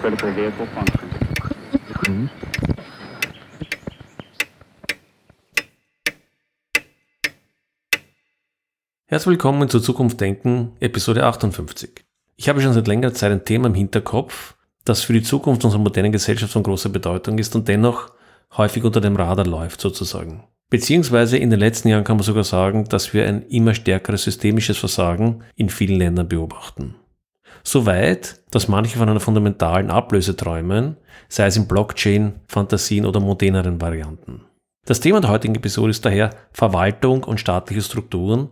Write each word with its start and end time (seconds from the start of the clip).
critical 0.00 0.34
vehicle 0.34 0.66
function. 0.66 2.30
Herzlich 9.06 9.30
willkommen 9.30 9.68
zu 9.68 9.80
Zukunft 9.80 10.20
Denken, 10.20 10.72
Episode 10.80 11.26
58. 11.26 12.04
Ich 12.36 12.48
habe 12.48 12.62
schon 12.62 12.72
seit 12.72 12.86
längerer 12.86 13.12
Zeit 13.12 13.32
ein 13.32 13.44
Thema 13.44 13.66
im 13.66 13.74
Hinterkopf, 13.74 14.54
das 14.84 15.02
für 15.02 15.12
die 15.12 15.22
Zukunft 15.22 15.64
unserer 15.64 15.82
modernen 15.82 16.12
Gesellschaft 16.12 16.52
von 16.52 16.62
großer 16.62 16.88
Bedeutung 16.88 17.38
ist 17.38 17.54
und 17.54 17.68
dennoch 17.68 18.10
häufig 18.56 18.84
unter 18.84 19.02
dem 19.02 19.16
Radar 19.16 19.46
läuft 19.46 19.80
sozusagen. 19.80 20.44
Beziehungsweise 20.70 21.36
in 21.36 21.50
den 21.50 21.58
letzten 21.58 21.88
Jahren 21.88 22.04
kann 22.04 22.16
man 22.16 22.24
sogar 22.24 22.44
sagen, 22.44 22.84
dass 22.84 23.12
wir 23.12 23.26
ein 23.26 23.42
immer 23.48 23.74
stärkeres 23.74 24.22
systemisches 24.22 24.78
Versagen 24.78 25.42
in 25.56 25.68
vielen 25.68 25.98
Ländern 25.98 26.28
beobachten. 26.28 26.94
Soweit, 27.62 28.40
dass 28.50 28.68
manche 28.68 28.98
von 28.98 29.08
einer 29.08 29.20
fundamentalen 29.20 29.90
Ablöse 29.90 30.36
träumen, 30.36 30.96
sei 31.28 31.46
es 31.46 31.56
in 31.56 31.68
Blockchain, 31.68 32.40
Fantasien 32.48 33.06
oder 33.06 33.20
moderneren 33.20 33.80
Varianten. 33.80 34.42
Das 34.86 35.00
Thema 35.00 35.20
der 35.20 35.30
heutigen 35.30 35.54
Episode 35.54 35.90
ist 35.90 36.04
daher 36.04 36.30
Verwaltung 36.52 37.24
und 37.24 37.38
staatliche 37.38 37.82
Strukturen, 37.82 38.48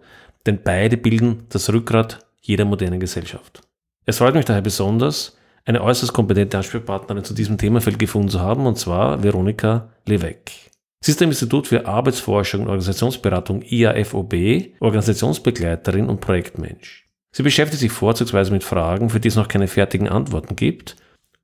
denn 0.46 0.62
beide 0.62 0.96
bilden 0.96 1.44
das 1.48 1.72
Rückgrat 1.72 2.26
jeder 2.40 2.64
modernen 2.64 3.00
Gesellschaft. 3.00 3.62
Es 4.04 4.18
freut 4.18 4.34
mich 4.34 4.44
daher 4.44 4.62
besonders, 4.62 5.36
eine 5.64 5.82
äußerst 5.82 6.12
kompetente 6.12 6.56
Ansprechpartnerin 6.56 7.24
zu 7.24 7.34
diesem 7.34 7.58
Themenfeld 7.58 7.98
gefunden 7.98 8.28
zu 8.28 8.40
haben, 8.40 8.66
und 8.66 8.78
zwar 8.78 9.22
Veronika 9.22 9.90
Levesque. 10.06 10.70
Sie 11.00 11.12
ist 11.12 11.22
am 11.22 11.28
Institut 11.28 11.66
für 11.66 11.86
Arbeitsforschung 11.86 12.62
und 12.62 12.68
Organisationsberatung 12.68 13.62
IAFOB, 13.62 14.34
Organisationsbegleiterin 14.80 16.08
und 16.08 16.20
Projektmensch. 16.20 17.08
Sie 17.39 17.44
beschäftigt 17.44 17.78
sich 17.78 17.92
vorzugsweise 17.92 18.50
mit 18.50 18.64
Fragen, 18.64 19.11
für 19.11 19.20
die 19.20 19.28
es 19.28 19.36
noch 19.36 19.47
keine 19.47 19.69
fertigen 19.69 20.08
Antworten 20.08 20.56
gibt, 20.56 20.97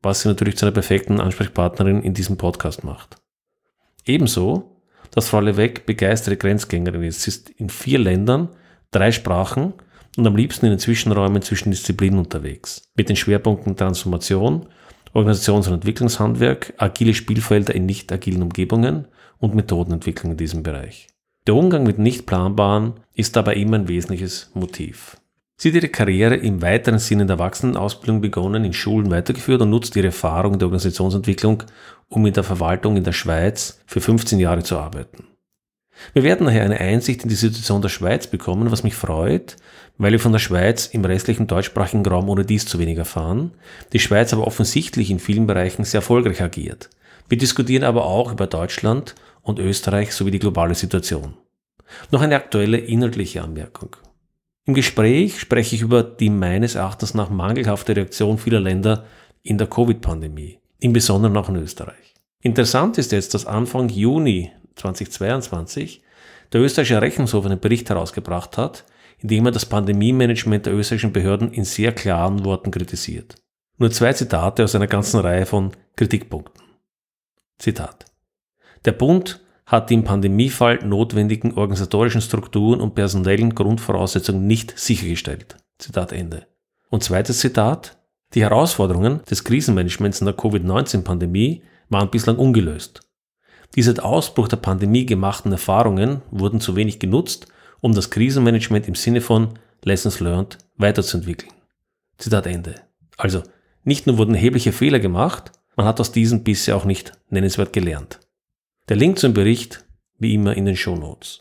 was 0.03 0.23
sie 0.23 0.29
natürlich 0.29 0.57
zu 0.57 0.67
einer 0.67 0.73
perfekten 0.73 1.21
Ansprechpartnerin 1.21 2.03
in 2.03 2.15
diesem 2.15 2.37
Podcast 2.37 2.83
macht. 2.83 3.19
Ebenso, 4.05 4.81
dass 5.13 5.29
Frau 5.29 5.39
Levesque 5.39 5.83
begeisterte 5.87 6.37
Grenzgängerin 6.37 7.05
ist. 7.05 7.23
Sie 7.23 7.29
ist 7.29 7.49
in 7.51 7.71
vier 7.71 8.01
Ländern, 8.01 8.49
drei 8.91 9.13
Sprachen 9.13 9.73
und 10.17 10.27
am 10.27 10.35
liebsten 10.35 10.67
in 10.67 10.73
den 10.73 10.79
Zwischenräumen 10.81 11.43
zwischen 11.43 11.71
Disziplinen 11.71 12.19
unterwegs. 12.19 12.91
Mit 12.97 13.09
den 13.09 13.15
Schwerpunkten 13.15 13.77
Transformation, 13.77 14.67
Organisations- 15.13 15.69
und 15.69 15.75
Entwicklungshandwerk, 15.75 16.75
agile 16.77 17.15
Spielfelder 17.15 17.73
in 17.73 17.87
nicht 17.87 18.11
agilen 18.11 18.43
Umgebungen 18.43 19.07
und 19.39 19.55
Methodenentwicklung 19.55 20.33
in 20.33 20.39
diesem 20.39 20.65
Bereich. 20.65 21.07
Der 21.47 21.55
Umgang 21.55 21.85
mit 21.85 22.01
nicht 22.01 22.27
planbaren 22.27 22.95
ist 23.15 23.37
dabei 23.37 23.55
immer 23.55 23.77
ein 23.77 23.87
wesentliches 23.87 24.51
Motiv. 24.55 25.19
Sie 25.57 25.69
hat 25.69 25.77
ihre 25.77 25.89
Karriere 25.89 26.35
im 26.35 26.63
weiteren 26.63 26.99
Sinne 26.99 27.27
der 27.27 27.35
Erwachsenenausbildung 27.35 28.21
begonnen, 28.21 28.65
in 28.65 28.73
Schulen 28.73 29.11
weitergeführt 29.11 29.63
und 29.63 29.71
nutzt 29.71 29.95
ihre 29.95 30.07
Erfahrung 30.07 30.59
der 30.59 30.67
Organisationsentwicklung, 30.67 31.63
um 32.09 32.27
in 32.27 32.33
der 32.33 32.43
Verwaltung 32.43 32.97
in 32.97 33.05
der 33.05 33.13
Schweiz 33.13 33.81
für 33.87 34.01
15 34.01 34.41
Jahre 34.41 34.65
zu 34.65 34.79
arbeiten. 34.79 35.29
Wir 36.13 36.25
werden 36.25 36.47
daher 36.47 36.65
eine 36.65 36.81
Einsicht 36.81 37.23
in 37.23 37.29
die 37.29 37.37
Situation 37.37 37.83
der 37.83 37.89
Schweiz 37.89 38.27
bekommen, 38.27 38.73
was 38.73 38.83
mich 38.83 38.95
freut, 38.97 39.57
weil 39.97 40.11
wir 40.11 40.19
von 40.19 40.33
der 40.33 40.41
Schweiz 40.41 40.87
im 40.87 41.05
restlichen 41.05 41.47
deutschsprachigen 41.47 42.05
Raum 42.05 42.29
ohne 42.29 42.45
dies 42.45 42.67
zu 42.67 42.81
wenig 42.81 42.99
erfahren, 42.99 43.53
die 43.93 44.01
Schweiz 44.01 44.33
aber 44.33 44.47
offensichtlich 44.47 45.11
in 45.11 45.21
vielen 45.21 45.47
Bereichen 45.47 45.85
sehr 45.85 45.99
erfolgreich 45.99 46.43
agiert. 46.43 46.91
Wir 47.29 47.39
diskutieren 47.39 47.85
aber 47.85 48.05
auch 48.05 48.33
über 48.33 48.49
Deutschland 48.49 49.15
und 49.43 49.61
Österreich 49.61 50.13
sowie 50.13 50.33
die 50.33 50.41
globale 50.41 50.75
Situation. 50.75 51.37
Noch 52.11 52.23
eine 52.23 52.37
aktuelle 52.37 52.79
inhaltliche 52.79 53.43
Anmerkung. 53.43 53.97
Im 54.67 54.73
Gespräch 54.73 55.41
spreche 55.41 55.75
ich 55.77 55.83
über 55.83 56.03
die 56.03 56.31
meines 56.31 56.75
Erachtens 56.75 57.13
nach 57.13 57.29
mangelhafte 57.29 57.95
Reaktion 57.95 58.39
vieler 58.39 58.61
Länder 58.61 59.05
in 59.43 59.59
der 59.59 59.67
Covid-Pandemie, 59.67 60.59
im 60.81 60.95
Besonderen 60.95 61.37
auch 61.37 61.51
in 61.51 61.57
Österreich. 61.57 62.15
Interessant 62.41 62.97
ist 62.97 63.13
jetzt, 63.13 63.35
dass 63.35 63.47
Anfang 63.47 63.91
Juni 63.91 64.53
2022 64.77 66.03
der 66.53 66.63
österreichische 66.63 67.03
Rechnungshof 67.03 67.45
einen 67.45 67.61
Bericht 67.61 67.91
herausgebracht 67.91 68.57
hat, 68.57 68.85
in 69.19 69.29
dem 69.29 69.45
er 69.45 69.53
das 69.53 69.67
Pandemie-Management 69.67 70.65
der 70.65 70.75
österreichischen 70.75 71.13
Behörden 71.13 71.53
in 71.53 71.65
sehr 71.65 71.93
klaren 71.93 72.45
Worten 72.45 72.71
kritisiert. 72.71 73.37
Nur 73.77 73.91
zwei 73.91 74.15
Zitate 74.15 74.65
aus 74.65 74.75
einer 74.75 74.87
ganzen 74.87 75.21
Reihe 75.21 75.45
von 75.45 75.73
Kritikpunkten. 75.97 76.63
Zitat. 77.59 78.07
Der 78.85 78.93
Bund 78.93 79.44
hat 79.67 79.91
die 79.91 79.95
im 79.95 80.05
Pandemiefall 80.05 80.85
notwendigen 80.85 81.55
organisatorischen 81.55 82.21
Strukturen 82.21 82.81
und 82.81 82.95
personellen 82.95 83.55
Grundvoraussetzungen 83.55 84.47
nicht 84.47 84.79
sichergestellt. 84.79 85.57
Zitat 85.79 86.13
Ende. 86.13 86.47
Und 86.91 87.03
zweites 87.03 87.41
Zitat. 87.41 87.99
Die 88.35 88.43
Herausforderungen 88.43 89.21
des 89.31 89.45
Krisenmanagements 89.45 90.21
in 90.21 90.27
der 90.27 90.35
Covid-19-Pandemie 90.35 91.63
waren 91.89 92.11
bislang 92.11 92.37
ungelöst. 92.37 93.01
Die 93.77 93.83
seit 93.83 94.01
Ausbruch 94.01 94.49
der 94.49 94.57
Pandemie 94.57 95.07
gemachten 95.07 95.53
Erfahrungen 95.53 96.23
wurden 96.31 96.61
zu 96.61 96.77
wenig 96.77 96.99
genutzt, 96.99 97.47
um 97.81 97.95
das 97.95 98.11
Krisenmanagement 98.11 98.89
im 98.89 98.95
Sinne 98.95 99.21
von 99.21 99.59
Lessons 99.83 100.21
Learned 100.21 100.59
weiterzuentwickeln. 100.77 101.53
Zitat 102.19 102.47
Ende. 102.47 102.77
Also, 103.17 103.43
nicht 103.83 104.07
nur 104.07 104.19
wurden 104.19 104.35
erhebliche 104.35 104.73
Fehler 104.73 104.99
gemacht, 104.99 105.53
man 105.77 105.87
hat 105.87 106.01
aus 106.01 106.13
diesen 106.13 106.45
bisher 106.45 106.77
auch 106.77 106.85
nicht 106.85 107.13
nennenswert 107.29 107.73
gelernt. 107.73 108.21
Der 108.91 108.97
Link 108.97 109.19
zum 109.19 109.33
Bericht, 109.33 109.83
wie 110.19 110.35
immer, 110.35 110.55
in 110.59 110.67
den 110.67 110.77
Show 110.77 110.95
Notes. 110.95 111.39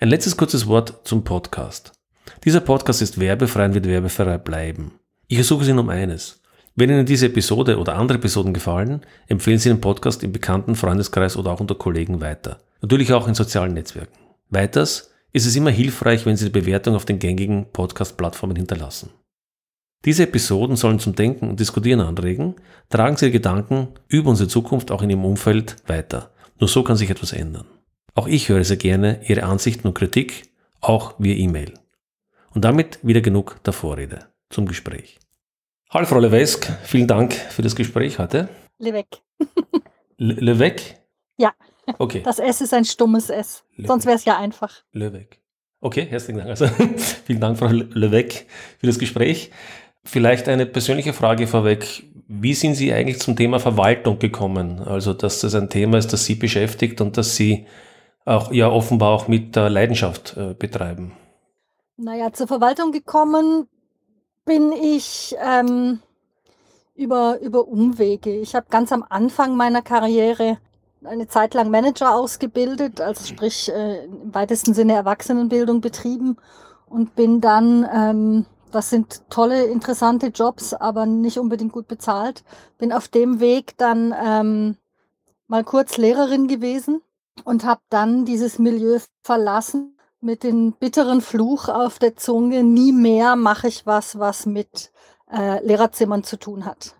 Ein 0.00 0.10
letztes 0.10 0.36
kurzes 0.36 0.66
Wort 0.66 1.00
zum 1.04 1.24
Podcast. 1.24 1.92
Dieser 2.44 2.60
Podcast 2.60 3.00
ist 3.00 3.18
werbefrei 3.18 3.64
und 3.64 3.72
wird 3.72 3.86
werbefrei 3.86 4.36
bleiben. 4.36 5.00
Ich 5.28 5.38
ersuche 5.38 5.64
Sie 5.64 5.72
um 5.72 5.88
eines. 5.88 6.42
Wenn 6.74 6.90
Ihnen 6.90 7.06
diese 7.06 7.28
Episode 7.28 7.78
oder 7.78 7.96
andere 7.96 8.18
Episoden 8.18 8.52
gefallen, 8.52 9.00
empfehlen 9.28 9.58
Sie 9.58 9.70
den 9.70 9.80
Podcast 9.80 10.22
im 10.24 10.32
bekannten 10.32 10.74
Freundeskreis 10.74 11.38
oder 11.38 11.52
auch 11.52 11.60
unter 11.60 11.74
Kollegen 11.74 12.20
weiter. 12.20 12.60
Natürlich 12.82 13.14
auch 13.14 13.26
in 13.26 13.34
sozialen 13.34 13.72
Netzwerken. 13.72 14.18
Weiters 14.50 15.12
ist 15.32 15.46
es 15.46 15.56
immer 15.56 15.70
hilfreich, 15.70 16.26
wenn 16.26 16.36
Sie 16.36 16.44
die 16.44 16.60
Bewertung 16.60 16.96
auf 16.96 17.06
den 17.06 17.18
gängigen 17.18 17.72
Podcast-Plattformen 17.72 18.56
hinterlassen. 18.56 19.08
Diese 20.06 20.22
Episoden 20.22 20.76
sollen 20.76 21.00
zum 21.00 21.16
Denken 21.16 21.50
und 21.50 21.58
Diskutieren 21.58 22.00
anregen. 22.00 22.54
Tragen 22.90 23.16
Sie 23.16 23.26
Ihre 23.26 23.32
Gedanken 23.32 23.88
über 24.06 24.30
unsere 24.30 24.48
Zukunft 24.48 24.92
auch 24.92 25.02
in 25.02 25.10
Ihrem 25.10 25.24
Umfeld 25.24 25.76
weiter. 25.88 26.30
Nur 26.60 26.68
so 26.68 26.84
kann 26.84 26.96
sich 26.96 27.10
etwas 27.10 27.32
ändern. 27.32 27.66
Auch 28.14 28.28
ich 28.28 28.48
höre 28.48 28.62
sehr 28.62 28.76
gerne 28.76 29.20
Ihre 29.26 29.42
Ansichten 29.42 29.88
und 29.88 29.94
Kritik, 29.94 30.44
auch 30.80 31.16
via 31.18 31.34
E-Mail. 31.34 31.74
Und 32.54 32.64
damit 32.64 33.00
wieder 33.02 33.20
genug 33.20 33.60
der 33.64 33.72
Vorrede 33.72 34.20
zum 34.48 34.66
Gespräch. 34.66 35.18
Hallo 35.90 36.06
Frau 36.06 36.20
Levesque, 36.20 36.72
vielen 36.84 37.08
Dank 37.08 37.34
für 37.34 37.62
das 37.62 37.74
Gespräch 37.74 38.20
heute. 38.20 38.48
Levesque. 38.78 39.18
Levesque? 40.18 41.00
Ja. 41.36 41.52
Okay. 41.98 42.22
Das 42.24 42.38
S 42.38 42.60
ist 42.60 42.72
ein 42.72 42.84
stummes 42.84 43.28
S. 43.28 43.64
Le 43.74 43.88
Sonst 43.88 44.06
wäre 44.06 44.16
es 44.16 44.24
ja 44.24 44.38
einfach. 44.38 44.84
Levesque. 44.92 45.38
Okay, 45.80 46.06
herzlichen 46.08 46.38
Dank. 46.38 46.50
Also 46.50 46.66
vielen 47.26 47.40
Dank, 47.40 47.58
Frau 47.58 47.66
Levesque, 47.68 48.46
für 48.78 48.86
das 48.86 48.98
Gespräch. 48.98 49.50
Vielleicht 50.06 50.48
eine 50.48 50.66
persönliche 50.66 51.12
Frage 51.12 51.46
vorweg. 51.46 52.04
Wie 52.28 52.54
sind 52.54 52.74
Sie 52.74 52.92
eigentlich 52.92 53.20
zum 53.20 53.36
Thema 53.36 53.58
Verwaltung 53.58 54.18
gekommen? 54.18 54.80
Also, 54.80 55.12
dass 55.12 55.40
das 55.40 55.54
ein 55.54 55.68
Thema 55.68 55.98
ist, 55.98 56.12
das 56.12 56.24
Sie 56.24 56.36
beschäftigt 56.36 57.00
und 57.00 57.16
das 57.16 57.36
Sie 57.36 57.66
auch 58.24 58.52
ja 58.52 58.68
offenbar 58.68 59.10
auch 59.10 59.28
mit 59.28 59.54
der 59.56 59.68
Leidenschaft 59.68 60.36
äh, 60.36 60.54
betreiben. 60.54 61.12
Naja, 61.96 62.32
zur 62.32 62.46
Verwaltung 62.46 62.92
gekommen 62.92 63.68
bin 64.44 64.72
ich 64.72 65.34
ähm, 65.44 66.00
über, 66.94 67.40
über 67.40 67.66
Umwege. 67.66 68.36
Ich 68.38 68.54
habe 68.54 68.66
ganz 68.70 68.92
am 68.92 69.04
Anfang 69.08 69.56
meiner 69.56 69.82
Karriere 69.82 70.58
eine 71.04 71.28
Zeit 71.28 71.54
lang 71.54 71.70
Manager 71.70 72.14
ausgebildet, 72.14 73.00
also 73.00 73.24
sprich 73.24 73.70
äh, 73.72 74.04
im 74.04 74.34
weitesten 74.34 74.74
Sinne 74.74 74.94
Erwachsenenbildung 74.94 75.80
betrieben 75.80 76.36
und 76.86 77.14
bin 77.14 77.40
dann, 77.40 77.86
ähm, 77.92 78.46
das 78.72 78.90
sind 78.90 79.22
tolle, 79.30 79.64
interessante 79.64 80.28
Jobs, 80.28 80.74
aber 80.74 81.06
nicht 81.06 81.38
unbedingt 81.38 81.72
gut 81.72 81.88
bezahlt, 81.88 82.44
bin 82.78 82.92
auf 82.92 83.08
dem 83.08 83.40
Weg 83.40 83.76
dann 83.78 84.14
ähm, 84.22 84.76
mal 85.46 85.64
kurz 85.64 85.96
Lehrerin 85.96 86.48
gewesen 86.48 87.02
und 87.44 87.64
habe 87.64 87.80
dann 87.88 88.24
dieses 88.24 88.58
Milieu 88.58 88.98
verlassen 89.22 89.96
mit 90.20 90.42
dem 90.42 90.72
bitteren 90.72 91.20
Fluch 91.20 91.68
auf 91.68 91.98
der 91.98 92.16
Zunge, 92.16 92.64
nie 92.64 92.92
mehr 92.92 93.36
mache 93.36 93.68
ich 93.68 93.86
was, 93.86 94.18
was 94.18 94.46
mit 94.46 94.90
äh, 95.30 95.64
Lehrerzimmern 95.64 96.24
zu 96.24 96.38
tun 96.38 96.64
hat. 96.64 96.96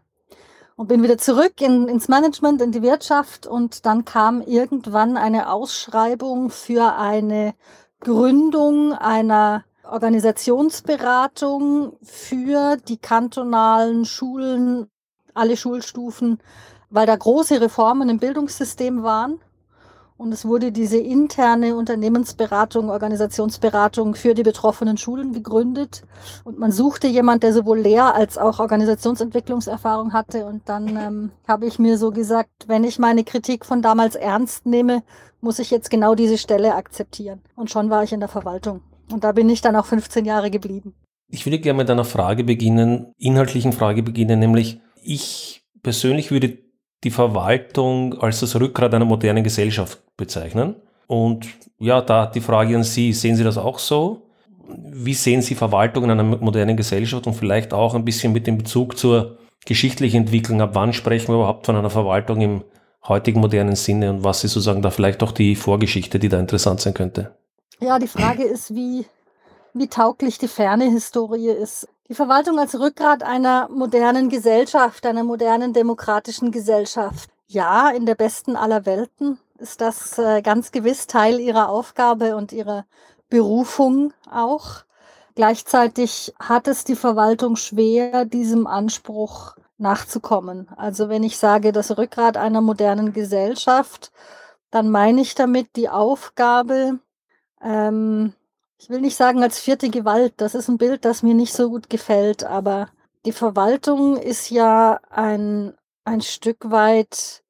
Und 0.76 0.88
bin 0.88 1.02
wieder 1.02 1.16
zurück 1.16 1.60
in, 1.60 1.88
ins 1.88 2.08
Management, 2.08 2.60
in 2.60 2.70
die 2.70 2.82
Wirtschaft 2.82 3.46
und 3.46 3.86
dann 3.86 4.04
kam 4.04 4.42
irgendwann 4.42 5.16
eine 5.16 5.50
Ausschreibung 5.50 6.50
für 6.50 6.96
eine 6.96 7.54
Gründung 8.00 8.92
einer 8.92 9.64
Organisationsberatung 9.90 11.96
für 12.02 12.76
die 12.76 12.98
kantonalen 12.98 14.04
Schulen, 14.04 14.88
alle 15.34 15.56
Schulstufen, 15.56 16.38
weil 16.90 17.06
da 17.06 17.16
große 17.16 17.60
Reformen 17.60 18.08
im 18.08 18.18
Bildungssystem 18.18 19.02
waren. 19.02 19.40
Und 20.18 20.32
es 20.32 20.46
wurde 20.46 20.72
diese 20.72 20.96
interne 20.96 21.76
Unternehmensberatung, 21.76 22.88
Organisationsberatung 22.88 24.14
für 24.14 24.32
die 24.32 24.44
betroffenen 24.44 24.96
Schulen 24.96 25.34
gegründet. 25.34 26.04
Und 26.42 26.58
man 26.58 26.72
suchte 26.72 27.06
jemand, 27.06 27.42
der 27.42 27.52
sowohl 27.52 27.80
Lehr- 27.80 28.14
als 28.14 28.38
auch 28.38 28.58
Organisationsentwicklungserfahrung 28.58 30.14
hatte. 30.14 30.46
Und 30.46 30.70
dann 30.70 30.88
ähm, 30.96 31.32
habe 31.46 31.66
ich 31.66 31.78
mir 31.78 31.98
so 31.98 32.12
gesagt, 32.12 32.66
wenn 32.66 32.82
ich 32.82 32.98
meine 32.98 33.24
Kritik 33.24 33.66
von 33.66 33.82
damals 33.82 34.14
ernst 34.14 34.64
nehme, 34.64 35.02
muss 35.42 35.58
ich 35.58 35.70
jetzt 35.70 35.90
genau 35.90 36.14
diese 36.14 36.38
Stelle 36.38 36.74
akzeptieren. 36.74 37.42
Und 37.54 37.70
schon 37.70 37.90
war 37.90 38.02
ich 38.02 38.14
in 38.14 38.20
der 38.20 38.30
Verwaltung. 38.30 38.80
Und 39.10 39.24
da 39.24 39.32
bin 39.32 39.48
ich 39.48 39.60
dann 39.60 39.76
auch 39.76 39.86
15 39.86 40.24
Jahre 40.24 40.50
geblieben. 40.50 40.94
Ich 41.28 41.44
würde 41.44 41.58
gerne 41.58 41.78
mit 41.78 41.90
einer 41.90 42.04
Frage 42.04 42.44
beginnen, 42.44 43.12
inhaltlichen 43.18 43.72
Frage 43.72 44.02
beginnen, 44.02 44.38
nämlich 44.38 44.80
ich 45.02 45.62
persönlich 45.82 46.30
würde 46.30 46.58
die 47.04 47.10
Verwaltung 47.10 48.14
als 48.20 48.40
das 48.40 48.58
Rückgrat 48.58 48.94
einer 48.94 49.04
modernen 49.04 49.44
Gesellschaft 49.44 50.02
bezeichnen. 50.16 50.76
Und 51.06 51.46
ja, 51.78 52.00
da 52.00 52.26
die 52.26 52.40
Frage 52.40 52.76
an 52.76 52.84
Sie, 52.84 53.12
sehen 53.12 53.36
Sie 53.36 53.44
das 53.44 53.58
auch 53.58 53.78
so? 53.78 54.22
Wie 54.68 55.14
sehen 55.14 55.42
Sie 55.42 55.54
Verwaltung 55.54 56.04
in 56.04 56.10
einer 56.10 56.24
modernen 56.24 56.76
Gesellschaft 56.76 57.26
und 57.26 57.34
vielleicht 57.34 57.72
auch 57.72 57.94
ein 57.94 58.04
bisschen 58.04 58.32
mit 58.32 58.46
dem 58.46 58.58
Bezug 58.58 58.98
zur 58.98 59.38
geschichtlichen 59.64 60.22
Entwicklung? 60.22 60.60
Ab 60.60 60.70
wann 60.74 60.92
sprechen 60.92 61.28
wir 61.28 61.36
überhaupt 61.36 61.66
von 61.66 61.76
einer 61.76 61.90
Verwaltung 61.90 62.40
im 62.40 62.64
heutigen 63.06 63.40
modernen 63.40 63.76
Sinne 63.76 64.10
und 64.10 64.24
was 64.24 64.42
ist 64.42 64.52
sozusagen 64.52 64.82
da 64.82 64.90
vielleicht 64.90 65.22
auch 65.22 65.32
die 65.32 65.54
Vorgeschichte, 65.54 66.18
die 66.18 66.28
da 66.28 66.40
interessant 66.40 66.80
sein 66.80 66.94
könnte? 66.94 67.36
Ja, 67.78 67.98
die 67.98 68.08
Frage 68.08 68.44
ist, 68.44 68.74
wie, 68.74 69.06
wie 69.74 69.88
tauglich 69.88 70.38
die 70.38 70.48
ferne 70.48 70.84
Historie 70.84 71.50
ist. 71.50 71.88
Die 72.08 72.14
Verwaltung 72.14 72.58
als 72.58 72.78
Rückgrat 72.78 73.22
einer 73.22 73.68
modernen 73.68 74.28
Gesellschaft, 74.28 75.04
einer 75.04 75.24
modernen 75.24 75.72
demokratischen 75.72 76.52
Gesellschaft. 76.52 77.28
Ja, 77.48 77.90
in 77.90 78.06
der 78.06 78.14
besten 78.14 78.56
aller 78.56 78.86
Welten 78.86 79.38
ist 79.58 79.80
das 79.80 80.18
äh, 80.18 80.42
ganz 80.42 80.72
gewiss 80.72 81.06
Teil 81.06 81.40
ihrer 81.40 81.68
Aufgabe 81.68 82.36
und 82.36 82.52
ihrer 82.52 82.86
Berufung 83.28 84.12
auch. 84.30 84.84
Gleichzeitig 85.34 86.34
hat 86.40 86.68
es 86.68 86.84
die 86.84 86.96
Verwaltung 86.96 87.56
schwer, 87.56 88.24
diesem 88.24 88.66
Anspruch 88.66 89.56
nachzukommen. 89.78 90.68
Also 90.76 91.08
wenn 91.08 91.22
ich 91.22 91.36
sage, 91.38 91.72
das 91.72 91.98
Rückgrat 91.98 92.36
einer 92.36 92.62
modernen 92.62 93.12
Gesellschaft, 93.12 94.12
dann 94.70 94.90
meine 94.90 95.20
ich 95.20 95.34
damit 95.34 95.76
die 95.76 95.88
Aufgabe, 95.88 97.00
ähm, 97.66 98.32
ich 98.78 98.88
will 98.90 99.00
nicht 99.00 99.16
sagen 99.16 99.42
als 99.42 99.58
vierte 99.58 99.90
Gewalt, 99.90 100.34
das 100.36 100.54
ist 100.54 100.68
ein 100.68 100.78
Bild, 100.78 101.04
das 101.04 101.22
mir 101.22 101.34
nicht 101.34 101.52
so 101.52 101.68
gut 101.70 101.90
gefällt, 101.90 102.44
aber 102.44 102.88
die 103.24 103.32
Verwaltung 103.32 104.16
ist 104.16 104.50
ja 104.50 105.00
ein, 105.10 105.74
ein 106.04 106.20
Stück 106.20 106.70
weit 106.70 107.42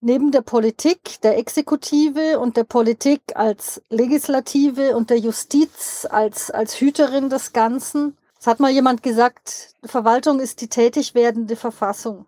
neben 0.00 0.32
der 0.32 0.40
Politik, 0.40 1.20
der 1.22 1.38
Exekutive 1.38 2.40
und 2.40 2.56
der 2.56 2.64
Politik 2.64 3.20
als 3.34 3.82
Legislative 3.90 4.96
und 4.96 5.10
der 5.10 5.18
Justiz 5.18 6.06
als, 6.10 6.50
als 6.50 6.80
Hüterin 6.80 7.28
des 7.28 7.52
Ganzen. 7.52 8.16
Es 8.40 8.46
hat 8.46 8.58
mal 8.58 8.70
jemand 8.70 9.02
gesagt, 9.02 9.74
Verwaltung 9.84 10.40
ist 10.40 10.62
die 10.62 10.68
tätig 10.68 11.14
werdende 11.14 11.54
Verfassung. 11.54 12.26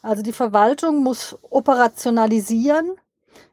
Also 0.00 0.22
die 0.22 0.32
Verwaltung 0.32 1.02
muss 1.02 1.36
operationalisieren, 1.50 2.92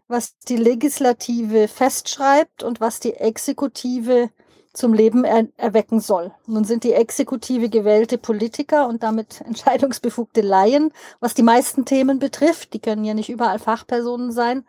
was 0.07 0.37
die 0.47 0.57
Legislative 0.57 1.67
festschreibt 1.67 2.63
und 2.63 2.79
was 2.79 2.99
die 2.99 3.13
Exekutive 3.13 4.29
zum 4.73 4.93
Leben 4.93 5.23
er 5.23 5.47
erwecken 5.57 5.99
soll. 5.99 6.31
Nun 6.45 6.63
sind 6.63 6.83
die 6.83 6.93
Exekutive 6.93 7.69
gewählte 7.69 8.17
Politiker 8.17 8.87
und 8.87 9.03
damit 9.03 9.41
entscheidungsbefugte 9.45 10.41
Laien, 10.41 10.93
was 11.19 11.33
die 11.33 11.43
meisten 11.43 11.83
Themen 11.85 12.19
betrifft. 12.19 12.73
Die 12.73 12.79
können 12.79 13.03
ja 13.03 13.13
nicht 13.13 13.29
überall 13.29 13.59
Fachpersonen 13.59 14.31
sein. 14.31 14.65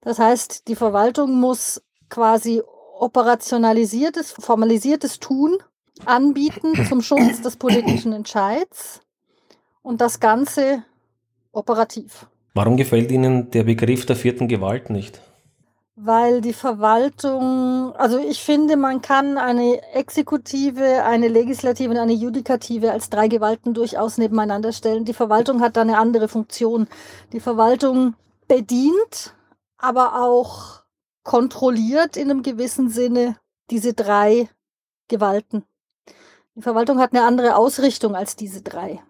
Das 0.00 0.18
heißt, 0.18 0.68
die 0.68 0.74
Verwaltung 0.74 1.38
muss 1.38 1.82
quasi 2.08 2.62
operationalisiertes, 2.98 4.32
formalisiertes 4.32 5.20
Tun 5.20 5.58
anbieten 6.06 6.86
zum 6.88 7.02
Schutz 7.02 7.42
des 7.42 7.56
politischen 7.56 8.12
Entscheids 8.12 9.00
und 9.82 10.00
das 10.00 10.18
Ganze 10.18 10.84
operativ. 11.52 12.26
Warum 12.54 12.76
gefällt 12.76 13.10
Ihnen 13.10 13.50
der 13.50 13.64
Begriff 13.64 14.04
der 14.04 14.16
vierten 14.16 14.46
Gewalt 14.46 14.90
nicht? 14.90 15.20
Weil 15.96 16.40
die 16.40 16.52
Verwaltung, 16.52 17.94
also 17.96 18.18
ich 18.18 18.42
finde, 18.42 18.76
man 18.76 19.02
kann 19.02 19.38
eine 19.38 19.80
Exekutive, 19.94 21.04
eine 21.04 21.28
Legislative 21.28 21.90
und 21.90 21.98
eine 21.98 22.12
Judikative 22.12 22.92
als 22.92 23.08
drei 23.08 23.28
Gewalten 23.28 23.72
durchaus 23.72 24.18
nebeneinander 24.18 24.72
stellen. 24.72 25.04
Die 25.04 25.14
Verwaltung 25.14 25.60
hat 25.60 25.76
da 25.76 25.82
eine 25.82 25.98
andere 25.98 26.28
Funktion. 26.28 26.88
Die 27.32 27.40
Verwaltung 27.40 28.14
bedient, 28.48 29.34
aber 29.78 30.22
auch 30.22 30.82
kontrolliert 31.24 32.16
in 32.16 32.30
einem 32.30 32.42
gewissen 32.42 32.90
Sinne 32.90 33.36
diese 33.70 33.94
drei 33.94 34.48
Gewalten. 35.08 35.64
Die 36.54 36.62
Verwaltung 36.62 36.98
hat 36.98 37.12
eine 37.12 37.24
andere 37.24 37.56
Ausrichtung 37.56 38.14
als 38.14 38.36
diese 38.36 38.62
drei. 38.62 39.00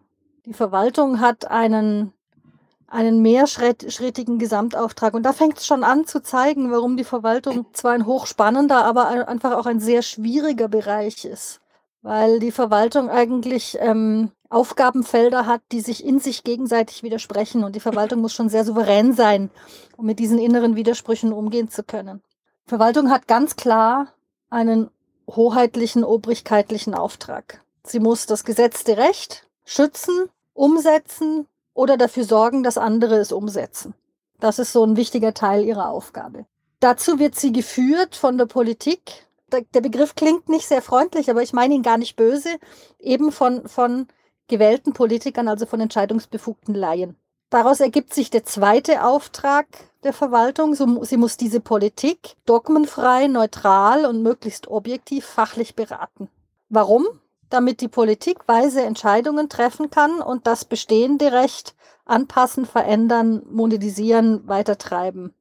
Die 0.47 0.53
Verwaltung 0.53 1.21
hat 1.21 1.51
einen 1.51 2.13
einen 2.93 3.23
mehrschrittigen 3.23 4.39
Gesamtauftrag. 4.39 5.15
Und 5.15 5.23
da 5.23 5.33
fängt 5.33 5.59
es 5.59 5.67
schon 5.67 5.83
an 5.83 6.07
zu 6.07 6.23
zeigen, 6.23 6.71
warum 6.71 6.99
die 6.99 7.05
Verwaltung 7.05 7.67
zwar 7.73 7.93
ein 7.93 8.05
hochspannender, 8.05 8.85
aber 8.85 9.29
einfach 9.29 9.57
auch 9.57 9.65
ein 9.65 9.81
sehr 9.81 10.03
schwieriger 10.03 10.69
Bereich 10.69 11.25
ist. 11.25 11.61
Weil 12.03 12.39
die 12.39 12.53
Verwaltung 12.53 13.09
eigentlich 13.09 13.79
ähm, 13.81 14.31
Aufgabenfelder 14.51 15.47
hat, 15.47 15.63
die 15.73 15.81
sich 15.81 16.05
in 16.05 16.19
sich 16.19 16.45
gegenseitig 16.45 17.03
widersprechen. 17.03 17.65
Und 17.65 17.75
die 17.75 17.81
Verwaltung 17.81 18.21
muss 18.21 18.35
schon 18.35 18.51
sehr 18.51 18.65
souverän 18.65 19.15
sein, 19.15 19.51
um 19.97 20.05
mit 20.05 20.19
diesen 20.19 20.39
inneren 20.39 20.77
Widersprüchen 20.77 21.33
umgehen 21.33 21.71
zu 21.71 21.85
können. 21.85 22.23
Verwaltung 22.67 23.11
hat 23.11 23.27
ganz 23.27 23.57
klar 23.57 24.09
einen 24.51 24.91
hoheitlichen, 25.27 26.05
obrigkeitlichen 26.05 26.95
Auftrag. 26.95 27.65
Sie 27.85 28.01
muss 28.01 28.27
das 28.27 28.45
gesetzte 28.45 28.99
Recht 28.99 29.49
schützen, 29.65 30.29
umsetzen 30.53 31.47
oder 31.83 31.97
dafür 31.97 32.23
sorgen, 32.23 32.63
dass 32.63 32.79
andere 32.79 33.17
es 33.17 33.33
umsetzen. 33.33 33.95
Das 34.39 34.61
ist 34.61 34.73
so 34.73 34.85
ein 34.85 34.97
wichtiger 34.97 35.35
Teil 35.35 35.65
ihrer 35.65 35.89
Aufgabe. 35.89 36.47
Dazu 36.79 37.19
wird 37.19 37.35
sie 37.35 37.53
geführt 37.53 38.15
von 38.15 38.39
der 38.39 38.47
Politik. 38.47 39.27
Der 39.75 39.81
Begriff 39.81 40.15
klingt 40.15 40.49
nicht 40.49 40.69
sehr 40.69 40.81
freundlich, 40.81 41.29
aber 41.29 41.43
ich 41.43 41.53
meine 41.53 41.75
ihn 41.75 41.83
gar 41.83 41.99
nicht 41.99 42.15
böse, 42.15 42.51
eben 43.01 43.33
von, 43.33 43.67
von 43.69 44.07
gewählten 44.47 44.93
Politikern, 44.93 45.49
also 45.49 45.67
von 45.67 45.81
entscheidungsbefugten 45.81 46.75
Laien. 46.75 47.17
Daraus 47.51 47.81
ergibt 47.81 48.15
sich 48.15 48.31
der 48.31 48.45
zweite 48.45 49.05
Auftrag 49.05 49.67
der 50.05 50.13
Verwaltung. 50.13 50.75
Sie 50.77 51.17
muss 51.17 51.37
diese 51.37 51.61
Politik 51.61 52.37
dogmenfrei, 52.47 53.27
neutral 53.27 54.07
und 54.07 54.23
möglichst 54.23 54.69
objektiv 54.69 55.27
fachlich 55.27 55.75
beraten. 55.75 56.29
Warum? 56.69 57.07
Damit 57.53 57.81
die 57.81 57.89
Politik 57.89 58.47
weise 58.47 58.83
Entscheidungen 58.83 59.49
treffen 59.49 59.91
kann 59.91 60.21
und 60.21 60.47
das 60.47 60.65
bestehende 60.65 61.33
Recht 61.33 61.75
anpassen, 62.05 62.67
verändern, 62.67 63.43
modernisieren, 63.51 64.47
weitertreiben 64.49 65.35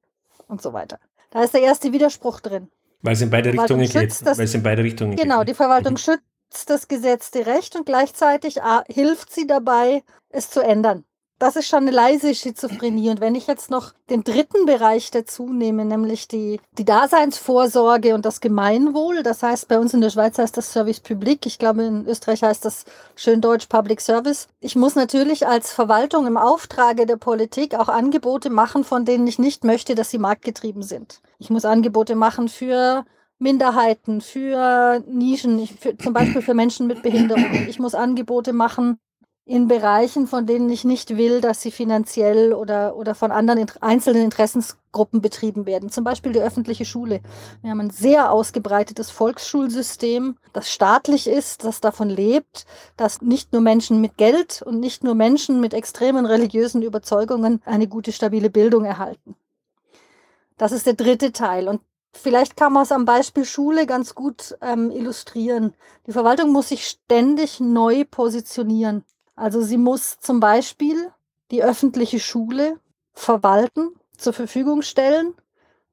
und 0.47 0.61
so 0.61 0.73
weiter. 0.73 0.99
Da 1.31 1.43
ist 1.43 1.53
der 1.53 1.61
erste 1.61 1.91
Widerspruch 1.91 2.39
drin. 2.39 2.69
Weil 3.01 3.13
es 3.13 3.21
in 3.21 3.29
beide 3.29 3.53
Richtungen 3.53 3.87
geht. 3.87 4.25
Weil 4.25 4.45
es 4.45 4.53
in 4.53 4.63
beide 4.63 4.83
Richtungen 4.83 5.15
genau, 5.15 5.39
geht. 5.39 5.49
die 5.49 5.53
Verwaltung 5.53 5.93
mhm. 5.93 5.97
schützt 5.97 6.69
das 6.69 6.87
gesetzte 6.87 7.45
Recht 7.45 7.75
und 7.75 7.85
gleichzeitig 7.85 8.61
ah, 8.61 8.83
hilft 8.87 9.33
sie 9.33 9.47
dabei, 9.47 10.03
es 10.29 10.49
zu 10.49 10.61
ändern 10.61 11.05
das 11.41 11.55
ist 11.55 11.67
schon 11.67 11.79
eine 11.79 11.91
leise 11.91 12.35
Schizophrenie. 12.35 13.09
Und 13.09 13.19
wenn 13.19 13.33
ich 13.33 13.47
jetzt 13.47 13.71
noch 13.71 13.93
den 14.11 14.23
dritten 14.23 14.67
Bereich 14.67 15.09
dazu 15.09 15.51
nehme, 15.51 15.85
nämlich 15.85 16.27
die, 16.27 16.59
die 16.77 16.85
Daseinsvorsorge 16.85 18.13
und 18.13 18.25
das 18.25 18.41
Gemeinwohl, 18.41 19.23
das 19.23 19.41
heißt 19.41 19.67
bei 19.67 19.79
uns 19.79 19.95
in 19.95 20.01
der 20.01 20.11
Schweiz 20.11 20.37
heißt 20.37 20.55
das 20.55 20.71
Service 20.71 20.99
Public, 20.99 21.47
ich 21.47 21.57
glaube 21.57 21.83
in 21.83 22.05
Österreich 22.05 22.43
heißt 22.43 22.63
das 22.63 22.85
schön 23.15 23.41
deutsch 23.41 23.65
Public 23.65 24.01
Service. 24.01 24.49
Ich 24.59 24.75
muss 24.75 24.93
natürlich 24.93 25.47
als 25.47 25.73
Verwaltung 25.73 26.27
im 26.27 26.37
Auftrage 26.37 27.07
der 27.07 27.17
Politik 27.17 27.73
auch 27.73 27.89
Angebote 27.89 28.51
machen, 28.51 28.83
von 28.83 29.03
denen 29.03 29.25
ich 29.25 29.39
nicht 29.39 29.63
möchte, 29.63 29.95
dass 29.95 30.11
sie 30.11 30.19
marktgetrieben 30.19 30.83
sind. 30.83 31.21
Ich 31.39 31.49
muss 31.49 31.65
Angebote 31.65 32.15
machen 32.15 32.49
für 32.49 33.03
Minderheiten, 33.39 34.21
für 34.21 35.03
Nischen, 35.07 35.67
für, 35.67 35.97
zum 35.97 36.13
Beispiel 36.13 36.43
für 36.43 36.53
Menschen 36.53 36.85
mit 36.85 37.01
Behinderung. 37.01 37.65
Ich 37.67 37.79
muss 37.79 37.95
Angebote 37.95 38.53
machen 38.53 38.99
in 39.45 39.67
Bereichen, 39.67 40.27
von 40.27 40.45
denen 40.45 40.69
ich 40.69 40.83
nicht 40.83 41.17
will, 41.17 41.41
dass 41.41 41.61
sie 41.61 41.71
finanziell 41.71 42.53
oder, 42.53 42.95
oder 42.95 43.15
von 43.15 43.31
anderen 43.31 43.65
einzelnen 43.81 44.23
Interessensgruppen 44.23 45.19
betrieben 45.19 45.65
werden. 45.65 45.89
Zum 45.89 46.03
Beispiel 46.03 46.31
die 46.31 46.41
öffentliche 46.41 46.85
Schule. 46.85 47.21
Wir 47.61 47.71
haben 47.71 47.79
ein 47.79 47.89
sehr 47.89 48.31
ausgebreitetes 48.31 49.09
Volksschulsystem, 49.09 50.37
das 50.53 50.71
staatlich 50.71 51.27
ist, 51.27 51.63
das 51.63 51.81
davon 51.81 52.09
lebt, 52.09 52.65
dass 52.97 53.21
nicht 53.21 53.51
nur 53.51 53.61
Menschen 53.61 53.99
mit 53.99 54.17
Geld 54.17 54.61
und 54.61 54.79
nicht 54.79 55.03
nur 55.03 55.15
Menschen 55.15 55.59
mit 55.59 55.73
extremen 55.73 56.25
religiösen 56.25 56.83
Überzeugungen 56.83 57.61
eine 57.65 57.87
gute, 57.87 58.11
stabile 58.11 58.51
Bildung 58.51 58.85
erhalten. 58.85 59.35
Das 60.57 60.71
ist 60.71 60.85
der 60.85 60.93
dritte 60.93 61.31
Teil. 61.31 61.67
Und 61.67 61.81
Vielleicht 62.13 62.57
kann 62.57 62.73
man 62.73 62.83
es 62.83 62.91
am 62.91 63.05
Beispiel 63.05 63.45
Schule 63.45 63.85
ganz 63.85 64.15
gut 64.15 64.57
ähm, 64.61 64.91
illustrieren. 64.91 65.73
Die 66.07 66.11
Verwaltung 66.11 66.51
muss 66.51 66.67
sich 66.67 66.85
ständig 66.85 67.61
neu 67.61 68.03
positionieren. 68.03 69.05
Also 69.41 69.63
sie 69.63 69.77
muss 69.77 70.19
zum 70.19 70.39
Beispiel 70.39 71.09
die 71.49 71.63
öffentliche 71.63 72.19
Schule 72.19 72.79
verwalten, 73.11 73.89
zur 74.15 74.33
Verfügung 74.33 74.83
stellen, 74.83 75.33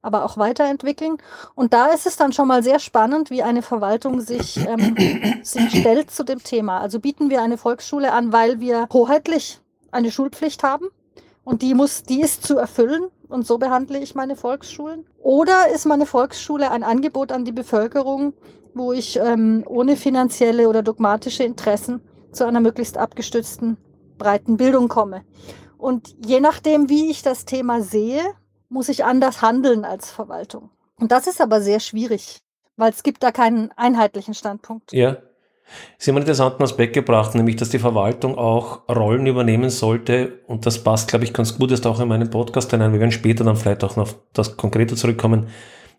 aber 0.03 0.23
auch 0.23 0.37
weiterentwickeln. 0.37 1.17
Und 1.55 1.73
da 1.73 1.87
ist 1.87 2.05
es 2.05 2.15
dann 2.15 2.31
schon 2.31 2.47
mal 2.47 2.61
sehr 2.61 2.77
spannend, 2.77 3.31
wie 3.31 3.41
eine 3.41 3.63
Verwaltung 3.63 4.21
sich, 4.21 4.57
ähm, 4.57 4.95
sich 5.41 5.79
stellt 5.79 6.11
zu 6.11 6.23
dem 6.23 6.43
Thema. 6.43 6.79
Also 6.79 6.99
bieten 6.99 7.31
wir 7.31 7.41
eine 7.41 7.57
Volksschule 7.57 8.13
an, 8.13 8.31
weil 8.31 8.59
wir 8.59 8.87
hoheitlich 8.93 9.59
eine 9.89 10.11
Schulpflicht 10.11 10.61
haben 10.61 10.85
und 11.43 11.63
die 11.63 11.73
muss, 11.73 12.03
die 12.03 12.21
ist 12.21 12.45
zu 12.45 12.55
erfüllen 12.55 13.07
und 13.29 13.47
so 13.47 13.57
behandle 13.57 13.97
ich 13.97 14.13
meine 14.13 14.35
Volksschulen. 14.35 15.07
Oder 15.17 15.69
ist 15.73 15.87
meine 15.87 16.05
Volksschule 16.05 16.69
ein 16.69 16.83
Angebot 16.83 17.31
an 17.31 17.45
die 17.45 17.51
Bevölkerung, 17.51 18.33
wo 18.75 18.93
ich 18.93 19.17
ähm, 19.17 19.63
ohne 19.67 19.97
finanzielle 19.97 20.69
oder 20.69 20.83
dogmatische 20.83 21.41
Interessen 21.41 22.01
zu 22.31 22.45
einer 22.45 22.59
möglichst 22.59 22.97
abgestützten 22.97 23.77
breiten 24.17 24.57
Bildung 24.57 24.87
komme. 24.87 25.23
Und 25.77 26.15
je 26.25 26.39
nachdem, 26.39 26.89
wie 26.89 27.09
ich 27.09 27.21
das 27.21 27.45
Thema 27.45 27.81
sehe, 27.81 28.21
muss 28.67 28.89
ich 28.89 29.05
anders 29.05 29.41
handeln 29.41 29.85
als 29.85 30.11
Verwaltung. 30.11 30.69
Und 30.99 31.11
das 31.11 31.27
ist 31.27 31.41
aber 31.41 31.61
sehr 31.61 31.79
schwierig, 31.79 32.39
weil 32.75 32.91
es 32.91 33.03
gibt 33.03 33.23
da 33.23 33.31
keinen 33.31 33.71
einheitlichen 33.75 34.33
Standpunkt. 34.33 34.91
Ja. 34.93 35.17
Sie 35.97 36.09
haben 36.09 36.17
einen 36.17 36.23
interessanten 36.23 36.63
Aspekt 36.63 36.93
gebracht, 36.93 37.35
nämlich, 37.35 37.55
dass 37.55 37.69
die 37.69 37.79
Verwaltung 37.79 38.37
auch 38.37 38.89
Rollen 38.89 39.27
übernehmen 39.27 39.69
sollte. 39.69 40.39
Und 40.47 40.65
das 40.65 40.83
passt, 40.83 41.09
glaube 41.09 41.25
ich, 41.25 41.33
ganz 41.33 41.57
gut 41.57 41.71
jetzt 41.71 41.85
auch 41.85 41.99
in 41.99 42.07
meinen 42.07 42.31
Podcast 42.31 42.71
hinein. 42.71 42.91
Wir 42.91 42.99
werden 42.99 43.11
später 43.11 43.43
dann 43.43 43.55
vielleicht 43.55 43.83
auch 43.83 43.95
noch 43.95 44.03
auf 44.03 44.15
das 44.33 44.57
Konkrete 44.57 44.95
zurückkommen. 44.95 45.47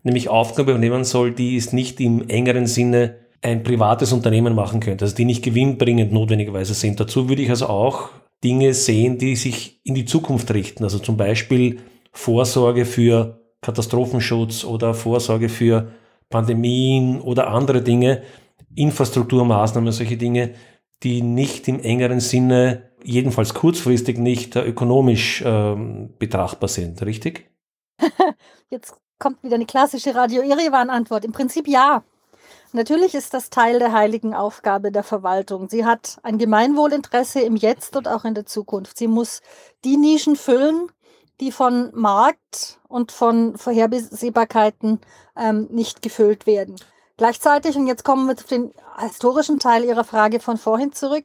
Nämlich 0.02 0.28
Aufgabe 0.28 0.72
übernehmen 0.72 1.04
soll, 1.04 1.30
die 1.32 1.56
ist 1.56 1.72
nicht 1.72 2.00
im 2.00 2.28
engeren 2.28 2.66
Sinne 2.66 3.16
ein 3.42 3.62
privates 3.62 4.12
Unternehmen 4.12 4.54
machen 4.54 4.80
könnte, 4.80 5.04
also 5.04 5.16
die 5.16 5.24
nicht 5.24 5.42
gewinnbringend 5.42 6.12
notwendigerweise 6.12 6.74
sind. 6.74 7.00
Dazu 7.00 7.28
würde 7.28 7.42
ich 7.42 7.50
also 7.50 7.66
auch 7.66 8.10
Dinge 8.44 8.74
sehen, 8.74 9.18
die 9.18 9.36
sich 9.36 9.80
in 9.84 9.94
die 9.94 10.04
Zukunft 10.04 10.52
richten. 10.52 10.84
Also 10.84 10.98
zum 10.98 11.16
Beispiel 11.16 11.80
Vorsorge 12.12 12.84
für 12.84 13.40
Katastrophenschutz 13.60 14.64
oder 14.64 14.94
Vorsorge 14.94 15.48
für 15.48 15.92
Pandemien 16.28 17.20
oder 17.20 17.48
andere 17.48 17.82
Dinge, 17.82 18.22
Infrastrukturmaßnahmen, 18.74 19.92
solche 19.92 20.16
Dinge, 20.16 20.54
die 21.02 21.22
nicht 21.22 21.66
im 21.68 21.80
engeren 21.80 22.20
Sinne, 22.20 22.90
jedenfalls 23.02 23.54
kurzfristig 23.54 24.18
nicht 24.18 24.56
äh, 24.56 24.62
ökonomisch 24.62 25.42
ähm, 25.44 26.10
betrachtbar 26.18 26.68
sind, 26.68 27.02
richtig? 27.02 27.50
Jetzt 28.70 28.94
kommt 29.18 29.42
wieder 29.42 29.56
eine 29.56 29.66
klassische 29.66 30.14
Radio-Irivan-Antwort. 30.14 31.24
Im 31.24 31.32
Prinzip 31.32 31.66
ja. 31.66 32.04
Natürlich 32.72 33.16
ist 33.16 33.34
das 33.34 33.50
Teil 33.50 33.80
der 33.80 33.92
heiligen 33.92 34.32
Aufgabe 34.34 34.92
der 34.92 35.02
Verwaltung. 35.02 35.68
Sie 35.68 35.84
hat 35.84 36.18
ein 36.22 36.38
Gemeinwohlinteresse 36.38 37.40
im 37.40 37.56
Jetzt 37.56 37.96
und 37.96 38.06
auch 38.06 38.24
in 38.24 38.34
der 38.34 38.46
Zukunft. 38.46 38.96
Sie 38.96 39.08
muss 39.08 39.40
die 39.84 39.96
Nischen 39.96 40.36
füllen, 40.36 40.90
die 41.40 41.50
von 41.50 41.90
Markt 41.94 42.78
und 42.86 43.10
von 43.10 43.56
Vorhersehbarkeiten 43.56 45.00
ähm, 45.36 45.66
nicht 45.70 46.00
gefüllt 46.00 46.46
werden. 46.46 46.76
Gleichzeitig, 47.16 47.76
und 47.76 47.86
jetzt 47.86 48.04
kommen 48.04 48.26
wir 48.26 48.34
auf 48.34 48.44
den 48.44 48.72
historischen 48.98 49.58
Teil 49.58 49.84
Ihrer 49.84 50.04
Frage 50.04 50.38
von 50.38 50.56
vorhin 50.56 50.92
zurück, 50.92 51.24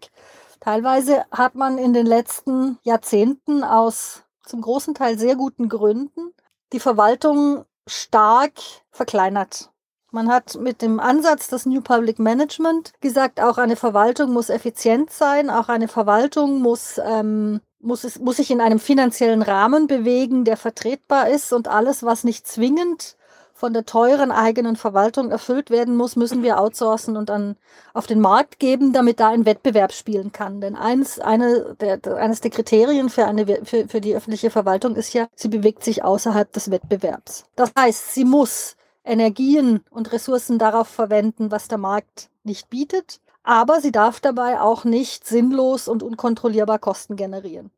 teilweise 0.60 1.26
hat 1.32 1.54
man 1.56 1.78
in 1.78 1.94
den 1.94 2.08
letzten 2.08 2.80
Jahrzehnten 2.82 3.64
aus 3.64 4.24
zum 4.44 4.62
großen 4.62 4.96
Teil 4.96 5.20
sehr 5.20 5.36
guten 5.36 5.70
Gründen 5.70 6.34
die 6.74 6.80
Verwaltung 6.80 7.66
stark 7.88 8.54
verkleinert. 8.92 9.70
Man 10.16 10.30
hat 10.30 10.56
mit 10.56 10.82
dem 10.82 11.02
Ansatz 11.02 11.50
des 11.50 11.66
New 11.66 11.82
Public 11.82 12.20
Management 12.20 12.94
gesagt, 13.02 13.42
auch 13.42 13.58
eine 13.58 13.76
Verwaltung 13.76 14.32
muss 14.32 14.50
effizient 14.50 15.12
sein, 15.12 15.50
auch 15.50 15.68
eine 15.68 15.90
Verwaltung 15.90 16.62
muss, 16.62 17.02
ähm, 17.06 17.60
muss, 17.82 18.06
es, 18.06 18.18
muss 18.20 18.38
sich 18.38 18.50
in 18.50 18.62
einem 18.62 18.80
finanziellen 18.80 19.42
Rahmen 19.42 19.88
bewegen, 19.88 20.46
der 20.46 20.56
vertretbar 20.56 21.28
ist 21.28 21.52
und 21.52 21.68
alles, 21.68 22.04
was 22.04 22.24
nicht 22.24 22.48
zwingend 22.48 23.18
von 23.54 23.74
der 23.74 23.86
teuren 23.86 24.32
eigenen 24.32 24.78
Verwaltung 24.78 25.32
erfüllt 25.32 25.70
werden 25.70 25.98
muss, 25.98 26.16
müssen 26.16 26.44
wir 26.44 26.62
outsourcen 26.62 27.18
und 27.18 27.28
dann 27.28 27.58
auf 27.94 28.08
den 28.08 28.22
Markt 28.22 28.58
geben, 28.58 28.94
damit 28.94 29.20
da 29.20 29.32
ein 29.32 29.46
Wettbewerb 29.46 29.92
spielen 29.92 30.32
kann. 30.32 30.62
Denn 30.62 30.78
eins, 30.78 31.20
eine 31.20 31.76
der, 31.82 32.00
eines 32.16 32.40
der 32.40 32.52
Kriterien 32.52 33.10
für, 33.10 33.26
eine, 33.26 33.46
für, 33.66 33.90
für 33.90 34.00
die 34.00 34.16
öffentliche 34.16 34.50
Verwaltung 34.50 34.96
ist 34.96 35.12
ja, 35.12 35.28
sie 35.36 35.50
bewegt 35.50 35.84
sich 35.84 36.06
außerhalb 36.06 36.54
des 36.54 36.72
Wettbewerbs. 36.72 37.44
Das 37.58 37.74
heißt, 37.78 38.14
sie 38.14 38.24
muss 38.24 38.78
Energien 39.06 39.82
und 39.90 40.12
Ressourcen 40.12 40.60
darauf 40.60 40.88
verwenden, 40.88 41.52
was 41.52 41.68
der 41.68 41.78
Markt 41.78 42.30
nicht 42.44 42.70
bietet. 42.70 43.22
Aber 43.44 43.80
sie 43.80 43.92
darf 43.92 44.20
dabei 44.20 44.60
auch 44.60 44.84
nicht 44.84 45.26
sinnlos 45.26 45.88
und 45.88 46.04
unkontrollierbar 46.04 46.80
Kosten 46.80 47.16
generieren. 47.16 47.72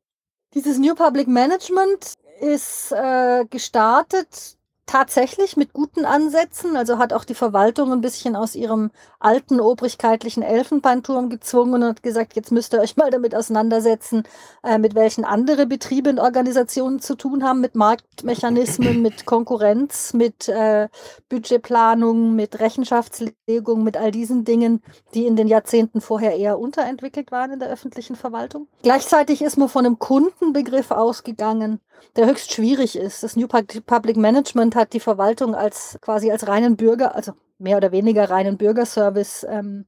Dieses 0.54 0.80
New 0.80 0.96
Public 0.96 1.28
Management 1.28 2.14
ist 2.40 2.92
äh, 2.94 3.46
gestartet 3.50 4.57
tatsächlich 4.88 5.58
mit 5.58 5.74
guten 5.74 6.06
Ansätzen. 6.06 6.76
Also 6.76 6.98
hat 6.98 7.14
auch 7.14 7.26
die 7.26 7.36
Verwaltung 7.36 7.92
ein 7.92 8.02
bisschen 8.02 8.36
aus 8.36 8.56
ihrem 8.56 8.90
alten 9.20 9.60
obrigkeitlichen 9.60 10.42
Elfenbeinturm 10.42 11.30
gezwungen 11.30 11.84
und 11.84 11.90
hat 11.90 12.04
gesagt, 12.04 12.36
jetzt 12.36 12.52
müsst 12.52 12.74
ihr 12.74 12.80
euch 12.80 12.98
mal 12.98 13.12
damit 13.12 13.36
auseinandersetzen, 13.36 14.24
äh, 14.64 14.80
mit 14.80 14.96
welchen 14.96 15.26
andere 15.26 15.68
Betriebe 15.68 16.10
und 16.10 16.20
Organisationen 16.20 17.00
zu 17.00 17.16
tun 17.16 17.44
haben, 17.44 17.62
mit 17.62 17.76
Marktmechanismen, 17.76 19.02
mit 19.02 19.26
Konkurrenz, 19.26 20.14
mit 20.14 20.48
äh, 20.48 20.88
Budgetplanung, 21.30 22.36
mit 22.36 22.60
Rechenschaftslegung, 22.60 23.84
mit 23.84 23.98
all 23.98 24.12
diesen 24.12 24.46
Dingen, 24.46 24.82
die 25.14 25.28
in 25.28 25.36
den 25.36 25.48
Jahrzehnten 25.48 26.00
vorher 26.00 26.38
eher 26.38 26.60
unterentwickelt 26.60 27.32
waren 27.32 27.52
in 27.52 27.60
der 27.60 27.70
öffentlichen 27.70 28.16
Verwaltung. 28.16 28.68
Gleichzeitig 28.84 29.42
ist 29.42 29.58
man 29.58 29.68
von 29.68 29.86
einem 29.86 30.00
Kundenbegriff 30.00 30.92
ausgegangen, 30.92 31.82
der 32.16 32.28
höchst 32.28 32.52
schwierig 32.52 32.96
ist. 32.96 33.24
Das 33.24 33.36
New 33.36 33.48
Public 33.48 34.18
Management 34.18 34.76
hat 34.76 34.94
die 34.94 35.00
Verwaltung 35.00 35.56
als 35.56 35.98
quasi 36.02 36.32
als 36.32 36.48
reinen 36.48 36.76
Bürger, 36.76 37.16
also 37.16 37.34
mehr 37.60 37.78
oder 37.78 37.92
weniger 37.92 38.30
reinen 38.30 38.58
Bürgerservice 38.58 39.46
ähm, 39.50 39.86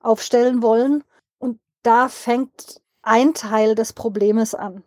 aufstellen 0.00 0.62
wollen. 0.62 1.04
Und 1.38 1.58
da 1.82 2.08
fängt 2.08 2.80
ein 3.02 3.34
Teil 3.34 3.74
des 3.74 3.92
Problems 3.92 4.54
an. 4.54 4.84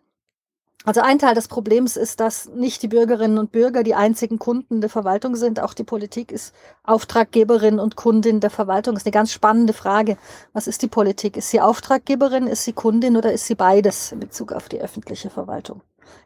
Also 0.86 1.02
ein 1.02 1.18
Teil 1.18 1.34
des 1.34 1.48
Problems 1.48 1.98
ist, 1.98 2.20
dass 2.20 2.48
nicht 2.50 2.84
die 2.84 2.88
Bürgerinnen 2.88 3.40
und 3.40 3.52
Bürger 3.52 3.82
die 3.82 3.96
einzigen 3.96 4.38
Kunden 4.38 4.82
der 4.82 4.90
Verwaltung 4.90 5.36
sind. 5.36 5.60
Auch 5.60 5.74
die 5.74 5.84
Politik 5.84 6.32
ist 6.32 6.54
Auftraggeberin 6.84 7.80
und 7.80 7.96
Kundin 7.96 8.40
der 8.40 8.52
Verwaltung. 8.52 8.94
Das 8.94 9.02
ist 9.02 9.08
eine 9.08 9.14
ganz 9.14 9.32
spannende 9.32 9.74
Frage. 9.74 10.18
Was 10.54 10.68
ist 10.68 10.84
die 10.84 10.88
Politik? 10.88 11.38
Ist 11.38 11.50
sie 11.50 11.60
Auftraggeberin, 11.60 12.46
ist 12.46 12.66
sie 12.66 12.74
Kundin 12.74 13.18
oder 13.18 13.34
ist 13.34 13.48
sie 13.48 13.56
beides 13.56 14.12
in 14.12 14.20
Bezug 14.20 14.52
auf 14.52 14.70
die 14.70 14.80
öffentliche 14.80 15.32
Verwaltung? 15.32 15.82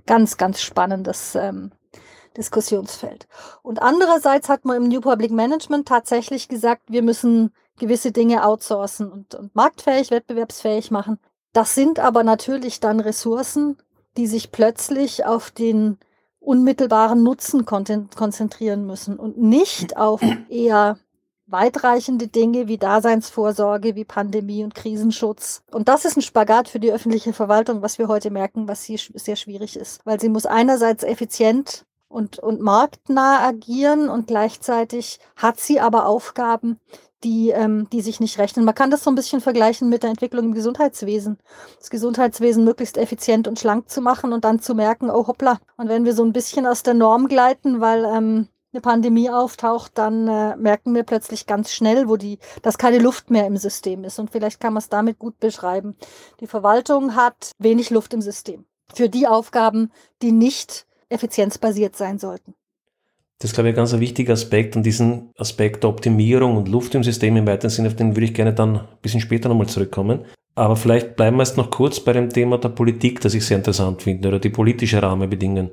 Ganz, 0.06 0.36
ganz 0.36 0.60
spannendes 0.60 1.36
ähm, 1.36 1.72
Diskussionsfeld. 2.36 3.28
Und 3.62 3.82
andererseits 3.82 4.50
hat 4.50 4.66
man 4.66 4.76
im 4.76 4.90
New 4.90 5.00
Public 5.00 5.32
Management 5.32 5.88
tatsächlich 5.88 6.50
gesagt, 6.50 6.84
wir 6.90 7.02
müssen 7.02 7.54
gewisse 7.78 8.12
Dinge 8.12 8.46
outsourcen 8.46 9.10
und, 9.10 9.36
und 9.36 9.56
marktfähig, 9.56 10.12
wettbewerbsfähig 10.12 10.92
machen. 10.92 11.18
Das 11.54 11.76
sind 11.76 12.00
aber 12.00 12.24
natürlich 12.24 12.80
dann 12.82 13.00
Ressourcen, 13.00 13.78
die 14.20 14.28
sich 14.28 14.52
plötzlich 14.52 15.26
auf 15.26 15.50
den 15.50 15.98
unmittelbaren 16.42 17.24
Nutzen 17.24 17.66
konzentrieren 17.66 18.86
müssen 18.86 19.18
und 19.18 19.38
nicht 19.38 19.96
auf 19.96 20.22
eher 20.50 21.00
weitreichende 21.48 22.28
Dinge 22.28 22.68
wie 22.68 22.78
Daseinsvorsorge, 22.78 23.96
wie 23.96 24.04
Pandemie 24.04 24.66
und 24.66 24.76
Krisenschutz. 24.76 25.64
Und 25.72 25.88
das 25.88 26.04
ist 26.04 26.18
ein 26.18 26.22
Spagat 26.22 26.68
für 26.68 26.82
die 26.82 26.92
öffentliche 26.92 27.32
Verwaltung, 27.32 27.82
was 27.82 27.98
wir 27.98 28.10
heute 28.10 28.30
merken, 28.30 28.68
was 28.68 28.84
hier 28.84 29.00
sehr 29.14 29.38
schwierig 29.38 29.78
ist, 29.78 30.06
weil 30.06 30.20
sie 30.20 30.28
muss 30.28 30.46
einerseits 30.46 31.06
effizient 31.06 31.86
und, 32.10 32.40
und 32.40 32.60
marktnah 32.60 33.40
agieren 33.48 34.10
und 34.10 34.28
gleichzeitig 34.28 35.20
hat 35.38 35.62
sie 35.62 35.80
aber 35.80 36.08
Aufgaben, 36.08 36.78
die, 37.24 37.50
ähm, 37.50 37.88
die 37.92 38.02
sich 38.02 38.20
nicht 38.20 38.38
rechnen. 38.40 38.66
Man 38.66 38.76
kann 38.76 38.92
das 38.92 39.04
so 39.04 39.12
ein 39.12 39.16
bisschen 39.16 39.42
vergleichen 39.42 39.90
mit 39.90 40.04
der 40.04 40.10
Entwicklung 40.10 40.46
im 40.46 40.54
Gesundheitswesen. 40.54 41.38
Das 41.78 41.90
Gesundheitswesen 41.90 42.64
möglichst 42.64 42.98
effizient 42.98 43.48
und 43.48 43.60
schlank 43.60 43.90
zu 43.90 44.02
machen 44.02 44.34
und 44.34 44.46
dann 44.46 44.60
zu 44.60 44.76
merken, 44.76 45.10
oh 45.10 45.28
hoppla. 45.28 45.60
Und 45.78 45.90
wenn 45.90 46.06
wir 46.06 46.14
so 46.14 46.24
ein 46.24 46.34
bisschen 46.34 46.66
aus 46.66 46.84
der 46.84 46.94
Norm 46.94 47.28
gleiten, 47.28 47.82
weil 47.82 48.06
ähm, 48.06 48.48
eine 48.72 48.82
Pandemie 48.82 49.30
auftaucht, 49.30 49.94
dann 49.96 50.28
äh, 50.28 50.56
merken 50.56 50.94
wir 50.94 51.04
plötzlich 51.04 51.48
ganz 51.48 51.74
schnell, 51.74 52.08
wo 52.08 52.18
die, 52.18 52.40
dass 52.62 52.78
keine 52.78 53.00
Luft 53.00 53.32
mehr 53.32 53.48
im 53.48 53.58
System 53.58 54.04
ist. 54.04 54.20
Und 54.20 54.32
vielleicht 54.32 54.60
kann 54.60 54.74
man 54.74 54.82
es 54.82 54.90
damit 54.90 55.20
gut 55.20 55.40
beschreiben. 55.40 55.96
Die 56.40 56.48
Verwaltung 56.48 57.16
hat 57.16 57.52
wenig 57.58 57.90
Luft 57.90 58.14
im 58.14 58.22
System 58.22 58.66
für 58.94 59.10
die 59.10 59.28
Aufgaben, 59.28 59.92
die 60.22 60.32
nicht 60.32 60.86
effizienzbasiert 61.10 61.96
sein 61.96 62.20
sollten. 62.20 62.54
Das 63.40 63.52
ist, 63.52 63.54
glaube 63.56 63.70
ich, 63.70 63.74
ein 63.74 63.78
ganz 63.78 63.98
wichtiger 63.98 64.34
Aspekt 64.34 64.76
und 64.76 64.84
diesen 64.84 65.30
Aspekt 65.38 65.84
der 65.84 65.90
Optimierung 65.90 66.58
und 66.58 66.68
Luft 66.68 66.94
im 66.94 67.04
System 67.04 67.38
im 67.38 67.48
weiteren 67.48 67.70
Sinne, 67.70 67.88
auf 67.88 67.96
den 67.96 68.14
würde 68.14 68.26
ich 68.26 68.34
gerne 68.34 68.54
dann 68.54 68.80
ein 68.80 68.88
bisschen 69.02 69.22
später 69.22 69.48
nochmal 69.48 69.68
zurückkommen. 69.68 70.26
Aber 70.56 70.76
vielleicht 70.76 71.16
bleiben 71.16 71.38
wir 71.38 71.44
jetzt 71.44 71.56
noch 71.56 71.72
kurz 71.72 72.02
bei 72.02 72.12
dem 72.12 72.30
Thema 72.30 72.58
der 72.58 72.68
Politik, 72.68 73.22
das 73.22 73.34
ich 73.34 73.46
sehr 73.46 73.56
interessant 73.56 74.02
finde, 74.02 74.28
oder 74.28 74.40
die 74.40 74.50
politische 74.50 75.02
Rahmenbedingungen. 75.02 75.70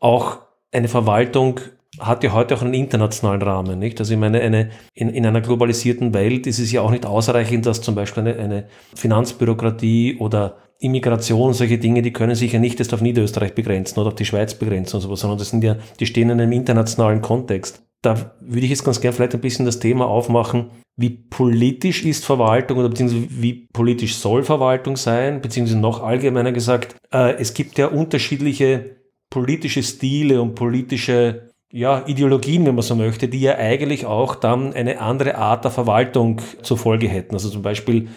Auch 0.00 0.38
eine 0.72 0.88
Verwaltung 0.88 1.60
hat 1.98 2.24
ja 2.24 2.32
heute 2.32 2.54
auch 2.54 2.62
einen 2.62 2.72
internationalen 2.72 3.42
Rahmen, 3.42 3.78
nicht? 3.78 4.00
Also 4.00 4.14
ich 4.14 4.18
meine, 4.18 4.40
eine, 4.40 4.70
in, 4.94 5.10
in 5.10 5.26
einer 5.26 5.42
globalisierten 5.42 6.14
Welt 6.14 6.46
ist 6.46 6.58
es 6.58 6.72
ja 6.72 6.80
auch 6.80 6.90
nicht 6.90 7.04
ausreichend, 7.04 7.66
dass 7.66 7.82
zum 7.82 7.94
Beispiel 7.94 8.22
eine, 8.22 8.36
eine 8.36 8.68
Finanzbürokratie 8.94 10.16
oder 10.18 10.56
Immigration, 10.82 11.54
solche 11.54 11.78
Dinge, 11.78 12.02
die 12.02 12.12
können 12.12 12.34
sich 12.34 12.52
ja 12.52 12.58
nicht 12.58 12.78
erst 12.78 12.92
auf 12.92 13.00
Niederösterreich 13.00 13.54
begrenzen 13.54 14.00
oder 14.00 14.08
auf 14.08 14.14
die 14.16 14.24
Schweiz 14.24 14.54
begrenzen 14.54 14.96
und 14.96 15.02
sowas, 15.02 15.20
sondern 15.20 15.38
das 15.38 15.50
sind 15.50 15.62
ja, 15.62 15.76
die 16.00 16.06
stehen 16.06 16.30
in 16.30 16.40
einem 16.40 16.52
internationalen 16.52 17.22
Kontext. 17.22 17.82
Da 18.02 18.32
würde 18.40 18.64
ich 18.64 18.70
jetzt 18.70 18.84
ganz 18.84 19.00
gerne 19.00 19.14
vielleicht 19.14 19.34
ein 19.34 19.40
bisschen 19.40 19.64
das 19.64 19.78
Thema 19.78 20.06
aufmachen, 20.06 20.70
wie 20.96 21.10
politisch 21.10 22.04
ist 22.04 22.24
Verwaltung 22.24 22.78
oder 22.78 22.88
beziehungsweise 22.88 23.26
wie 23.30 23.68
politisch 23.72 24.16
soll 24.16 24.42
Verwaltung 24.42 24.96
sein, 24.96 25.40
beziehungsweise 25.40 25.78
noch 25.78 26.02
allgemeiner 26.02 26.52
gesagt, 26.52 26.96
äh, 27.12 27.34
es 27.36 27.54
gibt 27.54 27.78
ja 27.78 27.86
unterschiedliche 27.86 28.96
politische 29.30 29.82
Stile 29.82 30.42
und 30.42 30.56
politische 30.56 31.52
ja, 31.72 32.04
Ideologien, 32.06 32.66
wenn 32.66 32.74
man 32.74 32.82
so 32.82 32.94
möchte, 32.94 33.28
die 33.28 33.40
ja 33.40 33.56
eigentlich 33.56 34.04
auch 34.04 34.34
dann 34.34 34.74
eine 34.74 35.00
andere 35.00 35.36
Art 35.36 35.64
der 35.64 35.70
Verwaltung 35.70 36.42
zur 36.60 36.76
Folge 36.76 37.08
hätten. 37.08 37.34
Also 37.34 37.48
zum 37.48 37.62
Beispiel 37.62 38.08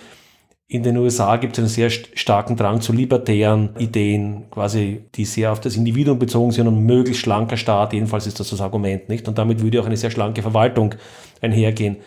in 0.67 0.81
den 0.81 0.97
USA 0.97 1.37
gibt 1.37 1.53
es 1.53 1.59
einen 1.59 1.67
sehr 1.67 1.89
starken 1.91 2.55
Drang 2.55 2.81
zu 2.81 2.91
libertären 2.91 3.75
Ideen, 3.77 4.45
quasi, 4.49 5.03
die 5.13 5.25
sehr 5.25 5.51
auf 5.51 5.59
das 5.59 5.75
Individuum 5.75 6.17
bezogen 6.17 6.51
sind 6.51 6.67
und 6.67 6.83
möglichst 6.85 7.21
schlanker 7.21 7.57
Staat, 7.57 7.93
jedenfalls 7.93 8.25
ist 8.25 8.39
das 8.39 8.49
das 8.49 8.61
Argument, 8.61 9.07
nicht? 9.07 9.27
Und 9.27 9.37
damit 9.37 9.61
würde 9.61 9.79
auch 9.79 9.85
eine 9.85 9.97
sehr 9.97 10.09
schlanke 10.09 10.41
Verwaltung 10.41 10.95
einhergehen. 11.41 11.97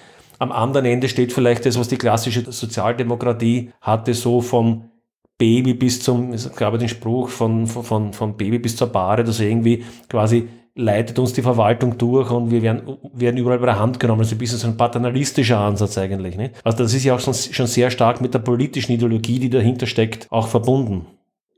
Am 0.40 0.50
anderen 0.50 0.86
Ende 0.86 1.08
steht 1.08 1.32
vielleicht 1.32 1.66
das, 1.66 1.78
was 1.78 1.88
die 1.88 1.98
klassische 1.98 2.50
Sozialdemokratie 2.50 3.70
hatte, 3.80 4.14
so 4.14 4.40
vom 4.40 4.90
Baby 5.36 5.74
bis 5.74 6.02
zum, 6.02 6.34
ich 6.34 6.52
glaube 6.56 6.78
den 6.78 6.88
Spruch 6.88 7.28
von, 7.28 7.68
von, 7.68 8.12
von 8.12 8.36
Baby 8.36 8.58
bis 8.58 8.76
zur 8.76 8.88
Bahre, 8.88 9.22
dass 9.22 9.38
irgendwie 9.38 9.84
quasi 10.08 10.48
leitet 10.78 11.18
uns 11.18 11.32
die 11.32 11.42
Verwaltung 11.42 11.98
durch 11.98 12.30
und 12.30 12.52
wir 12.52 12.62
werden, 12.62 12.98
werden 13.12 13.36
überall 13.36 13.58
bei 13.58 13.66
der 13.66 13.80
Hand 13.80 13.98
genommen. 13.98 14.20
Das 14.20 14.28
ist 14.28 14.34
ein 14.34 14.38
bisschen 14.38 14.58
so 14.58 14.68
ein 14.68 14.76
paternalistischer 14.76 15.58
Ansatz 15.58 15.98
eigentlich. 15.98 16.36
Nicht? 16.36 16.54
Also 16.64 16.78
das 16.78 16.94
ist 16.94 17.02
ja 17.02 17.16
auch 17.16 17.20
schon 17.20 17.34
sehr 17.66 17.90
stark 17.90 18.20
mit 18.20 18.32
der 18.32 18.38
politischen 18.38 18.92
Ideologie, 18.92 19.40
die 19.40 19.50
dahinter 19.50 19.86
steckt, 19.86 20.28
auch 20.30 20.46
verbunden. 20.46 21.06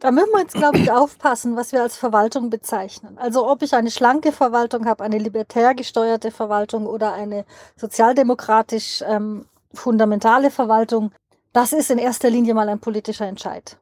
Da 0.01 0.11
müssen 0.11 0.31
wir 0.33 0.41
jetzt, 0.41 0.55
glaube 0.55 0.79
ich, 0.79 0.91
aufpassen, 0.91 1.55
was 1.57 1.73
wir 1.73 1.83
als 1.83 1.99
Verwaltung 1.99 2.49
bezeichnen. 2.49 3.19
Also 3.19 3.47
ob 3.47 3.61
ich 3.61 3.75
eine 3.75 3.91
schlanke 3.91 4.33
Verwaltung 4.33 4.87
habe, 4.87 5.05
eine 5.05 5.19
libertär 5.19 5.75
gesteuerte 5.75 6.31
Verwaltung 6.31 6.87
oder 6.87 7.13
eine 7.13 7.45
sozialdemokratisch 7.77 9.05
ähm, 9.07 9.45
fundamentale 9.75 10.51
Verwaltung, 10.51 11.13
das 11.53 11.75
ist 11.75 11.91
in 11.91 11.99
erster 11.99 12.31
Linie 12.31 12.55
mal 12.55 12.71
ein 12.71 12.81
politischer 12.81 13.27
Entscheid. 13.27 13.77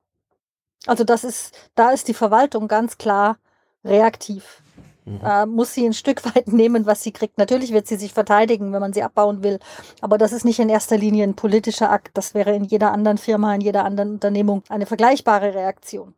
Also 0.87 1.05
das 1.05 1.23
ist, 1.23 1.57
da 1.77 1.91
ist 1.91 2.09
die 2.09 2.15
Verwaltung 2.15 2.67
ganz 2.67 2.99
klar 2.99 3.37
reaktiv. 3.85 4.63
Mhm. 5.09 5.21
Äh, 5.25 5.47
muss 5.47 5.75
sie 5.75 5.87
ein 5.87 5.93
Stück 5.93 6.25
weit 6.25 6.49
nehmen, 6.53 6.87
was 6.87 7.03
sie 7.03 7.13
kriegt. 7.13 7.39
Natürlich 7.39 7.73
wird 7.73 7.87
sie 7.87 7.97
sich 7.97 8.13
verteidigen, 8.13 8.73
wenn 8.73 8.81
man 8.81 8.93
sie 8.93 9.03
abbauen 9.03 9.43
will. 9.43 9.59
Aber 10.01 10.19
das 10.19 10.33
ist 10.33 10.45
nicht 10.45 10.59
in 10.59 10.69
erster 10.69 10.99
Linie 10.99 11.25
ein 11.25 11.35
politischer 11.35 11.91
Akt. 11.91 12.11
Das 12.15 12.35
wäre 12.35 12.55
in 12.55 12.65
jeder 12.65 12.93
anderen 12.93 13.19
Firma, 13.19 13.55
in 13.55 13.61
jeder 13.61 13.85
anderen 13.85 14.13
Unternehmung 14.13 14.63
eine 14.69 14.87
vergleichbare 14.87 15.55
Reaktion. 15.55 16.15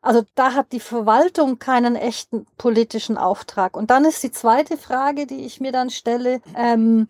Also 0.00 0.22
da 0.34 0.54
hat 0.54 0.72
die 0.72 0.80
Verwaltung 0.80 1.60
keinen 1.60 1.94
echten 1.94 2.44
politischen 2.58 3.16
Auftrag. 3.16 3.76
Und 3.76 3.90
dann 3.90 4.04
ist 4.04 4.22
die 4.22 4.32
zweite 4.32 4.76
Frage, 4.76 5.26
die 5.26 5.44
ich 5.46 5.60
mir 5.60 5.70
dann 5.70 5.90
stelle, 5.90 6.40
ähm, 6.56 7.08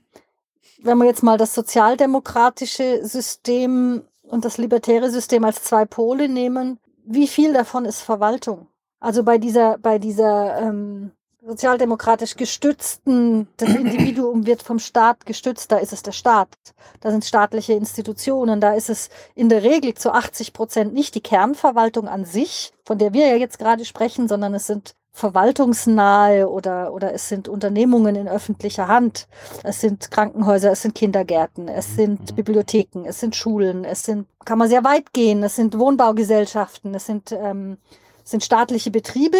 wenn 0.83 0.99
wir 0.99 1.07
jetzt 1.07 1.23
mal 1.23 1.39
das 1.39 1.55
sozialdemokratische 1.55 3.07
System 3.07 4.03
und 4.23 4.45
das 4.45 4.59
libertäre 4.59 5.11
System 5.11 5.45
als 5.45 5.63
zwei 5.63 5.87
Pole 5.87 6.29
nehmen, 6.29 6.79
wie 7.05 7.29
viel 7.29 7.53
davon 7.53 7.87
ist 7.87 8.03
Verwaltung? 8.03 8.67
Also 9.03 9.25
bei 9.25 9.37
dieser, 9.37 9.79
bei 9.79 9.99
dieser 9.99 10.59
ähm, 10.59 11.11
sozialdemokratisch 11.45 12.37
gestützten, 12.37 13.49
das 13.57 13.71
Individuum 13.71 14.47
wird 14.47 14.63
vom 14.63 14.79
Staat 14.79 15.27
gestützt, 15.27 15.73
da 15.73 15.79
ist 15.79 15.93
es 15.93 16.05
der 16.05 16.13
Staat. 16.13 16.57
Da 17.01 17.11
sind 17.11 17.25
staatliche 17.25 17.73
Institutionen, 17.73 18.61
da 18.61 18.75
ist 18.75 18.89
es 18.89 19.11
in 19.35 19.49
der 19.49 19.65
Regel 19.65 19.95
zu 19.95 20.13
80 20.13 20.53
Prozent 20.53 20.95
nicht 20.95 21.17
die 21.17 21.21
Kernverwaltung 21.21 22.07
an 22.07 22.25
sich, 22.25 22.73
von 22.85 22.97
der 22.97 23.13
wir 23.13 23.27
ja 23.27 23.35
jetzt 23.35 23.59
gerade 23.59 23.85
sprechen, 23.85 24.29
sondern 24.29 24.55
es 24.55 24.69
sind 24.69 24.95
verwaltungsnahe 25.11 26.49
oder, 26.49 26.95
oder 26.95 27.13
es 27.13 27.29
sind 27.29 27.49
Unternehmungen 27.49 28.15
in 28.15 28.29
öffentlicher 28.29 28.87
Hand. 28.87 29.27
Es 29.65 29.81
sind 29.81 30.13
Krankenhäuser, 30.13 30.71
es 30.71 30.83
sind 30.83 30.95
Kindergärten, 30.95 31.67
es 31.67 31.97
sind 31.97 32.31
mhm. 32.31 32.37
Bibliotheken, 32.37 33.05
es 33.05 33.19
sind 33.19 33.35
Schulen, 33.35 33.85
es 33.85 34.05
sind, 34.05 34.29
kann 34.45 34.59
man 34.59 34.69
sehr 34.69 34.85
weit 34.85 35.13
gehen, 35.13 35.43
es 35.43 35.57
sind 35.57 35.77
Wohnbaugesellschaften, 35.77 36.95
es 36.95 37.05
sind 37.05 37.33
ähm, 37.33 37.79
sind 38.25 38.45
staatliche 38.45 38.91
Betriebe 38.91 39.39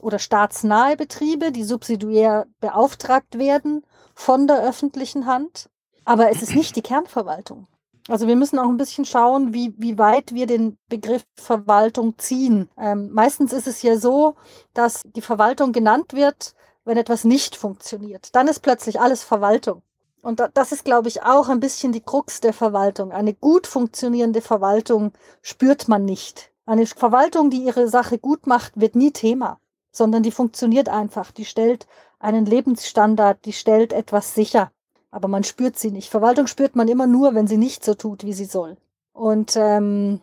oder 0.00 0.18
staatsnahe 0.18 0.96
Betriebe, 0.96 1.52
die 1.52 1.64
subsidiär 1.64 2.46
beauftragt 2.60 3.38
werden 3.38 3.84
von 4.14 4.46
der 4.46 4.62
öffentlichen 4.62 5.26
Hand. 5.26 5.70
Aber 6.04 6.30
es 6.30 6.42
ist 6.42 6.54
nicht 6.54 6.76
die 6.76 6.82
Kernverwaltung. 6.82 7.66
Also 8.08 8.28
wir 8.28 8.36
müssen 8.36 8.58
auch 8.58 8.68
ein 8.68 8.76
bisschen 8.76 9.04
schauen, 9.04 9.52
wie, 9.52 9.74
wie 9.78 9.98
weit 9.98 10.32
wir 10.32 10.46
den 10.46 10.78
Begriff 10.88 11.24
Verwaltung 11.34 12.16
ziehen. 12.18 12.70
Ähm, 12.78 13.10
meistens 13.12 13.52
ist 13.52 13.66
es 13.66 13.82
ja 13.82 13.98
so, 13.98 14.36
dass 14.74 15.02
die 15.04 15.20
Verwaltung 15.20 15.72
genannt 15.72 16.12
wird, 16.12 16.54
wenn 16.84 16.98
etwas 16.98 17.24
nicht 17.24 17.56
funktioniert. 17.56 18.34
Dann 18.36 18.46
ist 18.46 18.60
plötzlich 18.60 19.00
alles 19.00 19.24
Verwaltung. 19.24 19.82
Und 20.22 20.42
das 20.54 20.72
ist, 20.72 20.84
glaube 20.84 21.08
ich, 21.08 21.22
auch 21.22 21.48
ein 21.48 21.60
bisschen 21.60 21.92
die 21.92 22.00
Krux 22.00 22.40
der 22.40 22.52
Verwaltung. 22.52 23.12
Eine 23.12 23.34
gut 23.34 23.66
funktionierende 23.66 24.40
Verwaltung 24.40 25.12
spürt 25.42 25.88
man 25.88 26.04
nicht. 26.04 26.52
Eine 26.66 26.86
Verwaltung, 26.86 27.50
die 27.50 27.64
ihre 27.64 27.88
Sache 27.88 28.18
gut 28.18 28.46
macht, 28.46 28.72
wird 28.74 28.96
nie 28.96 29.12
Thema, 29.12 29.60
sondern 29.92 30.24
die 30.24 30.32
funktioniert 30.32 30.88
einfach. 30.88 31.30
Die 31.30 31.44
stellt 31.44 31.86
einen 32.18 32.44
Lebensstandard, 32.44 33.44
die 33.44 33.52
stellt 33.52 33.92
etwas 33.92 34.34
sicher. 34.34 34.72
Aber 35.12 35.28
man 35.28 35.44
spürt 35.44 35.78
sie 35.78 35.92
nicht. 35.92 36.10
Verwaltung 36.10 36.48
spürt 36.48 36.74
man 36.74 36.88
immer 36.88 37.06
nur, 37.06 37.34
wenn 37.34 37.46
sie 37.46 37.56
nicht 37.56 37.84
so 37.84 37.94
tut, 37.94 38.24
wie 38.24 38.32
sie 38.32 38.44
soll. 38.44 38.76
Und 39.12 39.56
ähm, 39.56 40.20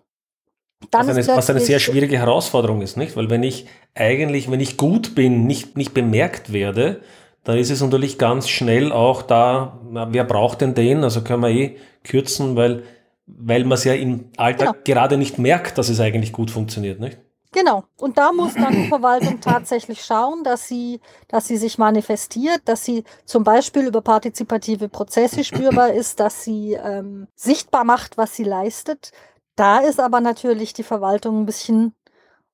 dann 0.91 1.07
was, 1.07 1.17
eine, 1.17 1.37
was 1.37 1.49
eine 1.49 1.61
sehr 1.61 1.79
schwierige 1.79 2.17
Herausforderung 2.17 2.81
ist, 2.81 2.97
nicht? 2.97 3.15
Weil 3.15 3.29
wenn 3.29 3.41
ich 3.41 3.65
eigentlich, 3.95 4.51
wenn 4.51 4.59
ich 4.59 4.77
gut 4.77 5.15
bin, 5.15 5.47
nicht, 5.47 5.77
nicht 5.77 5.93
bemerkt 5.93 6.51
werde, 6.51 7.01
dann 7.43 7.57
ist 7.57 7.71
es 7.71 7.81
natürlich 7.81 8.17
ganz 8.17 8.49
schnell 8.49 8.91
auch 8.91 9.21
da, 9.21 9.79
na, 9.89 10.13
wer 10.13 10.23
braucht 10.25 10.61
denn 10.61 10.75
den? 10.75 11.03
Also 11.03 11.21
können 11.21 11.41
wir 11.41 11.49
eh 11.49 11.77
kürzen, 12.03 12.55
weil 12.55 12.83
weil 13.25 13.63
man 13.63 13.73
es 13.73 13.83
ja 13.83 13.93
im 13.93 14.31
Alltag 14.37 14.83
genau. 14.83 14.83
gerade 14.83 15.17
nicht 15.17 15.37
merkt, 15.37 15.77
dass 15.77 15.89
es 15.89 15.99
eigentlich 15.99 16.33
gut 16.33 16.51
funktioniert, 16.51 16.99
nicht? 16.99 17.19
Genau. 17.53 17.83
Und 17.97 18.17
da 18.17 18.31
muss 18.31 18.55
dann 18.55 18.73
die 18.73 18.87
Verwaltung 18.87 19.39
tatsächlich 19.39 20.03
schauen, 20.03 20.43
dass 20.43 20.67
sie, 20.67 20.99
dass 21.27 21.47
sie 21.47 21.57
sich 21.57 21.77
manifestiert, 21.77 22.61
dass 22.65 22.83
sie 22.83 23.03
zum 23.25 23.43
Beispiel 23.43 23.85
über 23.85 24.01
partizipative 24.01 24.89
Prozesse 24.89 25.43
spürbar 25.43 25.93
ist, 25.93 26.19
dass 26.19 26.43
sie 26.43 26.73
ähm, 26.73 27.27
sichtbar 27.35 27.83
macht, 27.83 28.17
was 28.17 28.35
sie 28.35 28.43
leistet. 28.43 29.11
Da 29.55 29.79
ist 29.79 29.99
aber 29.99 30.19
natürlich 30.19 30.73
die 30.73 30.83
Verwaltung 30.83 31.41
ein 31.41 31.45
bisschen 31.45 31.93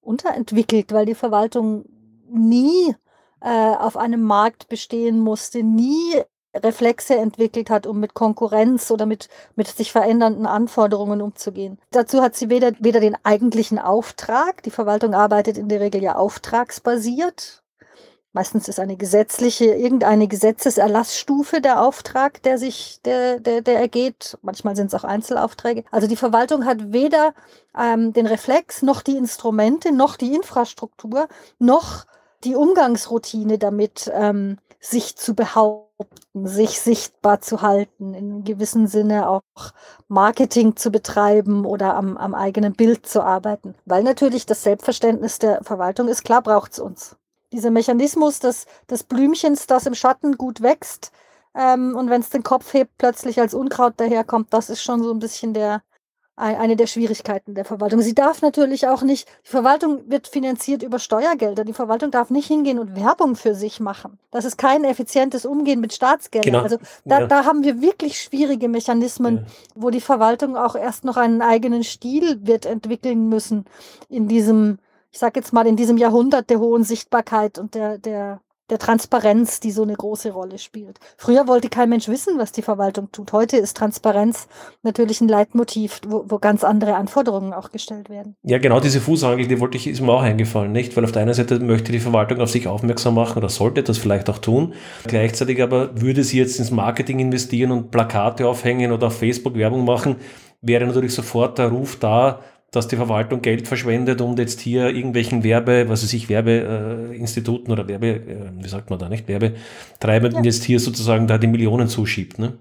unterentwickelt, 0.02 0.92
weil 0.92 1.06
die 1.06 1.16
Verwaltung 1.16 1.86
nie 2.30 2.94
äh, 3.42 3.76
auf 3.76 3.96
einem 3.96 4.22
Markt 4.22 4.68
bestehen 4.68 5.20
musste, 5.20 5.64
nie 5.64 6.22
Reflexe 6.56 7.16
entwickelt 7.16 7.70
hat, 7.70 7.86
um 7.86 8.00
mit 8.00 8.14
Konkurrenz 8.14 8.90
oder 8.92 9.06
mit, 9.06 9.30
mit 9.56 9.68
sich 9.68 9.92
verändernden 9.92 10.46
Anforderungen 10.46 11.22
umzugehen. 11.22 11.80
Dazu 11.92 12.22
hat 12.22 12.36
sie 12.36 12.50
weder, 12.50 12.72
weder 12.80 13.00
den 13.00 13.18
eigentlichen 13.24 13.80
Auftrag, 13.80 14.64
die 14.64 14.72
Verwaltung 14.72 15.14
arbeitet 15.14 15.58
in 15.58 15.70
der 15.70 15.80
Regel 15.80 16.02
ja 16.02 16.16
auftragsbasiert. 16.16 17.64
Meistens 18.32 18.68
ist 18.68 18.80
eine 18.80 18.96
gesetzliche, 18.96 19.66
irgendeine 19.66 20.28
Gesetzeserlassstufe 20.28 21.62
der 21.62 21.82
Auftrag, 21.82 22.44
der 22.44 22.60
sich, 22.60 23.00
der, 23.04 23.40
der, 23.40 23.62
der 23.62 23.80
ergeht. 23.80 24.38
Manchmal 24.44 24.76
sind 24.76 24.88
es 24.88 24.94
auch 24.94 25.04
Einzelaufträge. 25.04 25.84
Also 25.90 26.08
die 26.08 26.16
Verwaltung 26.16 26.66
hat 26.66 26.94
weder 26.94 27.34
ähm, 27.78 28.14
den 28.14 28.28
Reflex, 28.28 28.84
noch 28.84 29.02
die 29.02 29.18
Instrumente, 29.18 29.92
noch 29.92 30.16
die 30.16 30.36
Infrastruktur, 30.36 31.28
noch 31.58 32.06
die 32.44 32.56
Umgangsroutine 32.56 33.58
damit, 33.58 34.12
ähm, 34.14 34.60
sich 34.80 35.16
zu 35.18 35.34
behaupten 35.34 35.89
sich 36.34 36.80
sichtbar 36.80 37.42
zu 37.42 37.62
halten, 37.62 38.14
in 38.14 38.44
gewissem 38.44 38.88
Sinne 38.88 39.30
auch 39.30 39.42
Marketing 40.08 40.76
zu 40.76 40.92
betreiben 40.92 41.66
oder 41.66 41.96
am, 41.96 42.18
am 42.18 42.34
eigenen 42.34 42.74
Bild 42.74 43.06
zu 43.06 43.22
arbeiten. 43.22 43.76
Weil 43.86 44.04
natürlich 44.04 44.46
das 44.46 44.64
Selbstverständnis 44.64 45.40
der 45.40 45.64
Verwaltung 45.64 46.08
ist, 46.08 46.24
klar 46.24 46.42
braucht 46.42 46.74
es 46.74 46.80
uns. 46.80 47.18
Dieser 47.52 47.72
Mechanismus 47.72 48.40
des, 48.40 48.66
des 48.90 49.04
Blümchens, 49.04 49.68
das 49.68 49.86
im 49.86 49.96
Schatten 49.96 50.38
gut 50.38 50.62
wächst, 50.62 51.12
ähm, 51.56 51.96
und 51.96 52.10
wenn 52.10 52.22
es 52.22 52.30
den 52.30 52.44
Kopf 52.44 52.74
hebt, 52.74 52.98
plötzlich 52.98 53.40
als 53.40 53.54
Unkraut 53.54 53.94
daherkommt, 53.98 54.54
das 54.54 54.70
ist 54.70 54.84
schon 54.84 55.04
so 55.04 55.12
ein 55.12 55.20
bisschen 55.20 55.54
der, 55.54 55.82
eine 56.40 56.78
der 56.78 56.88
Schwierigkeiten 56.88 57.54
der 57.54 57.66
Verwaltung. 57.66 58.02
Sie 58.02 58.16
darf 58.16 58.42
natürlich 58.42 58.88
auch 58.88 59.02
nicht, 59.02 59.28
die 59.46 59.50
Verwaltung 59.50 60.10
wird 60.10 60.28
finanziert 60.28 60.84
über 60.84 60.98
Steuergelder. 60.98 61.66
Die 61.66 61.74
Verwaltung 61.74 62.12
darf 62.12 62.30
nicht 62.30 62.48
hingehen 62.48 62.80
und 62.80 62.96
Werbung 62.96 63.36
für 63.36 63.56
sich 63.56 63.82
machen. 63.82 64.18
Das 64.32 64.46
ist 64.46 64.58
kein 64.58 64.86
effizientes 64.86 65.46
Umgehen 65.46 65.82
mit 65.82 65.94
Staatsgeldern. 65.94 66.54
Genau. 66.54 66.64
Also 66.64 66.78
da, 67.04 67.22
ja. 67.22 67.28
da 67.28 67.46
haben 67.46 67.64
wir 67.64 67.82
wirklich 67.82 68.22
schwierige 68.22 68.70
Mechanismen, 68.70 69.38
ja. 69.38 69.44
wo 69.76 69.90
die 69.90 70.00
Verwaltung 70.00 70.56
auch 70.56 70.76
erst 70.76 71.04
noch 71.04 71.18
einen 71.18 71.42
eigenen 71.42 71.84
Stil 71.84 72.40
wird 72.48 72.66
entwickeln 72.66 73.28
müssen 73.28 73.66
in 74.08 74.30
diesem, 74.30 74.80
ich 75.12 75.20
sage 75.20 75.40
jetzt 75.40 75.52
mal, 75.52 75.68
in 75.68 75.76
diesem 75.76 75.98
Jahrhundert 75.98 76.50
der 76.50 76.60
hohen 76.60 76.86
Sichtbarkeit 76.86 77.60
und 77.60 77.76
der, 77.76 77.98
der 77.98 78.40
der 78.70 78.80
Transparenz, 78.80 79.60
die 79.60 79.72
so 79.72 79.84
eine 79.84 79.94
große 79.94 80.32
Rolle 80.32 80.58
spielt. 80.58 81.00
Früher 81.18 81.48
wollte 81.48 81.70
kein 81.70 81.90
Mensch 81.90 82.08
wissen, 82.08 82.38
was 82.38 82.52
die 82.52 82.62
Verwaltung 82.62 83.12
tut. 83.12 83.32
Heute 83.32 83.58
ist 83.58 83.78
Transparenz 83.78 84.48
natürlich 84.84 85.22
ein 85.22 85.28
Leitmotiv, 85.28 86.02
wo, 86.08 86.26
wo 86.28 86.40
ganz 86.40 86.64
andere 86.64 86.96
Anforderungen 86.96 87.54
auch 87.54 87.72
gestellt 87.72 88.10
werden. 88.10 88.36
Ja, 88.44 88.58
genau 88.60 88.80
diese 88.80 89.02
Fußangel, 89.02 89.48
die 89.48 89.60
wollte 89.60 89.78
ich, 89.78 89.88
ist 89.88 90.02
mir 90.02 90.14
auch 90.14 90.22
eingefallen, 90.22 90.72
nicht? 90.72 90.96
Weil 90.96 91.06
auf 91.06 91.12
der 91.12 91.24
einen 91.24 91.34
Seite 91.34 91.60
möchte 91.60 91.92
die 91.92 92.00
Verwaltung 92.00 92.42
auf 92.42 92.50
sich 92.50 92.68
aufmerksam 92.68 93.16
machen 93.16 93.38
oder 93.38 93.50
sollte 93.50 93.84
das 93.84 93.98
vielleicht 93.98 94.30
auch 94.30 94.40
tun. 94.40 94.74
Gleichzeitig 95.06 95.62
aber 95.62 96.02
würde 96.02 96.24
sie 96.24 96.38
jetzt 96.38 96.60
ins 96.60 96.72
Marketing 96.72 97.20
investieren 97.20 97.72
und 97.72 97.92
Plakate 97.92 98.48
aufhängen 98.48 98.92
oder 98.92 99.08
auf 99.08 99.18
Facebook 99.18 99.56
Werbung 99.56 99.86
machen, 99.86 100.18
wäre 100.62 100.86
natürlich 100.86 101.14
sofort 101.14 101.58
der 101.58 101.68
Ruf 101.68 101.98
da, 101.98 102.40
dass 102.72 102.88
die 102.88 102.96
Verwaltung 102.96 103.42
Geld 103.42 103.68
verschwendet 103.68 104.22
und 104.22 104.38
jetzt 104.38 104.60
hier 104.60 104.90
irgendwelchen 104.90 105.44
Werbe, 105.44 105.90
was 105.90 106.04
weiß 106.04 106.14
ich, 106.14 106.30
Werbeinstituten 106.30 107.70
äh, 107.70 107.72
oder 107.72 107.88
Werbe, 107.88 108.08
äh, 108.08 108.52
wie 108.62 108.68
sagt 108.68 108.90
man 108.90 109.00
da 109.00 109.10
nicht, 109.10 109.28
Werbetreibenden 109.28 110.44
ja. 110.44 110.50
jetzt 110.50 110.64
hier 110.64 110.80
sozusagen 110.80 111.28
da 111.28 111.38
die 111.38 111.48
Millionen 111.48 111.88
zuschiebt. 111.88 112.38
Ne? 112.40 112.58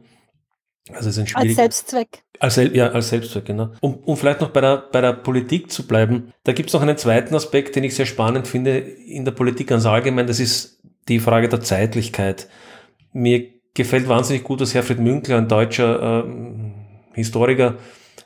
Also 0.93 1.11
es 1.11 1.19
ist 1.19 1.37
ein 1.37 1.43
als 1.43 1.57
Selbstzweck. 1.57 2.23
Als, 2.41 2.57
ja, 2.57 2.91
als 2.91 3.11
Selbstzweck, 3.11 3.45
genau. 3.45 3.71
Um, 3.81 3.97
um 4.05 4.17
vielleicht 4.17 4.41
noch 4.41 4.51
bei 4.51 4.61
der, 4.61 4.85
bei 4.91 5.01
der 5.01 5.13
Politik 5.13 5.71
zu 5.71 5.87
bleiben, 5.87 6.33
da 6.45 6.53
gibt 6.53 6.71
es 6.71 6.73
noch 6.73 6.83
einen 6.83 6.97
zweiten 6.97 7.35
Aspekt, 7.35 7.77
den 7.77 7.85
ich 7.85 7.95
sehr 7.95 8.07
spannend 8.07 8.47
finde 8.47 8.79
in 8.79 9.25
der 9.25 9.33
Politik 9.33 9.67
ganz 9.67 9.85
allgemein, 9.85 10.27
das 10.27 10.41
ist 10.41 10.81
die 11.09 11.19
Frage 11.19 11.49
der 11.49 11.61
Zeitlichkeit. 11.61 12.49
Mir 13.13 13.47
gefällt 13.75 14.09
wahnsinnig 14.09 14.45
gut, 14.45 14.61
dass 14.61 14.75
Herfried 14.75 15.01
Münkler, 15.01 15.39
ein 15.39 15.49
deutscher 15.49 16.25
äh, 16.25 16.31
Historiker, 17.15 17.77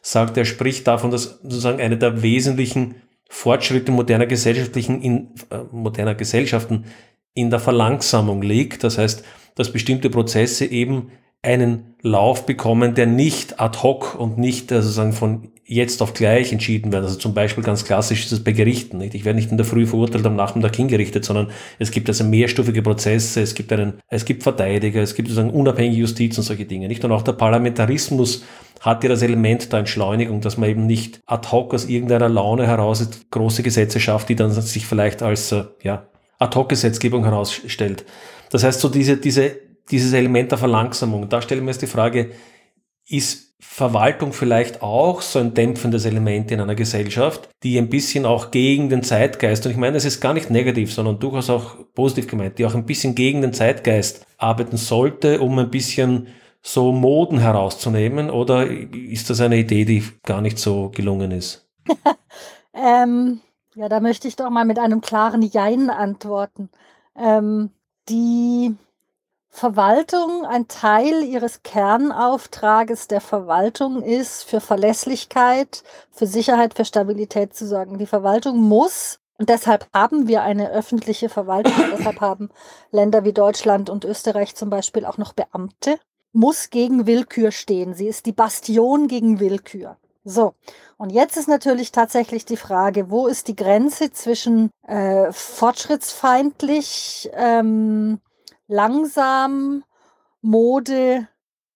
sagt, 0.03 0.37
er 0.37 0.45
spricht 0.45 0.87
davon, 0.87 1.11
dass 1.11 1.39
sozusagen 1.43 1.81
eine 1.81 1.97
der 1.97 2.23
wesentlichen 2.23 2.97
Fortschritte 3.31 3.93
moderner 3.93 4.27
gesellschaftlichen 4.27 5.01
in, 5.01 5.29
äh, 5.51 5.61
moderner 5.71 6.15
Gesellschaften 6.15 6.85
in 7.33 7.49
der 7.49 7.61
Verlangsamung 7.61 8.43
liegt. 8.43 8.85
Das 8.85 8.99
heißt, 8.99 9.25
dass 9.55 9.73
bestimmte 9.73 10.11
Prozesse 10.11 10.67
eben 10.67 11.13
einen 11.41 11.95
Lauf 12.03 12.45
bekommen, 12.45 12.95
der 12.95 13.07
nicht 13.07 13.59
ad 13.61 13.79
hoc 13.83 14.15
und 14.19 14.37
nicht 14.37 14.71
äh, 14.71 14.83
sozusagen 14.83 15.13
von 15.13 15.49
jetzt 15.73 16.03
auf 16.03 16.13
gleich 16.15 16.53
entschieden 16.53 16.93
werden. 16.93 17.05
Also 17.05 17.17
zum 17.17 17.35
Beispiel 17.35 17.65
ganz 17.65 17.85
klassisch 17.85 18.25
ist 18.25 18.33
es 18.33 18.45
bei 18.45 18.53
Gerichten. 18.53 18.99
Nicht? 18.99 19.15
Ich 19.15 19.25
werde 19.25 19.37
nicht 19.37 19.51
in 19.51 19.57
der 19.57 19.67
Früh 19.67 19.87
verurteilt, 19.87 20.27
am 20.27 20.37
Nachmittag 20.37 20.77
hingerichtet, 20.77 21.25
sondern 21.25 21.49
es 21.79 21.91
gibt 21.91 22.09
also 22.09 22.25
mehrstufige 22.25 22.83
Prozesse, 22.83 23.41
es 23.41 23.55
gibt 23.55 23.73
einen, 23.73 23.95
es 24.09 24.25
gibt 24.25 24.43
Verteidiger, 24.43 25.03
es 25.03 25.15
gibt 25.15 25.29
sozusagen 25.29 25.51
unabhängige 25.51 26.01
Justiz 26.01 26.37
und 26.39 26.45
solche 26.45 26.67
Dinge. 26.67 26.89
Nicht? 26.89 27.05
Und 27.05 27.13
auch 27.13 27.23
der 27.23 27.33
Parlamentarismus 27.33 28.45
hat 28.81 29.03
ja 29.05 29.09
das 29.09 29.23
Element 29.23 29.73
der 29.73 29.81
Entschleunigung, 29.81 30.41
dass 30.41 30.59
man 30.59 30.69
eben 30.69 30.87
nicht 30.87 31.21
ad 31.27 31.49
hoc 31.51 31.73
aus 31.73 31.87
irgendeiner 31.87 32.29
Laune 32.29 32.67
heraus 32.67 33.09
große 33.31 33.63
Gesetze 33.63 34.01
schafft, 34.01 34.29
die 34.29 34.37
dann 34.37 34.51
sich 34.51 34.87
vielleicht 34.87 35.23
als 35.23 35.53
äh, 35.53 35.65
ja, 35.83 36.07
ad 36.39 36.57
hoc 36.57 36.69
Gesetzgebung 36.69 37.25
herausstellt. 37.25 38.05
Das 38.51 38.65
heißt, 38.65 38.81
so 38.81 38.89
diese, 38.89 39.17
diese, 39.17 39.53
dieses 39.91 40.13
Element 40.13 40.51
der 40.51 40.59
Verlangsamung, 40.59 41.29
da 41.29 41.41
stellen 41.41 41.63
wir 41.63 41.69
uns 41.69 41.79
die 41.79 41.87
Frage, 41.87 42.31
ist 43.09 43.53
Verwaltung 43.61 44.33
vielleicht 44.33 44.83
auch 44.83 45.23
so 45.23 45.39
ein 45.39 45.55
dämpfendes 45.55 46.05
Element 46.05 46.51
in 46.51 46.61
einer 46.61 46.75
Gesellschaft, 46.75 47.49
die 47.63 47.79
ein 47.79 47.89
bisschen 47.89 48.27
auch 48.27 48.51
gegen 48.51 48.89
den 48.89 49.03
Zeitgeist, 49.03 49.65
und 49.65 49.73
ich 49.73 49.79
meine, 49.79 49.97
es 49.97 50.05
ist 50.05 50.21
gar 50.21 50.35
nicht 50.35 50.51
negativ, 50.51 50.93
sondern 50.93 51.19
durchaus 51.19 51.49
auch 51.49 51.77
positiv 51.95 52.27
gemeint, 52.27 52.59
die 52.59 52.67
auch 52.67 52.75
ein 52.75 52.87
bisschen 52.87 53.15
gegen 53.15 53.41
den 53.41 53.53
Zeitgeist 53.53 54.27
arbeiten 54.37 54.77
sollte, 54.77 55.41
um 55.41 55.59
ein 55.59 55.71
bisschen 55.71 56.29
so 56.63 56.93
Moden 56.93 57.39
herauszunehmen? 57.39 58.31
Oder 58.31 58.67
ist 58.67 59.31
das 59.31 59.41
eine 59.41 59.59
Idee, 59.59 59.85
die 59.85 60.05
gar 60.23 60.41
nicht 60.41 60.59
so 60.59 60.91
gelungen 60.91 61.31
ist? 61.31 61.69
ähm, 62.75 63.41
ja, 63.75 63.89
da 63.89 64.01
möchte 64.01 64.29
ich 64.29 64.37
doch 64.37 64.51
mal 64.51 64.65
mit 64.65 64.79
einem 64.79 65.01
klaren 65.01 65.43
Jein 65.43 65.91
antworten. 65.91 66.71
Ähm, 67.17 67.71
die 68.09 68.75
Verwaltung, 69.55 70.47
ein 70.47 70.67
Teil 70.67 71.23
ihres 71.23 71.63
Kernauftrages 71.63 73.07
der 73.07 73.21
Verwaltung 73.21 74.03
ist, 74.03 74.45
für 74.45 74.61
Verlässlichkeit, 74.61 75.85
für 76.11 76.27
Sicherheit, 76.27 76.75
für 76.75 76.87
Stabilität 76.87 77.55
zu 77.55 77.67
sorgen. 77.67 77.99
Die 77.99 78.07
Verwaltung 78.07 78.57
muss 78.57 79.21
und 79.39 79.51
deshalb 79.51 79.87
haben 79.93 80.27
wir 80.27 80.43
eine 80.43 80.71
öffentliche 80.71 81.29
Verwaltung. 81.29 81.75
deshalb 81.97 82.21
haben 82.21 82.49
Länder 82.91 83.25
wie 83.25 83.33
Deutschland 83.33 83.91
und 83.91 84.05
Österreich 84.05 84.55
zum 84.57 84.71
Beispiel 84.71 85.05
auch 85.05 85.19
noch 85.19 85.33
Beamte 85.35 85.99
muss 86.33 86.71
gegen 86.71 87.07
Willkür 87.07 87.53
stehen. 87.53 87.93
Sie 87.95 88.09
ist 88.09 88.25
die 88.25 88.33
Bastion 88.33 89.07
gegen 89.07 89.39
Willkür. 89.39 89.99
So, 90.25 90.55
und 90.97 91.11
jetzt 91.11 91.37
ist 91.37 91.49
natürlich 91.49 91.93
tatsächlich 91.93 92.45
die 92.45 92.57
Frage, 92.57 93.11
wo 93.11 93.27
ist 93.27 93.49
die 93.49 93.57
Grenze 93.57 94.13
zwischen 94.13 94.71
äh, 94.87 95.33
fortschrittsfeindlich, 95.33 97.31
ähm, 97.35 98.21
langsam, 98.73 99.85
Mode 100.41 101.29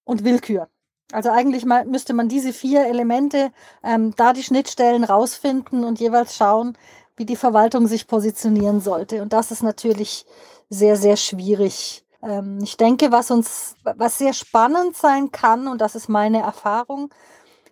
und 0.05 0.25
Willkür? 0.25 0.69
Also 1.13 1.31
eigentlich 1.31 1.65
mal, 1.65 1.85
müsste 1.85 2.15
man 2.15 2.29
diese 2.29 2.53
vier 2.53 2.87
Elemente, 2.87 3.53
ähm, 3.85 4.15
da 4.17 4.33
die 4.33 4.43
Schnittstellen 4.43 5.05
rausfinden 5.05 5.85
und 5.85 6.01
jeweils 6.01 6.35
schauen, 6.35 6.77
wie 7.17 7.27
die 7.27 7.37
Verwaltung 7.37 7.87
sich 7.87 8.09
positionieren 8.09 8.81
sollte. 8.81 9.23
Und 9.23 9.33
das 9.33 9.51
ist 9.51 9.63
natürlich 9.63 10.27
sehr, 10.69 10.97
sehr 10.97 11.17
schwierig 11.17 12.03
ähm, 12.23 12.59
ich 12.63 12.77
denke, 12.77 13.13
was 13.13 13.31
uns, 13.31 13.77
was 13.85 14.19
sehr 14.19 14.33
spannend 14.33 14.97
sein 14.97 15.31
kann, 15.31 15.69
und 15.69 15.81
das 15.81 15.95
ist 15.95 16.09
meine 16.09 16.43
Erfahrung, 16.43 17.11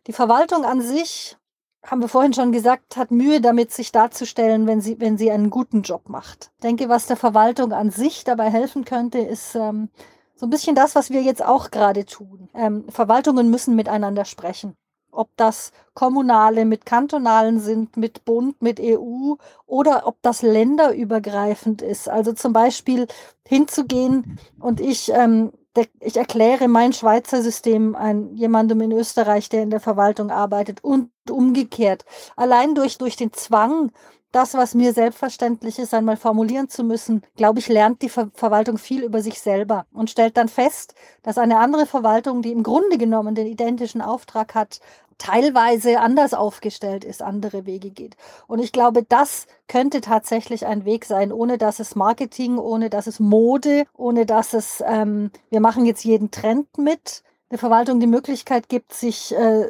die 0.07 0.13
Verwaltung 0.13 0.65
an 0.65 0.81
sich, 0.81 1.37
haben 1.85 2.01
wir 2.01 2.09
vorhin 2.09 2.33
schon 2.33 2.53
gesagt, 2.53 2.97
hat 2.97 3.11
Mühe 3.11 3.41
damit, 3.41 3.73
sich 3.73 3.93
darzustellen, 3.93 4.67
wenn 4.67 4.81
sie, 4.81 4.99
wenn 5.01 5.19
sie 5.19 5.31
einen 5.31 5.51
guten 5.51 5.83
Job 5.83 6.09
macht. 6.09 6.51
Ich 6.57 6.63
denke, 6.63 6.89
was 6.89 7.07
der 7.07 7.17
Verwaltung 7.17 7.73
an 7.73 7.91
sich 7.91 8.25
dabei 8.25 8.51
helfen 8.51 8.85
könnte, 8.85 9.19
ist 9.19 9.55
ähm, 9.55 9.91
so 10.35 10.47
ein 10.47 10.51
bisschen 10.51 10.75
das, 10.75 10.95
was 10.95 11.11
wir 11.11 11.23
jetzt 11.23 11.45
auch 11.45 11.71
gerade 11.71 12.05
tun. 12.05 12.49
Ähm, 12.55 12.87
Verwaltungen 12.89 13.51
müssen 13.51 13.77
miteinander 13.77 14.25
sprechen 14.25 14.77
ob 15.15 15.31
das 15.37 15.73
kommunale 15.95 16.65
mit 16.65 16.87
kantonalen 16.87 17.61
sind, 17.61 17.97
mit 17.97 18.25
Bund, 18.25 18.61
mit 18.61 18.81
EU 18.81 19.35
oder 19.67 20.07
ob 20.07 20.21
das 20.23 20.43
länderübergreifend 20.43 21.83
ist. 21.83 22.09
Also 22.09 22.33
zum 22.33 22.53
Beispiel 22.53 23.07
hinzugehen 23.47 24.39
und 24.61 24.81
ich, 24.81 25.11
ähm, 25.13 25.53
der, 25.77 25.87
ich 26.01 26.17
erkläre 26.17 26.69
mein 26.69 26.93
Schweizer 26.93 27.43
System 27.43 27.95
an 27.97 28.35
jemandem 28.37 28.81
in 28.81 28.93
Österreich, 28.93 29.49
der 29.49 29.63
in 29.63 29.71
der 29.71 29.81
Verwaltung 29.81 30.31
arbeitet 30.31 30.83
und 30.85 31.11
umgekehrt. 31.29 32.05
Allein 32.37 32.75
durch, 32.75 32.99
durch 32.99 33.17
den 33.17 33.33
Zwang, 33.33 33.91
das, 34.35 34.55
was 34.55 34.75
mir 34.75 34.93
selbstverständlich 34.93 35.79
ist, 35.79 35.95
einmal 35.95 36.17
formulieren 36.17 36.69
zu 36.69 36.85
müssen, 36.85 37.23
glaube 37.37 37.61
ich, 37.61 37.69
lernt 37.69 38.03
die 38.03 38.09
Ver 38.09 38.31
Verwaltung 38.35 38.79
viel 38.79 39.03
über 39.03 39.23
sich 39.23 39.41
selber 39.41 39.87
und 39.93 40.11
stellt 40.11 40.37
dann 40.37 40.49
fest, 40.49 40.95
dass 41.23 41.39
eine 41.39 41.59
andere 41.59 41.87
Verwaltung, 41.87 42.43
die 42.43 42.53
im 42.53 42.63
Grunde 42.63 42.99
genommen 42.99 43.35
den 43.35 43.47
identischen 43.47 44.01
Auftrag 44.01 44.55
hat, 44.55 44.81
teilweise 45.19 46.01
anders 46.01 46.35
aufgestellt 46.35 47.05
ist, 47.05 47.23
andere 47.23 47.67
Wege 47.67 47.91
geht. 47.91 48.17
Und 48.47 48.59
ich 48.59 48.73
glaube, 48.73 49.03
das 49.03 49.47
könnte 49.69 50.01
tatsächlich 50.01 50.67
ein 50.67 50.85
Weg 50.85 51.05
sein, 51.05 51.33
ohne 51.33 51.59
dass 51.59 51.81
es 51.81 51.95
Marketing, 51.95 52.59
ohne 52.59 52.91
dass 52.91 53.07
es 53.07 53.21
Mode, 53.21 53.85
ohne 53.97 54.27
dass 54.27 54.55
es, 54.55 54.83
ähm, 54.87 55.31
wir 55.51 55.61
machen 55.61 55.87
jetzt 55.87 56.05
jeden 56.05 56.31
Trend 56.31 56.79
mit, 56.79 57.23
der 57.51 57.59
Verwaltung 57.59 58.01
die 58.01 58.07
Möglichkeit 58.07 58.69
gibt, 58.69 58.93
sich 58.93 59.35
äh, 59.35 59.69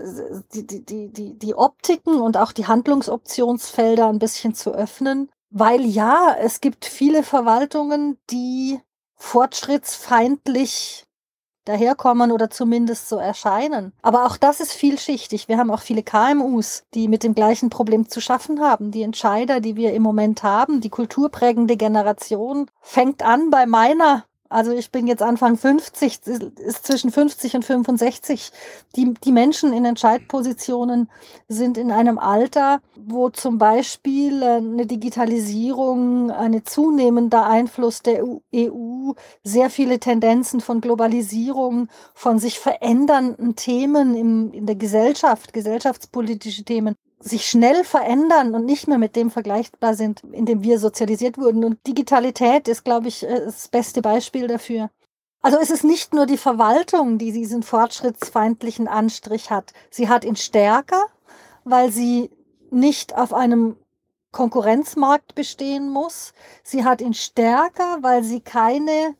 die, 0.54 0.66
die, 0.66 1.12
die, 1.12 1.38
die 1.38 1.54
Optiken 1.54 2.20
und 2.20 2.36
auch 2.36 2.52
die 2.52 2.66
Handlungsoptionsfelder 2.66 4.08
ein 4.08 4.18
bisschen 4.18 4.54
zu 4.54 4.72
öffnen. 4.72 5.30
Weil 5.50 5.84
ja, 5.84 6.34
es 6.40 6.60
gibt 6.60 6.84
viele 6.84 7.22
Verwaltungen, 7.22 8.18
die 8.30 8.80
fortschrittsfeindlich 9.16 11.04
daherkommen 11.64 12.30
oder 12.30 12.50
zumindest 12.50 13.08
so 13.08 13.16
erscheinen. 13.16 13.92
Aber 14.02 14.26
auch 14.26 14.36
das 14.36 14.60
ist 14.60 14.72
vielschichtig. 14.72 15.48
Wir 15.48 15.58
haben 15.58 15.70
auch 15.70 15.80
viele 15.80 16.02
KMUs, 16.02 16.84
die 16.94 17.08
mit 17.08 17.22
dem 17.22 17.34
gleichen 17.34 17.70
Problem 17.70 18.08
zu 18.08 18.20
schaffen 18.20 18.60
haben. 18.60 18.90
Die 18.90 19.02
Entscheider, 19.02 19.60
die 19.60 19.76
wir 19.76 19.94
im 19.94 20.02
Moment 20.02 20.42
haben, 20.42 20.80
die 20.80 20.90
kulturprägende 20.90 21.76
Generation, 21.76 22.70
fängt 22.80 23.22
an 23.22 23.50
bei 23.50 23.66
meiner 23.66 24.24
also 24.54 24.70
ich 24.70 24.92
bin 24.92 25.08
jetzt 25.08 25.22
Anfang 25.22 25.56
50, 25.56 26.20
ist 26.26 26.86
zwischen 26.86 27.10
50 27.10 27.56
und 27.56 27.64
65. 27.64 28.52
Die, 28.94 29.12
die 29.12 29.32
Menschen 29.32 29.72
in 29.72 29.84
Entscheidpositionen 29.84 31.10
sind 31.48 31.76
in 31.76 31.90
einem 31.90 32.18
Alter, 32.18 32.80
wo 32.94 33.30
zum 33.30 33.58
Beispiel 33.58 34.42
äh, 34.42 34.56
eine 34.56 34.86
Digitalisierung, 34.86 36.30
ein 36.30 36.64
zunehmender 36.64 37.46
Einfluss 37.46 38.02
der 38.02 38.24
EU, 38.24 39.12
sehr 39.42 39.70
viele 39.70 39.98
Tendenzen 39.98 40.60
von 40.60 40.80
Globalisierung, 40.80 41.88
von 42.14 42.38
sich 42.38 42.60
verändernden 42.60 43.56
Themen 43.56 44.14
im, 44.14 44.52
in 44.52 44.66
der 44.66 44.76
Gesellschaft, 44.76 45.52
gesellschaftspolitische 45.52 46.64
Themen 46.64 46.94
sich 47.24 47.46
schnell 47.46 47.84
verändern 47.84 48.54
und 48.54 48.66
nicht 48.66 48.86
mehr 48.86 48.98
mit 48.98 49.16
dem 49.16 49.30
vergleichbar 49.30 49.94
sind, 49.94 50.22
in 50.32 50.44
dem 50.44 50.62
wir 50.62 50.78
sozialisiert 50.78 51.38
wurden. 51.38 51.64
Und 51.64 51.84
Digitalität 51.86 52.68
ist, 52.68 52.84
glaube 52.84 53.08
ich, 53.08 53.24
äh, 53.24 53.40
das 53.46 53.68
beste 53.68 54.02
Beispiel 54.02 54.46
dafür. 54.46 54.90
Also 55.40 55.58
es 55.58 55.70
ist 55.70 55.84
nicht 55.84 56.14
nur 56.14 56.26
die 56.26 56.36
Verwaltung, 56.36 57.18
die 57.18 57.32
diesen 57.32 57.62
fortschrittsfeindlichen 57.62 58.88
Anstrich 58.88 59.50
hat. 59.50 59.72
Sie 59.90 60.08
hat 60.08 60.24
ihn 60.24 60.36
stärker, 60.36 61.06
weil 61.64 61.90
sie 61.90 62.30
nicht 62.70 63.16
auf 63.16 63.32
einem 63.32 63.76
Konkurrenzmarkt 64.32 65.34
bestehen 65.34 65.88
muss. 65.88 66.34
Sie 66.62 66.84
hat 66.84 67.00
ihn 67.00 67.14
stärker, 67.14 67.98
weil 68.02 68.22
sie 68.22 68.40
keine, 68.40 69.16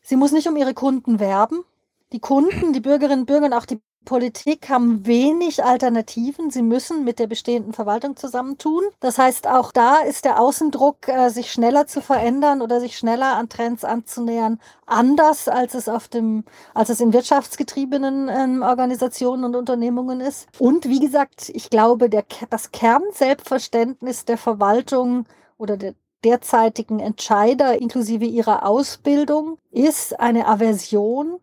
sie 0.00 0.16
muss 0.16 0.32
nicht 0.32 0.48
um 0.48 0.56
ihre 0.56 0.74
Kunden 0.74 1.18
werben. 1.18 1.64
Die 2.12 2.20
Kunden, 2.20 2.72
die 2.72 2.80
Bürgerinnen 2.80 3.20
und 3.20 3.26
Bürger 3.26 3.46
und 3.46 3.52
auch 3.52 3.66
die 3.66 3.80
Politik 4.08 4.70
haben 4.70 5.04
wenig 5.04 5.62
Alternativen. 5.62 6.50
Sie 6.50 6.62
müssen 6.62 7.04
mit 7.04 7.18
der 7.18 7.26
bestehenden 7.26 7.74
Verwaltung 7.74 8.16
zusammentun. 8.16 8.82
Das 9.00 9.18
heißt, 9.18 9.46
auch 9.46 9.70
da 9.70 9.98
ist 9.98 10.24
der 10.24 10.40
Außendruck, 10.40 11.08
äh, 11.08 11.28
sich 11.28 11.52
schneller 11.52 11.86
zu 11.86 12.00
verändern 12.00 12.62
oder 12.62 12.80
sich 12.80 12.96
schneller 12.96 13.36
an 13.36 13.50
Trends 13.50 13.84
anzunähern, 13.84 14.60
anders 14.86 15.46
als 15.46 15.74
es 15.74 15.90
auf 15.90 16.08
dem, 16.08 16.44
als 16.72 16.88
es 16.88 17.00
in 17.00 17.12
wirtschaftsgetriebenen 17.12 18.30
ähm, 18.30 18.62
Organisationen 18.62 19.44
und 19.44 19.54
Unternehmungen 19.54 20.22
ist. 20.22 20.48
Und 20.58 20.88
wie 20.88 21.00
gesagt, 21.00 21.50
ich 21.50 21.68
glaube, 21.68 22.08
der, 22.08 22.24
das 22.48 22.72
Kernselbstverständnis 22.72 24.24
der 24.24 24.38
Verwaltung 24.38 25.26
oder 25.58 25.76
der 25.76 25.92
derzeitigen 26.24 26.98
Entscheider 26.98 27.78
inklusive 27.78 28.24
ihrer 28.24 28.66
Ausbildung 28.66 29.58
ist 29.70 30.18
eine 30.18 30.46
Aversion 30.46 31.40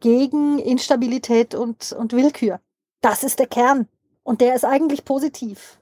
gegen 0.00 0.58
Instabilität 0.58 1.54
und, 1.54 1.92
und 1.92 2.12
Willkür. 2.12 2.60
Das 3.00 3.22
ist 3.22 3.38
der 3.38 3.46
Kern. 3.46 3.88
Und 4.22 4.40
der 4.40 4.54
ist 4.54 4.64
eigentlich 4.64 5.04
positiv. 5.04 5.78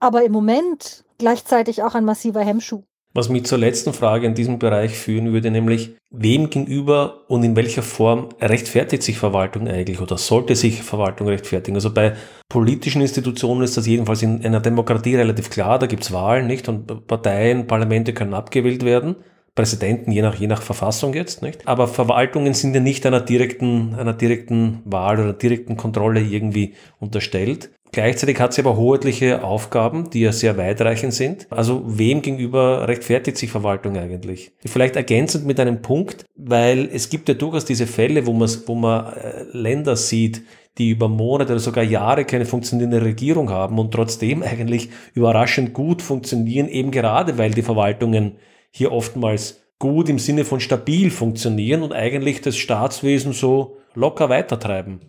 Aber 0.00 0.24
im 0.24 0.32
Moment 0.32 1.04
gleichzeitig 1.18 1.82
auch 1.82 1.94
ein 1.94 2.04
massiver 2.04 2.40
Hemmschuh. 2.40 2.82
Was 3.14 3.28
mich 3.28 3.44
zur 3.44 3.58
letzten 3.58 3.92
Frage 3.92 4.26
in 4.26 4.34
diesem 4.34 4.58
Bereich 4.58 4.96
führen 4.96 5.34
würde, 5.34 5.50
nämlich 5.50 5.96
wem 6.10 6.48
gegenüber 6.48 7.24
und 7.28 7.44
in 7.44 7.54
welcher 7.56 7.82
Form 7.82 8.30
rechtfertigt 8.40 9.02
sich 9.02 9.18
Verwaltung 9.18 9.68
eigentlich 9.68 10.00
oder 10.00 10.16
sollte 10.16 10.56
sich 10.56 10.82
Verwaltung 10.82 11.28
rechtfertigen? 11.28 11.76
Also 11.76 11.92
bei 11.92 12.16
politischen 12.48 13.02
Institutionen 13.02 13.64
ist 13.64 13.76
das 13.76 13.86
jedenfalls 13.86 14.22
in 14.22 14.44
einer 14.44 14.60
Demokratie 14.60 15.14
relativ 15.16 15.50
klar, 15.50 15.78
da 15.78 15.86
gibt 15.86 16.04
es 16.04 16.12
Wahlen, 16.12 16.46
nicht? 16.46 16.70
Und 16.70 17.06
Parteien, 17.06 17.66
Parlamente 17.66 18.14
können 18.14 18.32
abgewählt 18.32 18.82
werden. 18.82 19.16
Präsidenten, 19.54 20.12
je 20.12 20.22
nach, 20.22 20.36
je 20.36 20.46
nach 20.46 20.62
Verfassung 20.62 21.12
jetzt, 21.12 21.42
nicht? 21.42 21.68
Aber 21.68 21.86
Verwaltungen 21.86 22.54
sind 22.54 22.74
ja 22.74 22.80
nicht 22.80 23.04
einer 23.04 23.20
direkten, 23.20 23.94
einer 23.94 24.14
direkten 24.14 24.80
Wahl 24.84 25.20
oder 25.20 25.34
direkten 25.34 25.76
Kontrolle 25.76 26.20
irgendwie 26.20 26.74
unterstellt. 27.00 27.70
Gleichzeitig 27.94 28.40
hat 28.40 28.54
sie 28.54 28.62
aber 28.62 28.78
hoheitliche 28.78 29.44
Aufgaben, 29.44 30.08
die 30.08 30.20
ja 30.20 30.32
sehr 30.32 30.56
weitreichend 30.56 31.12
sind. 31.12 31.46
Also 31.50 31.82
wem 31.86 32.22
gegenüber 32.22 32.88
rechtfertigt 32.88 33.36
sich 33.36 33.50
Verwaltung 33.50 33.98
eigentlich? 33.98 34.52
Vielleicht 34.64 34.96
ergänzend 34.96 35.44
mit 35.44 35.60
einem 35.60 35.82
Punkt, 35.82 36.24
weil 36.34 36.88
es 36.90 37.10
gibt 37.10 37.28
ja 37.28 37.34
durchaus 37.34 37.66
diese 37.66 37.86
Fälle, 37.86 38.26
wo 38.26 38.32
man, 38.32 38.48
wo 38.64 38.74
man 38.74 39.12
äh, 39.12 39.42
Länder 39.52 39.96
sieht, 39.96 40.42
die 40.78 40.88
über 40.88 41.08
Monate 41.08 41.52
oder 41.52 41.60
sogar 41.60 41.84
Jahre 41.84 42.24
keine 42.24 42.46
funktionierende 42.46 43.02
Regierung 43.02 43.50
haben 43.50 43.78
und 43.78 43.92
trotzdem 43.92 44.42
eigentlich 44.42 44.88
überraschend 45.12 45.74
gut 45.74 46.00
funktionieren, 46.00 46.68
eben 46.68 46.92
gerade 46.92 47.36
weil 47.36 47.50
die 47.50 47.60
Verwaltungen 47.60 48.38
hier 48.72 48.92
oftmals 48.92 49.60
gut 49.78 50.08
im 50.08 50.18
Sinne 50.18 50.44
von 50.44 50.60
stabil 50.60 51.10
funktionieren 51.10 51.82
und 51.82 51.92
eigentlich 51.92 52.40
das 52.40 52.56
Staatswesen 52.56 53.32
so 53.32 53.78
locker 53.94 54.28
weitertreiben. 54.28 55.00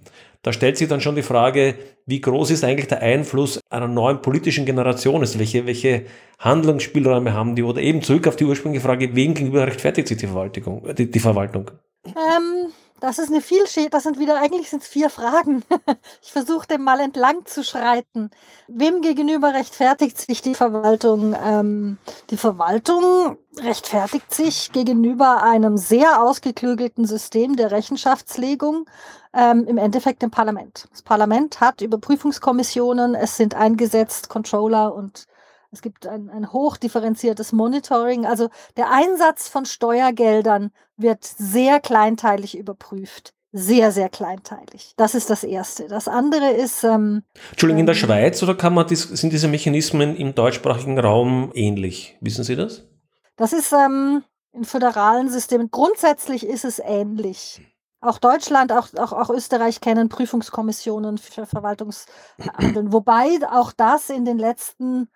Da 0.41 0.52
stellt 0.52 0.78
sich 0.78 0.89
dann 0.89 0.99
schon 0.99 1.15
die 1.15 1.21
Frage, 1.21 1.76
wie 2.06 2.19
groß 2.19 2.52
ist 2.52 2.65
eigentlich 2.65 2.89
der 2.89 3.02
Einfluss 3.02 3.62
einer 3.69 3.88
neuen 3.88 4.21
politischen 4.21 4.65
Generation? 4.65 5.21
Also 5.21 5.39
welche, 5.39 5.65
welche 5.65 6.04
Handlungsspielräume 6.38 7.34
haben 7.34 7.56
die? 7.56 7.63
Oder 7.63 7.82
eben 7.82 8.02
zurück 8.02 8.28
auf 8.28 8.36
die 8.36 8.43
ursprüngliche 8.43 8.86
Frage, 8.86 9.15
wem 9.15 9.34
gegenüber 9.34 9.65
rechtfertigt 9.65 10.10
sich 10.10 10.17
die 10.17 10.28
Verwaltung? 10.28 10.84
Die, 10.95 11.10
die 11.10 11.19
Verwaltung? 11.19 11.71
Ähm, 12.06 12.53
das 13.04 13.20
ist 13.20 13.30
eine 13.30 13.42
Vielschicht, 13.42 13.94
das 13.94 14.04
sind 14.04 14.18
wieder, 14.18 14.39
eigentlich 14.39 14.70
sind 14.70 14.82
es 14.82 14.88
vier 14.88 15.10
Fragen. 15.10 15.63
Ich 16.22 16.32
versuche 16.32 16.68
dem 16.68 16.84
mal 16.84 17.02
entlang 17.02 17.46
zu 17.46 17.63
schreiten. 17.63 18.32
Wem 18.68 19.02
gegenüber 19.02 19.54
rechtfertigt 19.54 20.18
sich 20.18 20.42
die 20.42 20.56
Verwaltung? 20.56 21.36
Ähm, 21.44 21.98
die 22.30 22.38
Verwaltung 22.38 23.38
rechtfertigt 23.60 24.34
sich 24.34 24.72
gegenüber 24.72 25.44
einem 25.44 25.76
sehr 25.76 26.24
ausgeklügelten 26.24 27.06
System 27.06 27.58
der 27.58 27.72
Rechenschaftslegung, 27.72 28.86
ähm, 29.34 29.66
im 29.68 29.78
Endeffekt 29.78 30.22
dem 30.22 30.32
Parlament. 30.32 30.88
Das 30.92 31.02
Parlament 31.02 31.60
hat 31.60 31.82
Überprüfungskommissionen, 31.82 33.16
es 33.16 33.36
sind 33.36 33.54
eingesetzt 33.54 34.30
Controller 34.30 34.96
und 34.96 35.26
es 35.74 35.82
gibt 35.82 36.06
ein, 36.06 36.30
ein 36.30 36.54
hochdifferenziertes 36.54 37.52
Monitoring. 37.52 38.28
Also 38.28 38.50
der 38.78 38.92
Einsatz 38.92 39.50
von 39.50 39.66
Steuergeldern 39.66 40.72
wird 40.98 41.26
sehr 41.26 41.80
kleinteilig 41.80 42.56
überprüft. 42.56 43.34
Sehr, 43.52 43.92
sehr 43.92 44.10
kleinteilig. 44.10 44.94
Das 44.98 45.16
ist 45.16 45.30
das 45.30 45.44
Erste. 45.44 45.88
Das 45.88 46.08
andere 46.08 46.52
ist. 46.52 46.84
Ähm, 46.84 47.24
Entschuldigung, 47.52 47.82
in 47.82 47.86
der 47.88 47.96
ähm, 47.96 48.02
Schweiz 48.02 48.42
oder 48.42 48.56
kann 48.56 48.74
man 48.74 48.88
dies, 48.88 49.04
sind 49.04 49.34
diese 49.34 49.48
Mechanismen 49.48 50.16
im 50.16 50.34
deutschsprachigen 50.36 51.00
Raum 51.00 51.52
ähnlich? 51.54 52.18
Wissen 52.22 52.44
Sie 52.44 52.56
das? 52.56 52.84
Das 53.36 53.52
ist 53.52 53.74
ähm, 53.74 54.24
in 54.54 54.66
föderalen 54.66 55.30
Systemen. 55.30 55.70
Grundsätzlich 55.72 56.46
ist 56.46 56.66
es 56.66 56.80
ähnlich. 56.80 57.62
Auch 58.00 58.20
Deutschland, 58.20 58.72
auch, 58.72 58.90
auch, 58.98 59.14
auch 59.14 59.30
Österreich 59.30 59.82
kennen 59.82 60.10
Prüfungskommissionen 60.10 61.18
für 61.18 61.46
Verwaltungshandeln. 61.46 62.92
Wobei 62.92 63.40
auch 63.50 63.72
das 63.72 64.10
in 64.10 64.26
den 64.26 64.38
letzten 64.38 65.10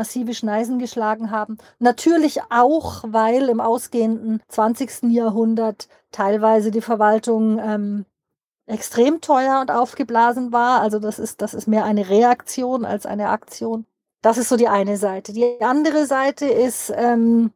massive 0.01 0.33
Schneisen 0.33 0.79
geschlagen 0.79 1.31
haben. 1.31 1.59
Natürlich 1.79 2.41
auch, 2.49 3.05
weil 3.07 3.51
im 3.51 3.61
ausgehenden 3.61 4.43
20. 4.49 5.11
Jahrhundert 5.11 5.89
teilweise 6.11 6.71
die 6.71 6.81
Verwaltung 6.81 7.59
ähm, 7.59 8.07
extrem 8.65 9.21
teuer 9.21 9.61
und 9.61 9.71
aufgeblasen 9.71 10.53
war. 10.53 10.81
Also 10.81 11.01
das 11.01 11.19
ist, 11.19 11.43
das 11.43 11.53
ist 11.53 11.69
mehr 11.69 11.85
eine 11.85 12.09
Reaktion 12.09 12.87
als 12.87 13.05
eine 13.05 13.29
Aktion. 13.29 13.85
Das 14.23 14.39
ist 14.39 14.49
so 14.49 14.57
die 14.57 14.69
eine 14.69 14.97
Seite. 14.97 15.35
Die 15.35 15.61
andere 15.61 16.07
Seite 16.07 16.47
ist 16.47 16.91
ähm, 16.97 17.53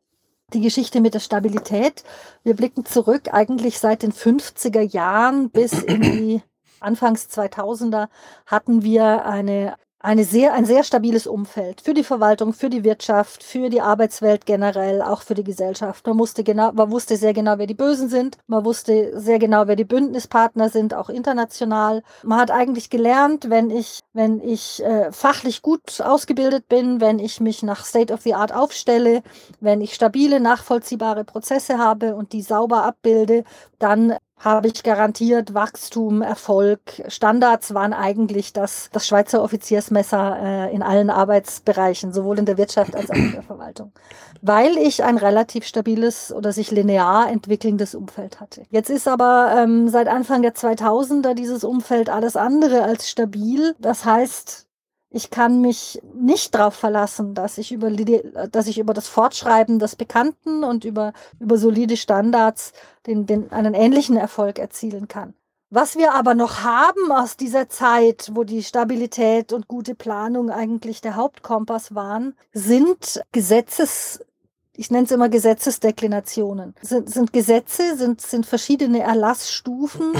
die 0.53 0.61
Geschichte 0.61 1.01
mit 1.01 1.15
der 1.15 1.21
Stabilität. 1.21 2.05
Wir 2.43 2.55
blicken 2.55 2.85
zurück 2.85 3.33
eigentlich 3.33 3.79
seit 3.79 4.03
den 4.03 4.13
50er 4.13 4.83
Jahren 4.83 5.49
bis 5.49 5.73
in 5.73 6.03
die 6.03 6.43
Anfangs 6.81 7.27
2000er 7.31 8.09
hatten 8.45 8.83
wir 8.83 9.25
eine 9.25 9.77
eine 10.05 10.25
sehr, 10.25 10.53
ein 10.53 10.67
sehr 10.67 10.85
stabiles 10.85 11.27
Umfeld 11.27 11.81
für 11.81 11.95
die 11.95 12.05
Verwaltung, 12.05 12.53
für 12.53 12.69
die 12.69 12.85
Wirtschaft, 12.85 13.43
für 13.43 13.71
die 13.71 13.81
Arbeitswelt 13.81 14.45
generell, 14.45 15.01
auch 15.01 15.23
für 15.23 15.33
die 15.33 15.45
Gesellschaft. 15.45 16.07
Man 16.07 16.19
wusste 16.19 16.45
genau, 16.45 16.73
man 16.73 16.91
wusste 16.91 17.17
sehr 17.17 17.33
genau, 17.33 17.57
wer 17.57 17.67
die 17.67 17.73
Bösen 17.75 18.11
sind. 18.11 18.37
Man 18.47 18.67
wusste 18.67 19.19
sehr 19.19 19.39
genau, 19.39 19.67
wer 19.67 19.77
die 19.77 19.85
Bündnispartner 19.85 20.69
sind, 20.69 20.93
auch 20.93 21.09
international. 21.09 22.03
Man 22.23 22.39
hat 22.39 22.51
eigentlich 22.51 22.91
gelernt, 22.91 23.49
wenn 23.49 23.71
ich, 23.71 24.01
wenn 24.13 24.41
ich 24.41 24.85
äh, 24.85 25.11
fachlich 25.11 25.63
gut 25.63 26.03
ausgebildet 26.03 26.69
bin, 26.69 27.01
wenn 27.01 27.19
ich 27.19 27.41
mich 27.41 27.63
nach 27.63 27.87
State 27.87 28.13
of 28.13 28.21
the 28.21 28.35
Art 28.35 28.55
aufstelle, 28.55 29.23
wenn 29.61 29.81
ich 29.81 29.95
stabile, 29.95 30.39
nachvollziehbare 30.39 31.25
Prozesse 31.25 31.79
habe 31.79 32.15
und 32.15 32.35
die 32.35 32.43
sauber 32.43 32.85
abbilde, 32.85 33.45
dann 33.79 34.15
habe 34.45 34.69
ich 34.69 34.83
garantiert 34.83 35.55
Wachstum, 35.55 36.21
Erfolg. 36.21 36.81
Standards 37.09 37.73
waren 37.73 37.95
eigentlich 37.95 38.53
das, 38.53 38.91
das 38.93 39.09
Schweizer 39.09 39.43
Offiziersmesser 39.43 40.39
äh, 40.41 40.75
in 40.75 40.83
allen 40.83 41.09
Arbeitsbereichen, 41.09 42.13
sowohl 42.13 42.39
in 42.39 42.45
der 42.45 42.59
Wirtschaft 42.59 42.95
als 42.95 43.11
auch 43.11 43.15
in 43.15 43.33
der 43.33 43.43
Verwaltung, 43.43 43.93
weil 44.43 44.77
ich 44.77 45.03
ein 45.03 45.17
relativ 45.17 45.65
stabiles 45.65 46.33
oder 46.33 46.53
sich 46.53 46.71
linear 46.71 47.31
entwickelndes 47.31 47.95
Umfeld 47.95 48.41
hatte. 48.41 48.65
Jetzt 48.69 48.91
ist 48.91 49.09
aber 49.09 49.55
ähm, 49.57 49.89
seit 49.89 50.09
Anfang 50.09 50.43
der 50.43 50.55
2000er 50.55 51.33
dieses 51.33 51.65
Umfeld 51.65 52.11
alles 52.11 52.37
andere 52.37 52.83
als 52.83 53.09
stabil. 53.09 53.75
Das 53.79 54.05
heißt, 54.05 54.64
ich 55.15 55.31
kann 55.31 55.61
mich 55.61 56.03
nicht 56.13 56.57
darauf 56.57 56.75
verlassen, 56.75 57.35
dass 57.35 57.57
ich 57.57 57.71
über, 57.71 57.89
dass 57.91 58.67
ich 58.67 58.81
über 58.81 58.95
das 58.95 59.07
Fortschreiben 59.07 59.79
des 59.79 59.95
Bekannten 59.95 60.65
und 60.65 60.85
über, 60.85 61.13
über 61.39 61.57
solide 61.57 61.97
Standards 61.97 62.73
den, 63.07 63.25
den, 63.25 63.53
einen 63.53 63.75
ähnlichen 63.75 64.17
Erfolg 64.17 64.59
erzielen 64.59 65.07
kann. 65.07 65.35
Was 65.71 65.97
wir 65.97 66.15
aber 66.15 66.35
noch 66.35 66.65
haben 66.65 67.13
aus 67.13 67.37
dieser 67.37 67.69
Zeit, 67.69 68.33
wo 68.35 68.43
die 68.43 68.65
Stabilität 68.65 69.53
und 69.53 69.69
gute 69.69 69.95
Planung 69.95 70.51
eigentlich 70.51 71.01
der 71.01 71.15
Hauptkompass 71.15 71.95
waren, 71.95 72.35
sind 72.53 73.23
Gesetzes, 73.31 74.21
ich 74.77 74.91
nenne 74.91 75.05
es 75.05 75.13
immer 75.13 75.29
Gesetzesdeklinationen. 75.29 76.75
Sind, 76.83 77.09
sind 77.09 77.33
Gesetze, 77.33 77.97
sind, 77.97 78.21
sind 78.21 78.47
verschiedene 78.47 79.01
Erlassstufen, 79.01 80.13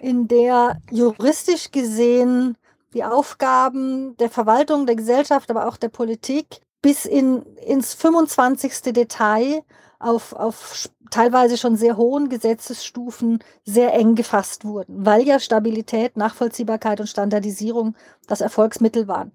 in 0.00 0.26
der 0.26 0.78
juristisch 0.90 1.70
gesehen 1.70 2.56
die 2.94 3.04
Aufgaben 3.04 4.16
der 4.18 4.30
Verwaltung, 4.30 4.86
der 4.86 4.96
Gesellschaft, 4.96 5.50
aber 5.50 5.66
auch 5.66 5.76
der 5.76 5.88
Politik 5.88 6.60
bis 6.82 7.04
in, 7.04 7.42
ins 7.66 7.94
25. 7.94 8.92
Detail 8.92 9.62
auf, 9.98 10.32
auf 10.32 10.88
teilweise 11.10 11.56
schon 11.56 11.76
sehr 11.76 11.96
hohen 11.96 12.28
Gesetzesstufen 12.28 13.42
sehr 13.64 13.94
eng 13.94 14.14
gefasst 14.14 14.64
wurden, 14.64 15.06
weil 15.06 15.22
ja 15.22 15.38
Stabilität, 15.38 16.16
Nachvollziehbarkeit 16.16 17.00
und 17.00 17.06
Standardisierung 17.06 17.94
das 18.26 18.40
Erfolgsmittel 18.40 19.06
waren. 19.06 19.32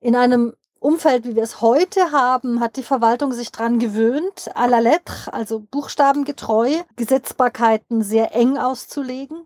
In 0.00 0.14
einem 0.14 0.52
Umfeld, 0.78 1.24
wie 1.24 1.34
wir 1.34 1.42
es 1.42 1.62
heute 1.62 2.12
haben, 2.12 2.60
hat 2.60 2.76
die 2.76 2.82
Verwaltung 2.82 3.32
sich 3.32 3.50
daran 3.50 3.78
gewöhnt, 3.78 4.50
à 4.54 4.68
la 4.68 4.78
lettre, 4.78 5.32
also 5.32 5.60
buchstabengetreu, 5.60 6.70
Gesetzbarkeiten 6.96 8.02
sehr 8.02 8.34
eng 8.34 8.58
auszulegen 8.58 9.45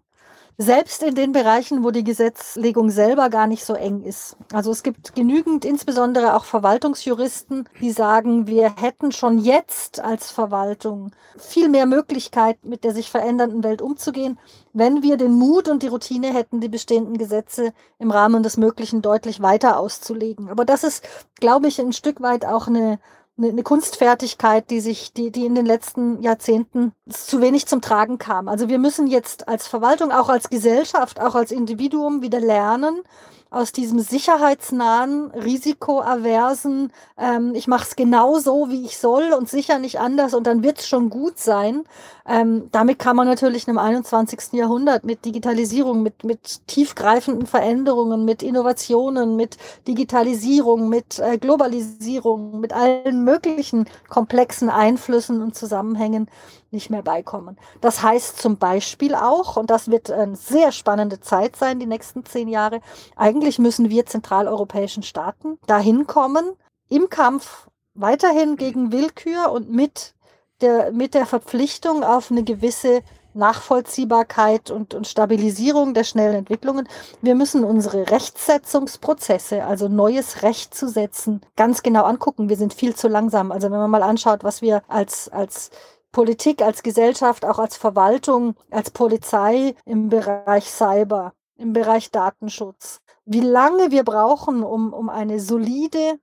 selbst 0.62 1.02
in 1.02 1.14
den 1.14 1.32
Bereichen, 1.32 1.84
wo 1.84 1.90
die 1.90 2.04
Gesetzlegung 2.04 2.90
selber 2.90 3.30
gar 3.30 3.46
nicht 3.46 3.64
so 3.64 3.72
eng 3.72 4.02
ist. 4.02 4.36
Also 4.52 4.70
es 4.70 4.82
gibt 4.82 5.14
genügend, 5.14 5.64
insbesondere 5.64 6.34
auch 6.36 6.44
Verwaltungsjuristen, 6.44 7.66
die 7.80 7.92
sagen, 7.92 8.46
wir 8.46 8.76
hätten 8.76 9.10
schon 9.10 9.38
jetzt 9.38 10.00
als 10.00 10.30
Verwaltung 10.30 11.12
viel 11.38 11.70
mehr 11.70 11.86
Möglichkeit, 11.86 12.62
mit 12.62 12.84
der 12.84 12.92
sich 12.92 13.10
verändernden 13.10 13.64
Welt 13.64 13.80
umzugehen, 13.80 14.38
wenn 14.74 15.02
wir 15.02 15.16
den 15.16 15.32
Mut 15.32 15.66
und 15.66 15.82
die 15.82 15.88
Routine 15.88 16.34
hätten, 16.34 16.60
die 16.60 16.68
bestehenden 16.68 17.16
Gesetze 17.16 17.72
im 17.98 18.10
Rahmen 18.10 18.42
des 18.42 18.58
Möglichen 18.58 19.00
deutlich 19.00 19.40
weiter 19.40 19.78
auszulegen. 19.78 20.50
Aber 20.50 20.66
das 20.66 20.84
ist, 20.84 21.08
glaube 21.36 21.68
ich, 21.68 21.80
ein 21.80 21.94
Stück 21.94 22.20
weit 22.20 22.44
auch 22.44 22.66
eine 22.66 22.98
eine 23.48 23.62
Kunstfertigkeit, 23.62 24.70
die 24.70 24.80
sich, 24.80 25.12
die, 25.12 25.30
die 25.30 25.46
in 25.46 25.54
den 25.54 25.66
letzten 25.66 26.22
Jahrzehnten 26.22 26.92
zu 27.08 27.40
wenig 27.40 27.66
zum 27.66 27.80
Tragen 27.80 28.18
kam. 28.18 28.48
Also 28.48 28.68
wir 28.68 28.78
müssen 28.78 29.06
jetzt 29.06 29.48
als 29.48 29.66
Verwaltung, 29.66 30.12
auch 30.12 30.28
als 30.28 30.50
Gesellschaft, 30.50 31.20
auch 31.20 31.34
als 31.34 31.50
Individuum 31.50 32.22
wieder 32.22 32.40
lernen, 32.40 33.02
aus 33.50 33.72
diesem 33.72 33.98
sicherheitsnahen, 33.98 35.32
risikoaversen, 35.32 36.92
ähm, 37.18 37.52
ich 37.56 37.66
mache 37.66 37.82
es 37.82 37.96
genau 37.96 38.38
so, 38.38 38.70
wie 38.70 38.84
ich 38.84 38.96
soll 38.96 39.32
und 39.32 39.48
sicher 39.48 39.80
nicht 39.80 39.98
anders 39.98 40.34
und 40.34 40.46
dann 40.46 40.62
wird 40.62 40.78
es 40.78 40.86
schon 40.86 41.10
gut 41.10 41.36
sein. 41.38 41.82
Ähm, 42.26 42.68
damit 42.70 43.00
kann 43.00 43.16
man 43.16 43.26
natürlich 43.26 43.66
im 43.66 43.76
21. 43.76 44.52
Jahrhundert 44.52 45.02
mit 45.02 45.24
Digitalisierung, 45.24 46.02
mit, 46.04 46.22
mit 46.22 46.64
tiefgreifenden 46.68 47.48
Veränderungen, 47.48 48.24
mit 48.24 48.44
Innovationen, 48.44 49.34
mit 49.34 49.56
Digitalisierung, 49.88 50.88
mit 50.88 51.18
äh, 51.18 51.36
Globalisierung, 51.36 52.60
mit 52.60 52.72
allen 52.72 53.24
möglichen 53.24 53.86
komplexen 54.08 54.70
Einflüssen 54.70 55.42
und 55.42 55.56
Zusammenhängen 55.56 56.28
nicht 56.72 56.90
mehr 56.90 57.02
beikommen. 57.02 57.58
Das 57.80 58.02
heißt 58.02 58.38
zum 58.38 58.56
Beispiel 58.58 59.14
auch, 59.14 59.56
und 59.56 59.70
das 59.70 59.90
wird 59.90 60.10
eine 60.10 60.36
sehr 60.36 60.72
spannende 60.72 61.20
Zeit 61.20 61.56
sein, 61.56 61.80
die 61.80 61.86
nächsten 61.86 62.24
zehn 62.24 62.48
Jahre, 62.48 62.80
eigentlich 63.16 63.58
müssen 63.58 63.90
wir 63.90 64.06
zentraleuropäischen 64.06 65.02
Staaten 65.02 65.58
dahin 65.66 66.06
kommen, 66.06 66.52
im 66.88 67.08
Kampf 67.08 67.68
weiterhin 67.94 68.56
gegen 68.56 68.92
Willkür 68.92 69.52
und 69.52 69.70
mit 69.70 70.14
der, 70.60 70.92
mit 70.92 71.14
der 71.14 71.26
Verpflichtung 71.26 72.04
auf 72.04 72.30
eine 72.30 72.44
gewisse 72.44 73.02
Nachvollziehbarkeit 73.34 74.70
und, 74.70 74.94
und 74.94 75.06
Stabilisierung 75.06 75.94
der 75.94 76.04
schnellen 76.04 76.34
Entwicklungen. 76.34 76.88
Wir 77.22 77.34
müssen 77.34 77.64
unsere 77.64 78.10
Rechtsetzungsprozesse, 78.10 79.64
also 79.64 79.88
neues 79.88 80.42
Recht 80.42 80.74
zu 80.74 80.88
setzen, 80.88 81.40
ganz 81.56 81.82
genau 81.82 82.04
angucken. 82.04 82.48
Wir 82.48 82.56
sind 82.56 82.74
viel 82.74 82.94
zu 82.94 83.08
langsam. 83.08 83.52
Also 83.52 83.70
wenn 83.70 83.78
man 83.78 83.90
mal 83.90 84.02
anschaut, 84.02 84.42
was 84.42 84.62
wir 84.62 84.82
als, 84.88 85.28
als 85.28 85.70
Politik, 86.12 86.62
als 86.62 86.82
Gesellschaft, 86.82 87.44
auch 87.44 87.58
als 87.58 87.76
Verwaltung, 87.76 88.54
als 88.70 88.90
Polizei 88.90 89.74
im 89.84 90.08
Bereich 90.08 90.70
Cyber, 90.70 91.34
im 91.56 91.72
Bereich 91.72 92.10
Datenschutz. 92.10 93.00
Wie 93.24 93.40
lange 93.40 93.90
wir 93.90 94.02
brauchen, 94.02 94.62
um, 94.62 94.92
um 94.92 95.08
eine 95.08 95.38
solide, 95.38 96.18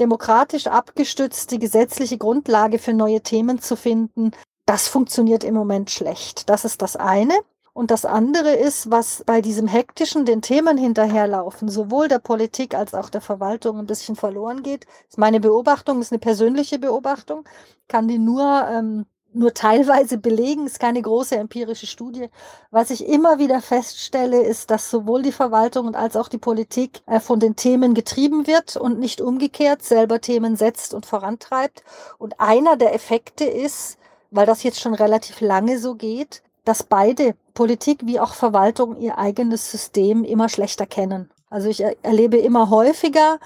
demokratisch 0.00 0.66
abgestützte 0.66 1.58
gesetzliche 1.58 2.18
Grundlage 2.18 2.78
für 2.78 2.92
neue 2.92 3.20
Themen 3.20 3.60
zu 3.60 3.76
finden, 3.76 4.32
das 4.66 4.88
funktioniert 4.88 5.44
im 5.44 5.54
Moment 5.54 5.90
schlecht. 5.90 6.48
Das 6.48 6.64
ist 6.64 6.82
das 6.82 6.96
eine. 6.96 7.34
Und 7.72 7.90
das 7.90 8.04
andere 8.04 8.52
ist, 8.52 8.90
was 8.90 9.22
bei 9.24 9.40
diesem 9.40 9.68
hektischen 9.68 10.24
den 10.24 10.42
Themen 10.42 10.76
hinterherlaufen, 10.76 11.68
sowohl 11.68 12.08
der 12.08 12.18
Politik 12.18 12.74
als 12.74 12.94
auch 12.94 13.10
der 13.10 13.20
Verwaltung 13.20 13.78
ein 13.78 13.86
bisschen 13.86 14.16
verloren 14.16 14.62
geht. 14.62 14.86
Ist 15.08 15.18
meine 15.18 15.40
Beobachtung, 15.40 16.00
ist 16.00 16.12
eine 16.12 16.18
persönliche 16.18 16.78
Beobachtung, 16.78 17.48
kann 17.86 18.08
die 18.08 18.18
nur 18.18 18.66
ähm, 18.68 19.06
nur 19.32 19.54
teilweise 19.54 20.18
belegen, 20.18 20.66
ist 20.66 20.80
keine 20.80 21.02
große 21.02 21.36
empirische 21.36 21.86
Studie. 21.86 22.28
Was 22.70 22.90
ich 22.90 23.06
immer 23.06 23.38
wieder 23.38 23.60
feststelle, 23.60 24.42
ist, 24.42 24.70
dass 24.70 24.90
sowohl 24.90 25.22
die 25.22 25.32
Verwaltung 25.32 25.94
als 25.94 26.16
auch 26.16 26.28
die 26.28 26.38
Politik 26.38 27.02
äh, 27.06 27.20
von 27.20 27.40
den 27.40 27.56
Themen 27.56 27.94
getrieben 27.94 28.46
wird 28.46 28.76
und 28.76 28.98
nicht 28.98 29.20
umgekehrt 29.20 29.82
selber 29.82 30.20
Themen 30.20 30.56
setzt 30.56 30.94
und 30.94 31.06
vorantreibt. 31.06 31.84
Und 32.18 32.40
einer 32.40 32.76
der 32.76 32.94
Effekte 32.94 33.44
ist, 33.44 33.98
weil 34.30 34.46
das 34.46 34.62
jetzt 34.62 34.80
schon 34.80 34.94
relativ 34.94 35.40
lange 35.40 35.78
so 35.78 35.94
geht, 35.94 36.42
dass 36.64 36.82
beide 36.82 37.34
Politik 37.54 38.00
wie 38.04 38.20
auch 38.20 38.34
Verwaltung 38.34 38.98
ihr 38.98 39.18
eigenes 39.18 39.70
System 39.70 40.24
immer 40.24 40.48
schlechter 40.48 40.86
kennen. 40.86 41.30
Also 41.48 41.68
ich 41.68 41.82
erlebe 42.02 42.36
immer 42.36 42.70
häufiger, 42.70 43.38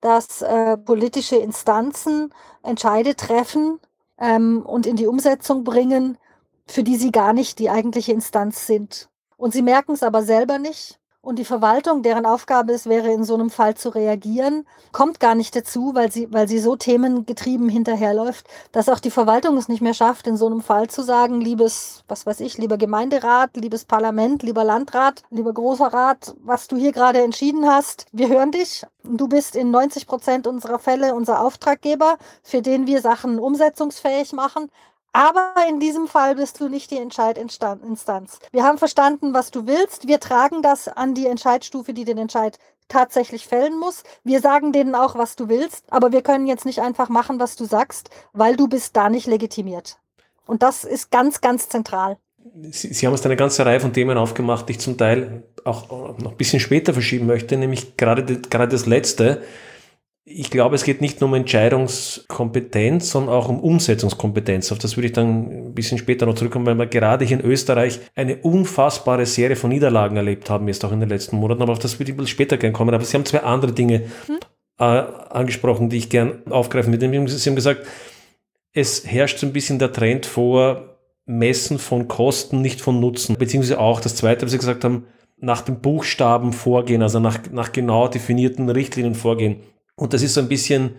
dass 0.00 0.42
äh, 0.42 0.76
politische 0.76 1.36
Instanzen 1.36 2.32
Entscheide 2.62 3.16
treffen, 3.16 3.80
ähm, 4.18 4.62
und 4.64 4.86
in 4.86 4.96
die 4.96 5.06
Umsetzung 5.06 5.64
bringen, 5.64 6.18
für 6.66 6.82
die 6.82 6.96
sie 6.96 7.12
gar 7.12 7.32
nicht 7.32 7.58
die 7.58 7.70
eigentliche 7.70 8.12
Instanz 8.12 8.66
sind. 8.66 9.08
Und 9.36 9.52
sie 9.52 9.62
merken 9.62 9.92
es 9.92 10.02
aber 10.02 10.22
selber 10.22 10.58
nicht 10.58 10.98
und 11.26 11.40
die 11.40 11.44
Verwaltung, 11.44 12.02
deren 12.02 12.24
Aufgabe 12.24 12.72
es 12.72 12.86
wäre, 12.86 13.10
in 13.10 13.24
so 13.24 13.34
einem 13.34 13.50
Fall 13.50 13.74
zu 13.74 13.88
reagieren, 13.88 14.64
kommt 14.92 15.18
gar 15.18 15.34
nicht 15.34 15.56
dazu, 15.56 15.90
weil 15.92 16.12
sie, 16.12 16.32
weil 16.32 16.46
sie 16.46 16.60
so 16.60 16.76
themengetrieben 16.76 17.68
hinterherläuft, 17.68 18.46
dass 18.70 18.88
auch 18.88 19.00
die 19.00 19.10
Verwaltung 19.10 19.56
es 19.56 19.68
nicht 19.68 19.82
mehr 19.82 19.92
schafft, 19.92 20.28
in 20.28 20.36
so 20.36 20.46
einem 20.46 20.60
Fall 20.60 20.88
zu 20.88 21.02
sagen, 21.02 21.40
liebes, 21.40 22.04
was 22.06 22.26
weiß 22.26 22.38
ich, 22.40 22.58
lieber 22.58 22.78
Gemeinderat, 22.78 23.56
liebes 23.56 23.84
Parlament, 23.84 24.44
lieber 24.44 24.62
Landrat, 24.62 25.24
lieber 25.30 25.52
großer 25.52 25.88
Rat, 25.88 26.36
was 26.44 26.68
du 26.68 26.76
hier 26.76 26.92
gerade 26.92 27.20
entschieden 27.20 27.66
hast, 27.66 28.06
wir 28.12 28.28
hören 28.28 28.52
dich. 28.52 28.84
Du 29.02 29.26
bist 29.26 29.56
in 29.56 29.72
90 29.72 30.06
Prozent 30.06 30.46
unserer 30.46 30.78
Fälle 30.78 31.12
unser 31.14 31.40
Auftraggeber, 31.40 32.18
für 32.44 32.62
den 32.62 32.86
wir 32.86 33.00
Sachen 33.00 33.40
umsetzungsfähig 33.40 34.32
machen. 34.32 34.70
Aber 35.16 35.54
in 35.66 35.80
diesem 35.80 36.08
Fall 36.08 36.34
bist 36.34 36.60
du 36.60 36.68
nicht 36.68 36.90
die 36.90 36.98
Entscheidinstanz. 36.98 38.38
Wir 38.52 38.64
haben 38.64 38.76
verstanden, 38.76 39.32
was 39.32 39.50
du 39.50 39.66
willst. 39.66 40.06
Wir 40.06 40.20
tragen 40.20 40.60
das 40.60 40.88
an 40.88 41.14
die 41.14 41.26
Entscheidstufe, 41.26 41.94
die 41.94 42.04
den 42.04 42.18
Entscheid 42.18 42.58
tatsächlich 42.88 43.46
fällen 43.46 43.78
muss. 43.78 44.02
Wir 44.24 44.42
sagen 44.42 44.72
denen 44.72 44.94
auch, 44.94 45.14
was 45.14 45.34
du 45.34 45.48
willst, 45.48 45.86
aber 45.88 46.12
wir 46.12 46.20
können 46.20 46.46
jetzt 46.46 46.66
nicht 46.66 46.82
einfach 46.82 47.08
machen, 47.08 47.40
was 47.40 47.56
du 47.56 47.64
sagst, 47.64 48.10
weil 48.34 48.56
du 48.56 48.68
bist 48.68 48.94
da 48.94 49.08
nicht 49.08 49.26
legitimiert. 49.26 49.96
Und 50.44 50.62
das 50.62 50.84
ist 50.84 51.10
ganz, 51.10 51.40
ganz 51.40 51.70
zentral. 51.70 52.18
Sie, 52.70 52.92
Sie 52.92 53.06
haben 53.06 53.14
uns 53.14 53.24
eine 53.24 53.36
ganze 53.36 53.64
Reihe 53.64 53.80
von 53.80 53.94
Themen 53.94 54.18
aufgemacht, 54.18 54.68
die 54.68 54.72
ich 54.72 54.80
zum 54.80 54.98
Teil 54.98 55.44
auch 55.64 56.18
noch 56.18 56.32
ein 56.32 56.36
bisschen 56.36 56.60
später 56.60 56.92
verschieben 56.92 57.24
möchte, 57.24 57.56
nämlich 57.56 57.96
gerade, 57.96 58.22
gerade 58.22 58.68
das 58.68 58.84
Letzte. 58.84 59.40
Ich 60.28 60.50
glaube, 60.50 60.74
es 60.74 60.82
geht 60.82 61.00
nicht 61.00 61.20
nur 61.20 61.28
um 61.28 61.34
Entscheidungskompetenz, 61.34 63.12
sondern 63.12 63.32
auch 63.32 63.48
um 63.48 63.60
Umsetzungskompetenz. 63.60 64.72
Auf 64.72 64.78
das 64.78 64.96
würde 64.96 65.06
ich 65.06 65.12
dann 65.12 65.68
ein 65.68 65.74
bisschen 65.74 65.98
später 65.98 66.26
noch 66.26 66.34
zurückkommen, 66.34 66.66
weil 66.66 66.74
wir 66.74 66.86
gerade 66.86 67.24
hier 67.24 67.38
in 67.38 67.46
Österreich 67.46 68.00
eine 68.16 68.38
unfassbare 68.38 69.24
Serie 69.24 69.54
von 69.54 69.70
Niederlagen 69.70 70.16
erlebt 70.16 70.50
haben, 70.50 70.66
jetzt 70.66 70.84
auch 70.84 70.90
in 70.90 70.98
den 70.98 71.08
letzten 71.08 71.36
Monaten. 71.36 71.62
Aber 71.62 71.70
auf 71.70 71.78
das 71.78 72.00
würde 72.00 72.10
ich 72.10 72.14
ein 72.14 72.16
bisschen 72.16 72.32
später 72.32 72.56
gerne 72.56 72.72
kommen. 72.72 72.92
Aber 72.92 73.04
Sie 73.04 73.16
haben 73.16 73.24
zwei 73.24 73.44
andere 73.44 73.70
Dinge 73.70 74.02
hm? 74.26 74.38
äh, 74.80 74.82
angesprochen, 74.82 75.90
die 75.90 75.98
ich 75.98 76.08
gern 76.08 76.42
aufgreifen 76.50 76.92
würde. 76.92 77.28
Sie 77.28 77.48
haben 77.48 77.54
gesagt, 77.54 77.86
es 78.72 79.06
herrscht 79.06 79.38
so 79.38 79.46
ein 79.46 79.52
bisschen 79.52 79.78
der 79.78 79.92
Trend 79.92 80.26
vor, 80.26 80.96
Messen 81.24 81.78
von 81.78 82.08
Kosten, 82.08 82.62
nicht 82.62 82.80
von 82.80 82.98
Nutzen. 82.98 83.36
Beziehungsweise 83.38 83.78
auch 83.78 84.00
das 84.00 84.16
Zweite, 84.16 84.44
was 84.44 84.50
Sie 84.50 84.58
gesagt 84.58 84.82
haben, 84.82 85.06
nach 85.38 85.60
den 85.60 85.80
Buchstaben 85.80 86.52
vorgehen, 86.52 87.02
also 87.02 87.20
nach, 87.20 87.38
nach 87.52 87.70
genau 87.70 88.08
definierten 88.08 88.68
Richtlinien 88.68 89.14
vorgehen. 89.14 89.60
Und 89.96 90.12
das 90.12 90.22
ist 90.22 90.34
so 90.34 90.40
ein 90.40 90.48
bisschen 90.48 90.96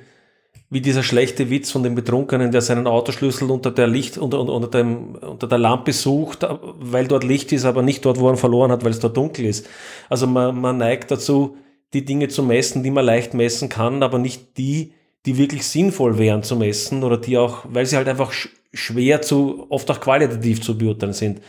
wie 0.70 0.82
dieser 0.82 1.04
schlechte 1.04 1.50
Witz 1.50 1.72
von 1.72 1.84
dem 1.84 1.96
Betrunkenen, 1.96 2.52
der 2.52 2.62
seinen 2.62 2.88
Autoschlüssel 2.88 3.50
unter 3.50 3.72
der 3.72 3.88
Licht, 3.88 4.18
unter, 4.18 4.42
unter, 4.42 4.68
dem, 4.68 5.16
unter 5.16 5.48
der 5.48 5.58
Lampe 5.58 5.94
sucht, 5.94 6.46
weil 6.80 7.08
dort 7.08 7.24
Licht 7.24 7.54
ist, 7.54 7.64
aber 7.64 7.82
nicht 7.82 8.04
dort, 8.04 8.20
wo 8.20 8.28
er 8.28 8.34
ihn 8.34 8.38
verloren 8.38 8.72
hat, 8.72 8.84
weil 8.84 8.92
es 8.92 9.00
dort 9.00 9.16
dunkel 9.16 9.46
ist. 9.46 9.70
Also 10.10 10.28
man, 10.28 10.60
man 10.60 10.78
neigt 10.78 11.10
dazu, 11.10 11.56
die 11.94 12.04
Dinge 12.04 12.28
zu 12.28 12.44
messen, 12.44 12.84
die 12.84 12.92
man 12.92 13.06
leicht 13.06 13.34
messen 13.34 13.70
kann, 13.70 14.04
aber 14.04 14.20
nicht 14.20 14.58
die, 14.58 14.94
die 15.26 15.38
wirklich 15.38 15.66
sinnvoll 15.66 16.18
wären 16.18 16.44
zu 16.44 16.58
messen 16.58 17.04
oder 17.04 17.18
die 17.18 17.38
auch, 17.38 17.64
weil 17.70 17.86
sie 17.86 17.96
halt 17.96 18.10
einfach 18.10 18.34
schwer 18.74 19.22
zu, 19.22 19.68
oft 19.70 19.90
auch 19.90 20.02
qualitativ 20.02 20.62
zu 20.62 20.78
beurteilen 20.78 21.14
sind. 21.14 21.42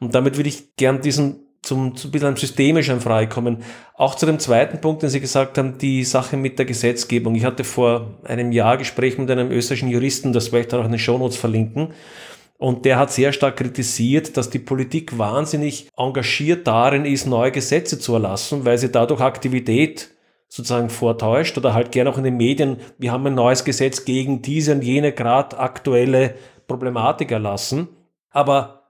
Und 0.00 0.16
damit 0.16 0.36
würde 0.36 0.48
ich 0.48 0.74
gern 0.74 1.00
diesen 1.00 1.43
zum, 1.64 1.96
zu 1.96 2.08
ein 2.08 2.10
bisschen 2.10 2.36
systemischen 2.36 3.00
freikommen. 3.00 3.58
Auch 3.94 4.14
zu 4.14 4.26
dem 4.26 4.38
zweiten 4.38 4.80
Punkt, 4.80 5.02
den 5.02 5.10
Sie 5.10 5.20
gesagt 5.20 5.58
haben, 5.58 5.78
die 5.78 6.04
Sache 6.04 6.36
mit 6.36 6.58
der 6.58 6.66
Gesetzgebung. 6.66 7.34
Ich 7.34 7.44
hatte 7.44 7.64
vor 7.64 8.18
einem 8.24 8.52
Jahr 8.52 8.76
Gespräch 8.76 9.18
mit 9.18 9.30
einem 9.30 9.50
österreichischen 9.50 9.88
Juristen, 9.88 10.32
das 10.32 10.52
werde 10.52 10.60
ich 10.60 10.68
dann 10.68 10.80
auch 10.80 10.84
in 10.84 10.92
den 10.92 10.98
Shownotes 10.98 11.36
verlinken. 11.36 11.88
Und 12.58 12.84
der 12.84 12.98
hat 12.98 13.10
sehr 13.10 13.32
stark 13.32 13.56
kritisiert, 13.56 14.36
dass 14.36 14.50
die 14.50 14.58
Politik 14.58 15.18
wahnsinnig 15.18 15.88
engagiert 15.96 16.66
darin 16.66 17.04
ist, 17.04 17.26
neue 17.26 17.50
Gesetze 17.50 17.98
zu 17.98 18.14
erlassen, 18.14 18.64
weil 18.64 18.78
sie 18.78 18.92
dadurch 18.92 19.20
Aktivität 19.20 20.10
sozusagen 20.48 20.88
vortäuscht 20.88 21.58
oder 21.58 21.74
halt 21.74 21.90
gerne 21.90 22.10
auch 22.10 22.18
in 22.18 22.24
den 22.24 22.36
Medien, 22.36 22.76
wir 22.96 23.10
haben 23.10 23.26
ein 23.26 23.34
neues 23.34 23.64
Gesetz 23.64 24.04
gegen 24.04 24.40
diese 24.40 24.72
und 24.72 24.84
jene 24.84 25.12
gerade 25.12 25.58
aktuelle 25.58 26.34
Problematik 26.68 27.32
erlassen. 27.32 27.88
Aber 28.30 28.83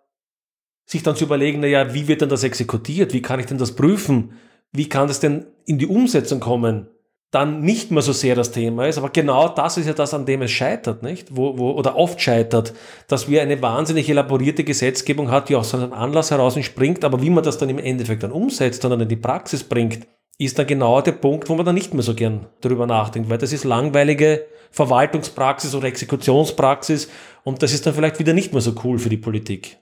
sich 0.86 1.02
dann 1.02 1.16
zu 1.16 1.24
überlegen, 1.24 1.60
naja, 1.60 1.94
wie 1.94 2.08
wird 2.08 2.20
denn 2.20 2.28
das 2.28 2.44
exekutiert? 2.44 3.12
Wie 3.12 3.22
kann 3.22 3.40
ich 3.40 3.46
denn 3.46 3.58
das 3.58 3.72
prüfen? 3.72 4.32
Wie 4.72 4.88
kann 4.88 5.08
das 5.08 5.20
denn 5.20 5.46
in 5.66 5.78
die 5.78 5.86
Umsetzung 5.86 6.40
kommen? 6.40 6.88
Dann 7.30 7.62
nicht 7.62 7.90
mehr 7.90 8.02
so 8.02 8.12
sehr 8.12 8.36
das 8.36 8.52
Thema 8.52 8.86
ist, 8.86 8.96
aber 8.96 9.08
genau 9.08 9.48
das 9.48 9.76
ist 9.76 9.86
ja 9.86 9.92
das, 9.92 10.14
an 10.14 10.24
dem 10.24 10.42
es 10.42 10.52
scheitert, 10.52 11.02
nicht? 11.02 11.36
Wo, 11.36 11.58
wo, 11.58 11.72
oder 11.72 11.96
oft 11.96 12.20
scheitert, 12.20 12.74
dass 13.08 13.28
wir 13.28 13.42
eine 13.42 13.60
wahnsinnig 13.60 14.08
elaborierte 14.08 14.62
Gesetzgebung 14.62 15.32
hat, 15.32 15.48
die 15.48 15.56
aus 15.56 15.70
so 15.70 15.78
einem 15.78 15.92
Anlass 15.92 16.30
heraus 16.30 16.54
entspringt, 16.54 17.04
aber 17.04 17.22
wie 17.22 17.30
man 17.30 17.42
das 17.42 17.58
dann 17.58 17.70
im 17.70 17.80
Endeffekt 17.80 18.22
dann 18.22 18.30
umsetzt 18.30 18.84
und 18.84 18.92
dann 18.92 19.00
in 19.00 19.08
die 19.08 19.16
Praxis 19.16 19.64
bringt, 19.64 20.06
ist 20.38 20.58
dann 20.58 20.66
genau 20.66 21.00
der 21.00 21.12
Punkt, 21.12 21.48
wo 21.48 21.54
man 21.54 21.66
dann 21.66 21.74
nicht 21.74 21.94
mehr 21.94 22.02
so 22.02 22.14
gern 22.14 22.46
darüber 22.60 22.86
nachdenkt, 22.86 23.30
weil 23.30 23.38
das 23.38 23.52
ist 23.52 23.64
langweilige 23.64 24.46
Verwaltungspraxis 24.70 25.74
oder 25.74 25.88
Exekutionspraxis 25.88 27.08
und 27.44 27.62
das 27.62 27.72
ist 27.72 27.86
dann 27.86 27.94
vielleicht 27.94 28.18
wieder 28.18 28.32
nicht 28.32 28.52
mehr 28.52 28.62
so 28.62 28.74
cool 28.84 28.98
für 28.98 29.08
die 29.08 29.16
Politik. 29.16 29.78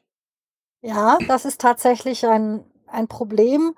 Ja, 0.82 1.16
das 1.28 1.44
ist 1.44 1.60
tatsächlich 1.60 2.26
ein, 2.26 2.64
ein 2.88 3.06
Problem. 3.06 3.74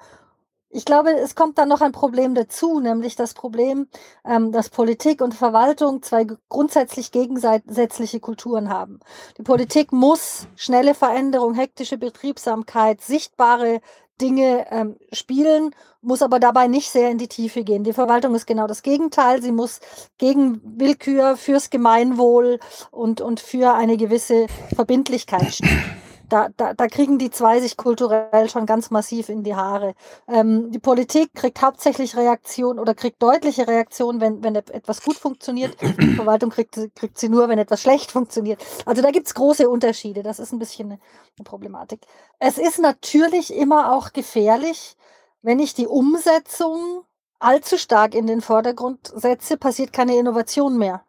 Ich 0.70 0.86
glaube, 0.86 1.10
es 1.12 1.34
kommt 1.34 1.58
dann 1.58 1.68
noch 1.68 1.82
ein 1.82 1.92
Problem 1.92 2.34
dazu, 2.34 2.80
nämlich 2.80 3.14
das 3.14 3.34
Problem, 3.34 3.88
ähm, 4.24 4.52
dass 4.52 4.70
Politik 4.70 5.20
und 5.20 5.34
Verwaltung 5.34 6.02
zwei 6.02 6.26
grundsätzlich 6.48 7.12
gegensätzliche 7.12 8.20
Kulturen 8.20 8.70
haben. 8.70 9.00
Die 9.36 9.42
Politik 9.42 9.92
muss 9.92 10.48
schnelle 10.56 10.94
Veränderung, 10.94 11.54
hektische 11.54 11.98
Betriebsamkeit, 11.98 13.02
sichtbare 13.02 13.82
Dinge 14.20 14.66
ähm, 14.70 14.96
spielen, 15.12 15.74
muss 16.00 16.22
aber 16.22 16.40
dabei 16.40 16.68
nicht 16.68 16.90
sehr 16.90 17.10
in 17.10 17.18
die 17.18 17.28
Tiefe 17.28 17.64
gehen. 17.64 17.84
Die 17.84 17.92
Verwaltung 17.92 18.34
ist 18.34 18.46
genau 18.46 18.66
das 18.66 18.82
Gegenteil. 18.82 19.42
Sie 19.42 19.52
muss 19.52 19.80
gegen 20.16 20.60
Willkür, 20.64 21.36
fürs 21.36 21.68
Gemeinwohl 21.68 22.60
und, 22.90 23.20
und 23.20 23.40
für 23.40 23.74
eine 23.74 23.98
gewisse 23.98 24.46
Verbindlichkeit 24.74 25.52
stehen 25.52 26.03
da, 26.34 26.48
da, 26.56 26.74
da 26.74 26.88
kriegen 26.88 27.18
die 27.18 27.30
zwei 27.30 27.60
sich 27.60 27.76
kulturell 27.76 28.48
schon 28.50 28.66
ganz 28.66 28.90
massiv 28.90 29.28
in 29.28 29.44
die 29.44 29.54
Haare. 29.54 29.94
Ähm, 30.26 30.72
die 30.72 30.80
Politik 30.80 31.32
kriegt 31.32 31.62
hauptsächlich 31.62 32.16
Reaktion 32.16 32.80
oder 32.80 32.92
kriegt 32.92 33.22
deutliche 33.22 33.68
Reaktion, 33.68 34.20
wenn, 34.20 34.42
wenn 34.42 34.56
etwas 34.56 35.02
gut 35.02 35.16
funktioniert. 35.16 35.80
Die 35.80 36.14
Verwaltung 36.16 36.50
kriegt, 36.50 36.76
kriegt 36.96 37.18
sie 37.18 37.28
nur, 37.28 37.48
wenn 37.48 37.60
etwas 37.60 37.82
schlecht 37.82 38.10
funktioniert. 38.10 38.60
Also 38.84 39.00
da 39.00 39.12
gibt 39.12 39.28
es 39.28 39.34
große 39.34 39.68
Unterschiede. 39.68 40.24
Das 40.24 40.40
ist 40.40 40.52
ein 40.52 40.58
bisschen 40.58 40.90
eine, 40.90 41.00
eine 41.38 41.44
Problematik. 41.44 42.00
Es 42.40 42.58
ist 42.58 42.80
natürlich 42.80 43.54
immer 43.54 43.92
auch 43.92 44.12
gefährlich, 44.12 44.96
wenn 45.42 45.60
ich 45.60 45.74
die 45.74 45.86
Umsetzung 45.86 47.04
allzu 47.38 47.78
stark 47.78 48.12
in 48.12 48.26
den 48.26 48.40
Vordergrund 48.40 49.12
setze, 49.14 49.56
passiert 49.56 49.92
keine 49.92 50.16
Innovation 50.16 50.78
mehr 50.78 51.04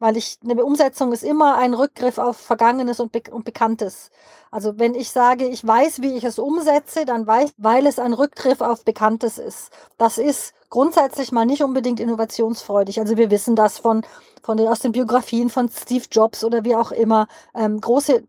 weil 0.00 0.16
ich 0.16 0.38
eine 0.42 0.64
Umsetzung 0.64 1.12
ist 1.12 1.22
immer 1.22 1.56
ein 1.56 1.74
Rückgriff 1.74 2.18
auf 2.18 2.36
Vergangenes 2.36 2.98
und, 2.98 3.12
Be 3.12 3.22
und 3.30 3.44
Bekanntes. 3.44 4.10
Also 4.50 4.78
wenn 4.78 4.96
ich 4.96 5.10
sage, 5.12 5.46
ich 5.46 5.64
weiß, 5.64 6.02
wie 6.02 6.16
ich 6.16 6.24
es 6.24 6.40
umsetze, 6.40 7.04
dann 7.04 7.26
weiß, 7.26 7.52
weil 7.58 7.86
es 7.86 8.00
ein 8.00 8.14
Rückgriff 8.14 8.62
auf 8.62 8.84
Bekanntes 8.84 9.38
ist. 9.38 9.70
Das 9.98 10.18
ist 10.18 10.54
grundsätzlich 10.70 11.30
mal 11.30 11.46
nicht 11.46 11.62
unbedingt 11.62 12.00
innovationsfreudig. 12.00 12.98
Also 12.98 13.16
wir 13.16 13.30
wissen 13.30 13.54
das 13.54 13.78
von, 13.78 14.02
von 14.42 14.56
den, 14.56 14.66
aus 14.66 14.80
den 14.80 14.92
Biografien 14.92 15.50
von 15.50 15.68
Steve 15.68 16.06
Jobs 16.10 16.42
oder 16.42 16.64
wie 16.64 16.74
auch 16.74 16.90
immer. 16.90 17.28
Ähm, 17.54 17.80
große, 17.80 18.24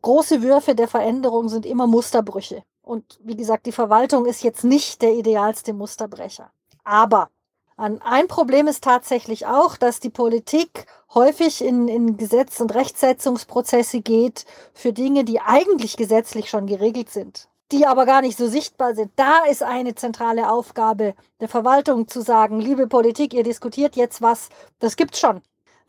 große 0.00 0.40
Würfe 0.40 0.74
der 0.74 0.88
Veränderung 0.88 1.48
sind 1.48 1.66
immer 1.66 1.86
Musterbrüche. 1.86 2.62
Und 2.80 3.18
wie 3.22 3.36
gesagt, 3.36 3.66
die 3.66 3.72
Verwaltung 3.72 4.24
ist 4.24 4.42
jetzt 4.42 4.64
nicht 4.64 5.02
der 5.02 5.14
idealste 5.14 5.72
Musterbrecher. 5.72 6.50
Aber 6.84 7.28
ein 7.76 8.28
Problem 8.28 8.68
ist 8.68 8.84
tatsächlich 8.84 9.46
auch, 9.46 9.76
dass 9.76 10.00
die 10.00 10.10
Politik 10.10 10.86
häufig 11.14 11.64
in, 11.64 11.88
in 11.88 12.16
Gesetz- 12.16 12.60
und 12.60 12.74
Rechtsetzungsprozesse 12.74 14.00
geht 14.00 14.44
für 14.74 14.92
Dinge, 14.92 15.24
die 15.24 15.40
eigentlich 15.40 15.96
gesetzlich 15.96 16.48
schon 16.48 16.66
geregelt 16.66 17.10
sind, 17.10 17.48
die 17.70 17.86
aber 17.86 18.06
gar 18.06 18.20
nicht 18.20 18.38
so 18.38 18.46
sichtbar 18.46 18.94
sind. 18.94 19.12
Da 19.16 19.44
ist 19.44 19.62
eine 19.62 19.94
zentrale 19.94 20.50
Aufgabe 20.50 21.14
der 21.40 21.48
Verwaltung 21.48 22.08
zu 22.08 22.20
sagen, 22.20 22.60
liebe 22.60 22.86
Politik, 22.86 23.34
ihr 23.34 23.42
diskutiert 23.42 23.96
jetzt 23.96 24.22
was, 24.22 24.48
das 24.78 24.96
gibt's 24.96 25.18
schon. 25.20 25.42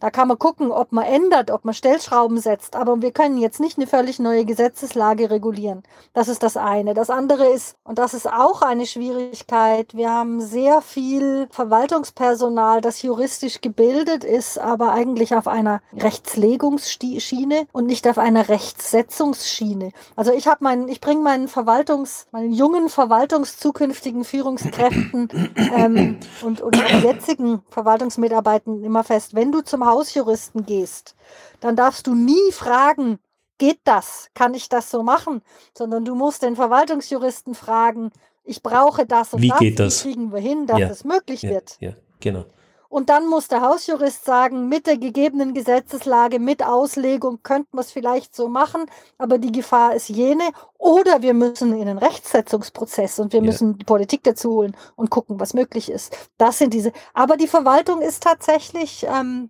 Da 0.04 0.12
kann 0.12 0.28
man 0.28 0.38
gucken, 0.38 0.74
ob 0.74 0.92
man 0.92 1.06
ändert, 1.06 1.50
ob 1.50 1.64
man 1.64 1.74
Stellschrauben 1.74 2.38
setzt. 2.38 2.76
Aber 2.76 3.02
wir 3.02 3.14
können 3.14 3.38
jetzt 3.38 3.62
nicht 3.62 3.78
eine 3.78 3.88
völlig 3.88 4.20
neue 4.20 4.44
Gesetzeslage 4.44 5.30
regulieren. 5.30 5.82
Das 6.12 6.28
ist 6.28 6.44
das 6.44 6.58
eine. 6.58 6.94
Das 6.94 7.10
andere 7.10 7.46
ist, 7.46 7.78
und 7.86 8.00
das 8.00 8.14
ist 8.14 8.30
auch 8.30 8.64
eine 8.64 8.86
Schwierigkeit, 8.86 9.96
wir 9.96 10.12
haben 10.12 10.42
sehr 10.42 10.82
viel 10.82 11.48
Verwaltungspersonal, 11.52 12.82
das 12.82 13.02
juristisch 13.02 13.62
gebildet 13.62 14.26
ist, 14.26 14.60
aber 14.60 14.92
eigentlich 14.92 15.36
auf 15.36 15.48
einer 15.48 15.82
Rechtslegungsschiene 15.94 17.68
und 17.72 17.86
nicht 17.86 18.06
auf 18.06 18.18
einer 18.18 18.50
Rechtssetzungsschiene. 18.50 19.94
Also 20.18 20.34
ich 20.34 20.50
habe 20.50 20.66
meinen, 20.66 20.90
ich 20.90 21.00
bringe 21.00 21.22
meinen 21.22 21.48
Verwaltungs, 21.48 22.28
meinen 22.34 22.52
jungen 22.52 22.90
Verwaltungszukünftigen 22.90 24.26
Führungskräften 24.26 25.30
ähm, 25.74 26.18
und, 26.42 26.60
und 26.60 26.76
jetzigen 27.02 27.62
Verwaltungsmitarbeitern 27.70 28.84
immer 28.84 29.06
fest, 29.06 29.34
wenn 29.34 29.54
du 29.54 29.62
zum 29.62 29.93
Hausjuristen 29.94 30.66
gehst, 30.66 31.16
dann 31.60 31.76
darfst 31.76 32.08
du 32.08 32.16
nie 32.16 32.52
fragen, 32.52 33.20
geht 33.58 33.80
das? 33.84 34.30
Kann 34.34 34.54
ich 34.54 34.68
das 34.70 34.90
so 34.90 35.04
machen? 35.04 35.42
Sondern 35.78 36.04
du 36.04 36.16
musst 36.16 36.42
den 36.42 36.56
Verwaltungsjuristen 36.56 37.54
fragen, 37.56 38.12
ich 38.44 38.62
brauche 38.62 39.06
das 39.06 39.34
und 39.34 39.42
Wie 39.42 39.50
das. 39.50 39.60
Geht 39.60 39.80
das? 39.80 40.04
Wie 40.04 40.12
kriegen 40.12 40.34
wir 40.34 40.40
hin, 40.40 40.68
dass 40.68 40.80
ja. 40.80 40.90
es 40.90 41.04
möglich 41.04 41.44
ja. 41.44 41.52
wird? 41.52 41.78
Ja, 41.80 41.94
genau. 42.20 42.46
Und 42.90 43.10
dann 43.10 43.28
muss 43.28 43.48
der 43.48 43.62
Hausjurist 43.62 44.24
sagen, 44.24 44.70
mit 44.70 44.86
der 44.86 44.98
gegebenen 44.98 45.56
Gesetzeslage, 45.56 46.38
mit 46.38 46.64
Auslegung 46.64 47.42
könnte 47.42 47.70
man 47.72 47.84
es 47.84 47.92
vielleicht 47.92 48.36
so 48.36 48.48
machen, 48.48 48.86
aber 49.18 49.40
die 49.40 49.52
Gefahr 49.52 49.96
ist 49.96 50.10
jene. 50.10 50.44
Oder 50.78 51.24
wir 51.24 51.34
müssen 51.34 51.74
in 51.74 51.88
einen 51.88 51.98
Rechtsetzungsprozess 51.98 53.18
und 53.18 53.34
wir 53.34 53.40
ja. 53.40 53.48
müssen 53.48 53.80
die 53.80 53.84
Politik 53.84 54.22
dazu 54.24 54.52
holen 54.52 54.78
und 54.96 55.10
gucken, 55.10 55.40
was 55.40 55.56
möglich 55.56 55.90
ist. 55.90 56.16
Das 56.38 56.60
sind 56.60 56.72
diese. 56.72 56.92
Aber 57.16 57.36
die 57.36 57.48
Verwaltung 57.48 58.00
ist 58.00 58.22
tatsächlich 58.22 59.08
ähm, 59.10 59.50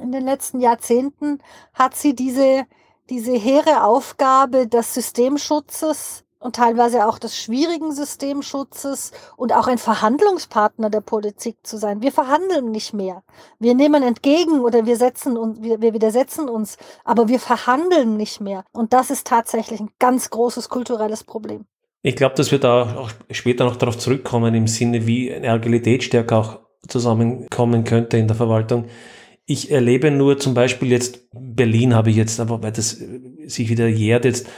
in 0.00 0.12
den 0.12 0.24
letzten 0.24 0.60
Jahrzehnten 0.60 1.38
hat 1.74 1.94
sie 1.94 2.14
diese, 2.14 2.64
diese 3.10 3.32
hehre 3.32 3.84
Aufgabe 3.84 4.66
des 4.66 4.94
Systemschutzes 4.94 6.24
und 6.42 6.56
teilweise 6.56 7.06
auch 7.06 7.18
des 7.18 7.36
schwierigen 7.36 7.92
Systemschutzes 7.92 9.12
und 9.36 9.52
auch 9.52 9.68
ein 9.68 9.78
Verhandlungspartner 9.78 10.90
der 10.90 11.00
Politik 11.00 11.56
zu 11.62 11.76
sein. 11.76 12.02
Wir 12.02 12.12
verhandeln 12.12 12.70
nicht 12.70 12.92
mehr. 12.92 13.22
Wir 13.58 13.74
nehmen 13.74 14.02
entgegen 14.02 14.60
oder 14.60 14.84
wir 14.84 14.96
setzen 14.96 15.36
uns, 15.36 15.62
wir, 15.62 15.80
wir 15.80 15.94
widersetzen 15.94 16.48
uns, 16.48 16.76
aber 17.04 17.28
wir 17.28 17.38
verhandeln 17.38 18.16
nicht 18.16 18.40
mehr. 18.40 18.64
Und 18.72 18.92
das 18.92 19.10
ist 19.10 19.26
tatsächlich 19.26 19.80
ein 19.80 19.90
ganz 19.98 20.30
großes 20.30 20.68
kulturelles 20.68 21.24
Problem. 21.24 21.64
Ich 22.02 22.16
glaube, 22.16 22.34
dass 22.34 22.50
wir 22.50 22.58
da 22.58 22.96
auch 22.96 23.10
später 23.30 23.64
noch 23.64 23.76
darauf 23.76 23.96
zurückkommen, 23.96 24.54
im 24.54 24.66
Sinne, 24.66 25.06
wie 25.06 25.32
eine 25.32 25.50
Agilität 25.50 26.02
stärker 26.02 26.38
auch 26.38 26.58
zusammenkommen 26.88 27.84
könnte 27.84 28.16
in 28.16 28.26
der 28.26 28.36
Verwaltung. 28.36 28.86
Ich 29.52 29.70
erlebe 29.70 30.10
nur 30.10 30.38
zum 30.38 30.54
Beispiel 30.54 30.90
jetzt, 30.90 31.28
Berlin 31.30 31.94
habe 31.94 32.08
ich 32.08 32.16
jetzt, 32.16 32.40
aber 32.40 32.62
weil 32.62 32.72
das 32.72 32.98
sich 33.44 33.68
wieder 33.68 33.86
jährt 33.86 34.24
jetzt, 34.24 34.48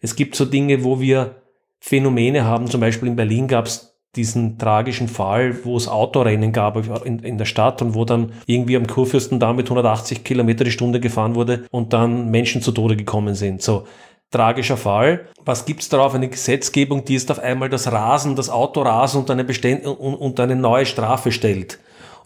es 0.00 0.14
gibt 0.14 0.36
so 0.36 0.44
Dinge, 0.44 0.84
wo 0.84 1.00
wir 1.00 1.42
Phänomene 1.80 2.44
haben, 2.44 2.68
zum 2.68 2.80
Beispiel 2.80 3.08
in 3.08 3.16
Berlin 3.16 3.48
gab 3.48 3.66
es 3.66 3.98
diesen 4.14 4.56
tragischen 4.56 5.08
Fall, 5.08 5.64
wo 5.64 5.76
es 5.76 5.88
Autorennen 5.88 6.52
gab 6.52 6.76
in, 7.04 7.18
in, 7.18 7.38
der 7.38 7.44
Stadt 7.44 7.82
und 7.82 7.94
wo 7.94 8.04
dann 8.04 8.34
irgendwie 8.46 8.76
am 8.76 8.86
Kurfürstendamm 8.86 9.56
mit 9.56 9.66
180 9.66 10.22
Kilometer 10.22 10.62
die 10.62 10.70
Stunde 10.70 11.00
gefahren 11.00 11.34
wurde 11.34 11.64
und 11.72 11.92
dann 11.92 12.30
Menschen 12.30 12.62
zu 12.62 12.70
Tode 12.70 12.94
gekommen 12.94 13.34
sind. 13.34 13.62
So, 13.62 13.82
tragischer 14.30 14.76
Fall. 14.76 15.26
Was 15.44 15.64
gibt 15.64 15.80
es 15.82 15.88
darauf? 15.88 16.14
Eine 16.14 16.28
Gesetzgebung, 16.28 17.04
die 17.04 17.14
jetzt 17.14 17.32
auf 17.32 17.40
einmal 17.40 17.68
das 17.68 17.90
Rasen, 17.90 18.36
das 18.36 18.48
Autorasen 18.48 19.22
unter 19.22 19.32
eine, 19.32 19.42
Beständ 19.42 19.84
unter 19.84 20.44
eine 20.44 20.54
neue 20.54 20.86
Strafe 20.86 21.32
stellt. 21.32 21.80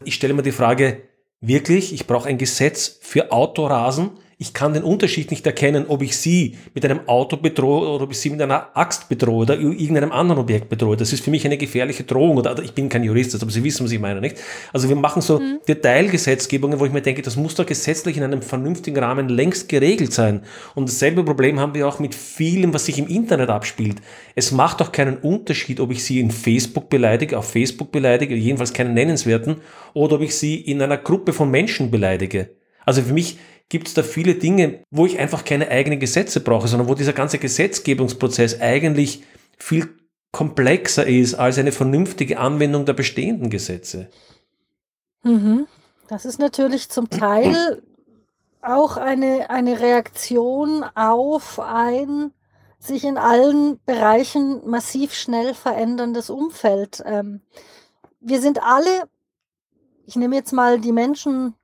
Ich 0.05 0.15
stelle 0.15 0.35
mir 0.35 0.43
die 0.43 0.53
Frage, 0.53 1.10
wirklich, 1.41 1.93
ich 1.93 2.07
brauche 2.07 2.29
ein 2.29 2.39
Gesetz 2.39 2.99
für 3.01 3.33
Autorasen? 3.33 4.13
Ich 4.41 4.55
kann 4.55 4.73
den 4.73 4.85
Unterschied 4.85 5.31
nicht 5.31 5.45
erkennen, 5.45 5.85
ob 5.89 6.01
ich 6.01 6.17
sie 6.17 6.57
mit 6.73 6.83
einem 6.87 7.07
Auto 7.07 7.37
bedrohe 7.37 7.87
oder 7.87 8.05
ob 8.05 8.13
ich 8.13 8.21
sie 8.21 8.31
mit 8.31 8.41
einer 8.41 8.75
Axt 8.75 9.11
bedrohe 9.11 9.43
oder 9.43 9.59
irgendeinem 9.59 10.13
anderen 10.13 10.41
Objekt 10.41 10.71
bedrohe. 10.71 10.97
Das 10.97 11.13
ist 11.13 11.23
für 11.23 11.31
mich 11.31 11.45
eine 11.45 11.59
gefährliche 11.59 12.05
Drohung. 12.05 12.39
Oder 12.39 12.59
ich 12.63 12.73
bin 12.73 12.89
kein 12.89 13.05
Jurist, 13.05 13.35
aber 13.35 13.51
Sie 13.51 13.63
wissen, 13.63 13.85
was 13.85 13.93
ich 13.93 14.01
meine, 14.01 14.19
nicht? 14.23 14.39
Also 14.73 14.89
wir 14.89 14.97
machen 14.97 15.21
so 15.21 15.41
mhm. 15.41 15.61
Detailgesetzgebungen, 15.69 16.81
wo 16.81 16.87
ich 16.87 16.93
mir 16.93 17.03
denke, 17.03 17.21
das 17.21 17.37
muss 17.37 17.55
doch 17.55 17.67
gesetzlich 17.67 18.17
in 18.17 18.23
einem 18.23 18.41
vernünftigen 18.41 18.97
Rahmen 18.97 19.29
längst 19.29 19.69
geregelt 19.69 20.15
sein. 20.15 20.41
Und 20.75 20.89
dasselbe 20.89 21.23
Problem 21.23 21.61
haben 21.61 21.75
wir 21.75 21.87
auch 21.87 21.99
mit 21.99 22.15
vielem, 22.15 22.73
was 22.73 22.87
sich 22.87 22.99
im 22.99 23.09
Internet 23.09 23.51
abspielt. 23.51 23.99
Es 24.37 24.53
macht 24.53 24.81
doch 24.81 24.91
keinen 24.91 25.19
Unterschied, 25.19 25.81
ob 25.81 25.91
ich 25.91 26.03
sie 26.03 26.19
in 26.19 26.31
Facebook 26.31 26.89
beleidige, 26.89 27.37
auf 27.37 27.51
Facebook 27.51 27.93
beleidige, 27.93 28.35
jedenfalls 28.35 28.73
keinen 28.73 28.95
nennenswerten, 28.95 29.57
oder 29.93 30.17
ob 30.17 30.23
ich 30.23 30.35
sie 30.35 30.59
in 30.59 30.81
einer 30.81 30.97
Gruppe 30.97 31.35
von 31.35 31.51
Menschen 31.51 31.91
beleidige. 31.91 32.53
Also 32.87 33.03
für 33.03 33.13
mich 33.13 33.37
gibt 33.71 33.89
es 33.89 33.95
da 33.95 34.03
viele 34.03 34.35
Dinge, 34.35 34.85
wo 34.91 35.07
ich 35.07 35.19
einfach 35.19 35.45
keine 35.45 35.69
eigenen 35.69 36.01
Gesetze 36.01 36.41
brauche, 36.41 36.69
sondern 36.69 36.89
wo 36.89 36.95
dieser 36.95 37.15
ganze 37.15 37.39
Gesetzgebungsprozess 37.39 38.61
eigentlich 38.61 39.23
viel 39.57 39.89
komplexer 40.33 41.07
ist 41.07 41.35
als 41.35 41.57
eine 41.57 41.73
vernünftige 41.73 42.39
Anwendung 42.39 42.85
der 42.85 42.93
bestehenden 42.93 43.49
Gesetze. 43.49 44.11
Mhm. 45.23 45.67
Das 46.09 46.25
ist 46.25 46.39
natürlich 46.39 46.89
zum 46.89 47.09
Teil 47.09 47.83
auch 48.61 48.97
eine, 48.97 49.49
eine 49.49 49.81
Reaktion 49.81 50.85
auf 50.95 51.59
ein 51.61 52.33
sich 52.79 53.05
in 53.05 53.19
allen 53.19 53.79
Bereichen 53.85 54.69
massiv 54.69 55.15
schnell 55.15 55.55
veränderndes 55.55 56.31
Umfeld. 56.31 57.03
Ähm, 57.05 57.43
wir 58.21 58.41
sind 58.41 58.63
alle, 58.63 59.05
ich 60.07 60.17
nehme 60.17 60.35
jetzt 60.35 60.53
mal 60.53 60.81
die 60.81 60.93
Menschen 60.93 61.55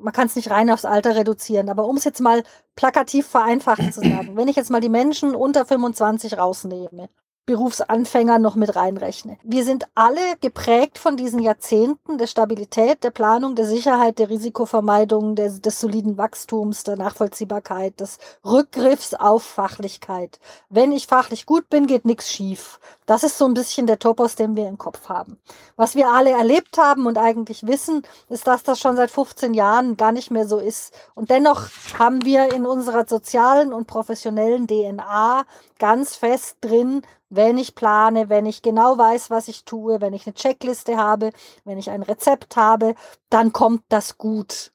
man 0.00 0.12
kann 0.12 0.26
es 0.26 0.36
nicht 0.36 0.50
rein 0.50 0.70
aufs 0.70 0.84
Alter 0.84 1.16
reduzieren, 1.16 1.68
aber 1.68 1.86
um 1.86 1.96
es 1.96 2.04
jetzt 2.04 2.20
mal 2.20 2.42
plakativ 2.76 3.26
vereinfacht 3.26 3.92
zu 3.92 4.00
sagen, 4.00 4.36
wenn 4.36 4.48
ich 4.48 4.56
jetzt 4.56 4.70
mal 4.70 4.80
die 4.80 4.88
Menschen 4.88 5.34
unter 5.34 5.66
25 5.66 6.38
rausnehme, 6.38 7.08
Berufsanfänger 7.50 8.38
noch 8.38 8.54
mit 8.54 8.76
reinrechne. 8.76 9.36
Wir 9.42 9.64
sind 9.64 9.86
alle 9.96 10.20
geprägt 10.40 10.98
von 10.98 11.16
diesen 11.16 11.40
Jahrzehnten 11.40 12.16
der 12.16 12.28
Stabilität, 12.28 13.02
der 13.02 13.10
Planung, 13.10 13.56
der 13.56 13.66
Sicherheit, 13.66 14.20
der 14.20 14.30
Risikovermeidung, 14.30 15.34
der, 15.34 15.50
des 15.50 15.80
soliden 15.80 16.16
Wachstums, 16.16 16.84
der 16.84 16.96
Nachvollziehbarkeit, 16.96 17.98
des 17.98 18.18
Rückgriffs 18.44 19.14
auf 19.14 19.42
Fachlichkeit. 19.42 20.38
Wenn 20.68 20.92
ich 20.92 21.08
fachlich 21.08 21.44
gut 21.44 21.68
bin, 21.68 21.88
geht 21.88 22.04
nichts 22.04 22.30
schief. 22.30 22.78
Das 23.10 23.24
ist 23.24 23.38
so 23.38 23.44
ein 23.44 23.54
bisschen 23.54 23.88
der 23.88 23.98
Topos, 23.98 24.36
den 24.36 24.54
wir 24.54 24.68
im 24.68 24.78
Kopf 24.78 25.08
haben. 25.08 25.40
Was 25.74 25.96
wir 25.96 26.10
alle 26.10 26.30
erlebt 26.30 26.78
haben 26.78 27.06
und 27.06 27.18
eigentlich 27.18 27.66
wissen, 27.66 28.02
ist, 28.28 28.46
dass 28.46 28.62
das 28.62 28.78
schon 28.78 28.94
seit 28.94 29.10
15 29.10 29.52
Jahren 29.52 29.96
gar 29.96 30.12
nicht 30.12 30.30
mehr 30.30 30.46
so 30.46 30.58
ist. 30.58 30.94
Und 31.16 31.28
dennoch 31.28 31.70
haben 31.98 32.24
wir 32.24 32.54
in 32.54 32.64
unserer 32.64 33.08
sozialen 33.08 33.72
und 33.72 33.88
professionellen 33.88 34.68
DNA 34.68 35.44
ganz 35.80 36.14
fest 36.14 36.58
drin, 36.60 37.02
wenn 37.30 37.58
ich 37.58 37.74
plane, 37.74 38.28
wenn 38.28 38.46
ich 38.46 38.62
genau 38.62 38.96
weiß, 38.96 39.28
was 39.28 39.48
ich 39.48 39.64
tue, 39.64 40.00
wenn 40.00 40.12
ich 40.12 40.28
eine 40.28 40.34
Checkliste 40.34 40.96
habe, 40.96 41.30
wenn 41.64 41.78
ich 41.78 41.90
ein 41.90 42.04
Rezept 42.04 42.54
habe, 42.54 42.94
dann 43.28 43.52
kommt 43.52 43.82
das 43.88 44.18
gut. 44.18 44.70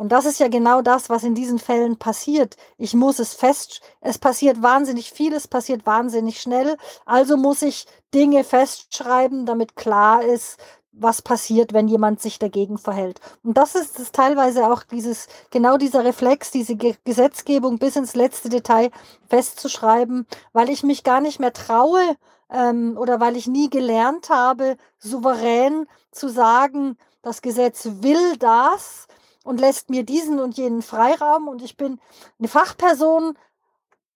Und 0.00 0.12
das 0.12 0.24
ist 0.24 0.40
ja 0.40 0.48
genau 0.48 0.80
das, 0.80 1.10
was 1.10 1.24
in 1.24 1.34
diesen 1.34 1.58
Fällen 1.58 1.98
passiert. 1.98 2.56
Ich 2.78 2.94
muss 2.94 3.18
es 3.18 3.34
fest, 3.34 3.82
es 4.00 4.16
passiert 4.16 4.62
wahnsinnig 4.62 5.12
viel, 5.12 5.34
es 5.34 5.46
passiert 5.46 5.84
wahnsinnig 5.84 6.40
schnell. 6.40 6.78
Also 7.04 7.36
muss 7.36 7.60
ich 7.60 7.84
Dinge 8.14 8.42
festschreiben, 8.42 9.44
damit 9.44 9.76
klar 9.76 10.24
ist, 10.24 10.56
was 10.92 11.20
passiert, 11.20 11.74
wenn 11.74 11.86
jemand 11.86 12.22
sich 12.22 12.38
dagegen 12.38 12.78
verhält. 12.78 13.20
Und 13.44 13.58
das 13.58 13.74
ist 13.74 13.98
das 13.98 14.10
teilweise 14.10 14.72
auch 14.72 14.84
dieses, 14.84 15.26
genau 15.50 15.76
dieser 15.76 16.02
Reflex, 16.02 16.50
diese 16.50 16.76
Ge 16.76 16.94
Gesetzgebung 17.04 17.78
bis 17.78 17.94
ins 17.96 18.14
letzte 18.14 18.48
Detail 18.48 18.90
festzuschreiben, 19.28 20.26
weil 20.54 20.70
ich 20.70 20.82
mich 20.82 21.04
gar 21.04 21.20
nicht 21.20 21.40
mehr 21.40 21.52
traue 21.52 22.16
ähm, 22.50 22.96
oder 22.98 23.20
weil 23.20 23.36
ich 23.36 23.46
nie 23.46 23.68
gelernt 23.68 24.30
habe, 24.30 24.78
souverän 24.98 25.86
zu 26.10 26.30
sagen, 26.30 26.96
das 27.20 27.42
Gesetz 27.42 27.86
will 28.00 28.38
das 28.38 29.06
und 29.44 29.60
lässt 29.60 29.90
mir 29.90 30.04
diesen 30.04 30.38
und 30.38 30.56
jenen 30.56 30.82
Freiraum 30.82 31.48
und 31.48 31.62
ich 31.62 31.76
bin 31.76 31.98
eine 32.38 32.48
Fachperson, 32.48 33.34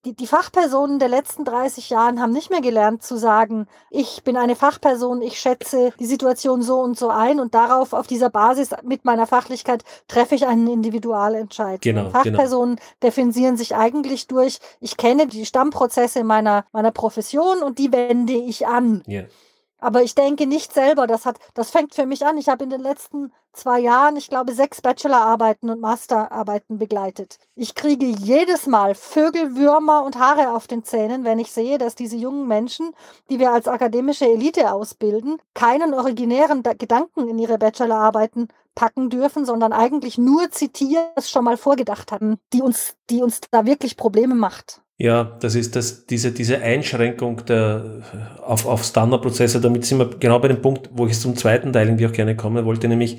die, 0.05 0.15
die 0.15 0.27
Fachpersonen 0.27 0.99
der 0.99 1.09
letzten 1.09 1.45
30 1.45 1.89
Jahren 1.89 2.21
haben 2.21 2.31
nicht 2.31 2.51
mehr 2.51 2.61
gelernt 2.61 3.03
zu 3.03 3.17
sagen, 3.17 3.67
ich 3.89 4.23
bin 4.23 4.37
eine 4.37 4.55
Fachperson, 4.55 5.21
ich 5.21 5.39
schätze 5.39 5.93
die 5.99 6.05
Situation 6.05 6.61
so 6.61 6.79
und 6.79 6.97
so 6.97 7.09
ein 7.09 7.39
und 7.39 7.55
darauf, 7.55 7.93
auf 7.93 8.05
dieser 8.05 8.29
Basis 8.29 8.69
mit 8.83 9.03
meiner 9.03 9.25
Fachlichkeit 9.25 9.83
treffe 10.07 10.35
ich 10.35 10.45
einen 10.45 10.67
Individualentscheid. 10.67 11.81
Genau, 11.81 12.03
genau. 12.03 12.11
Fachpersonen 12.11 12.75
genau. 12.75 12.87
definieren 13.01 13.57
sich 13.57 13.75
eigentlich 13.75 14.27
durch, 14.27 14.59
ich 14.79 14.95
kenne 14.97 15.27
die 15.27 15.45
Stammprozesse 15.45 16.23
meiner, 16.23 16.65
meiner 16.71 16.91
Profession 16.91 17.63
und 17.63 17.79
die 17.79 17.91
wende 17.91 18.33
ich 18.33 18.67
an. 18.67 19.01
Yeah. 19.07 19.25
Aber 19.85 20.01
ich 20.01 20.15
denke 20.15 20.47
nicht 20.47 20.73
selber, 20.73 21.05
das 21.05 21.27
hat, 21.27 21.37
das 21.53 21.69
fängt 21.69 21.93
für 21.93 22.07
mich 22.07 22.25
an. 22.25 22.39
Ich 22.39 22.49
habe 22.49 22.63
in 22.63 22.71
den 22.71 22.81
letzten 22.81 23.31
zwei 23.53 23.79
Jahren, 23.79 24.15
ich 24.15 24.29
glaube, 24.29 24.51
sechs 24.51 24.81
Bachelorarbeiten 24.81 25.69
und 25.69 25.79
Masterarbeiten 25.79 26.79
begleitet. 26.79 27.37
Ich 27.53 27.75
kriege 27.75 28.07
jedes 28.07 28.65
Mal 28.65 28.95
Vögel, 28.95 29.55
Würmer 29.55 30.03
und 30.03 30.17
Haare 30.17 30.55
auf 30.55 30.65
den 30.65 30.83
Zähnen, 30.83 31.23
wenn 31.23 31.37
ich 31.37 31.51
sehe, 31.51 31.77
dass 31.77 31.93
diese 31.93 32.15
jungen 32.15 32.47
Menschen, 32.47 32.95
die 33.29 33.37
wir 33.37 33.51
als 33.51 33.67
akademische 33.67 34.25
Elite 34.25 34.73
ausbilden, 34.73 35.37
keinen 35.53 35.93
originären 35.93 36.63
Gedanken 36.63 37.27
in 37.27 37.37
ihre 37.37 37.59
Bachelorarbeiten 37.59 38.47
packen 38.73 39.11
dürfen, 39.11 39.45
sondern 39.45 39.71
eigentlich 39.71 40.17
nur 40.17 40.49
zitieren, 40.49 41.05
was 41.15 41.29
schon 41.29 41.43
mal 41.43 41.57
vorgedacht 41.57 42.11
hatten, 42.11 42.39
die 42.53 42.63
uns, 42.63 42.95
die 43.11 43.21
uns 43.21 43.39
da 43.51 43.67
wirklich 43.67 43.97
Probleme 43.97 44.33
macht. 44.33 44.81
Ja, 44.97 45.25
das 45.41 45.55
ist 45.55 45.75
das, 45.75 46.05
diese, 46.05 46.31
diese 46.31 46.61
Einschränkung 46.61 47.45
der, 47.45 48.01
auf, 48.41 48.65
auf 48.65 48.83
Standardprozesse. 48.83 49.59
Damit 49.59 49.85
sind 49.85 49.99
wir 49.99 50.09
genau 50.19 50.39
bei 50.39 50.47
dem 50.47 50.61
Punkt, 50.61 50.89
wo 50.93 51.05
ich 51.05 51.19
zum 51.19 51.35
zweiten 51.35 51.73
Teil 51.73 51.87
irgendwie 51.87 52.07
auch 52.07 52.13
gerne 52.13 52.35
kommen 52.35 52.63
wollte, 52.63 52.87
nämlich 52.87 53.17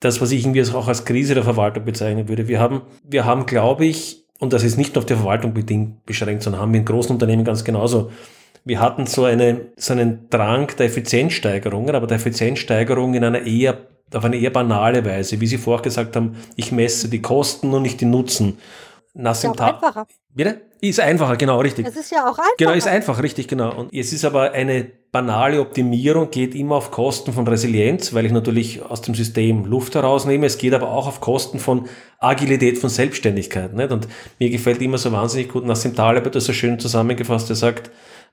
das, 0.00 0.20
was 0.20 0.30
ich 0.30 0.44
irgendwie 0.44 0.62
auch 0.62 0.88
als 0.88 1.06
Krise 1.06 1.34
der 1.34 1.44
Verwaltung 1.44 1.84
bezeichnen 1.84 2.28
würde. 2.28 2.48
Wir 2.48 2.60
haben, 2.60 2.82
wir 3.02 3.24
haben, 3.24 3.46
glaube 3.46 3.86
ich, 3.86 4.26
und 4.38 4.52
das 4.52 4.62
ist 4.62 4.76
nicht 4.76 4.94
nur 4.94 5.02
auf 5.02 5.06
die 5.06 5.14
Verwaltung 5.14 5.54
bedingt 5.54 6.04
beschränkt, 6.04 6.42
sondern 6.42 6.60
haben 6.60 6.72
wir 6.72 6.80
in 6.80 6.86
großen 6.86 7.12
Unternehmen 7.12 7.44
ganz 7.44 7.64
genauso. 7.64 8.10
Wir 8.64 8.80
hatten 8.80 9.06
so, 9.06 9.24
eine, 9.24 9.72
so 9.76 9.92
einen 9.94 10.28
Drang 10.28 10.70
der 10.76 10.86
Effizienzsteigerungen, 10.86 11.94
aber 11.94 12.06
der 12.06 12.16
Effizienzsteigerung 12.16 13.14
in 13.14 13.24
einer 13.24 13.46
eher, 13.46 13.78
auf 14.12 14.24
eine 14.24 14.36
eher 14.36 14.50
banale 14.50 15.04
Weise, 15.04 15.40
wie 15.40 15.46
Sie 15.46 15.58
vorher 15.58 15.82
gesagt 15.82 16.16
haben, 16.16 16.36
ich 16.56 16.72
messe 16.72 17.08
die 17.08 17.22
Kosten 17.22 17.72
und 17.72 17.82
nicht 17.82 18.00
die 18.02 18.06
Nutzen. 18.06 18.58
Nassim 19.14 19.52
ist 19.52 19.60
einfacher. 19.60 20.06
Bitte? 20.34 20.60
Ist 20.88 21.00
einfacher, 21.00 21.36
genau, 21.36 21.60
richtig. 21.60 21.86
Es 21.86 21.96
ist 21.96 22.10
ja 22.10 22.24
auch 22.24 22.36
einfacher. 22.36 22.54
Genau, 22.58 22.72
ist 22.72 22.86
einfach, 22.86 23.22
richtig, 23.22 23.48
genau. 23.48 23.74
Und 23.74 23.94
es 23.94 24.12
ist 24.12 24.24
aber 24.24 24.52
eine 24.52 24.86
banale 25.12 25.60
Optimierung, 25.60 26.30
geht 26.30 26.54
immer 26.54 26.74
auf 26.74 26.90
Kosten 26.90 27.32
von 27.32 27.48
Resilienz, 27.48 28.12
weil 28.12 28.26
ich 28.26 28.32
natürlich 28.32 28.82
aus 28.82 29.00
dem 29.00 29.14
System 29.14 29.64
Luft 29.64 29.94
herausnehme. 29.94 30.44
Es 30.44 30.58
geht 30.58 30.74
aber 30.74 30.90
auch 30.90 31.06
auf 31.06 31.22
Kosten 31.22 31.58
von 31.58 31.88
Agilität, 32.18 32.76
von 32.78 32.90
Selbstständigkeit. 32.90 33.72
Nicht? 33.72 33.92
Und 33.92 34.08
mir 34.38 34.50
gefällt 34.50 34.82
immer 34.82 34.98
so 34.98 35.10
wahnsinnig 35.10 35.48
gut, 35.48 35.64
Nassim 35.64 35.94
Taleb 35.94 36.26
hat 36.26 36.34
das 36.34 36.44
so 36.44 36.52
schön 36.52 36.78
zusammengefasst, 36.78 37.48
er 37.48 37.56
sagt, 37.56 37.90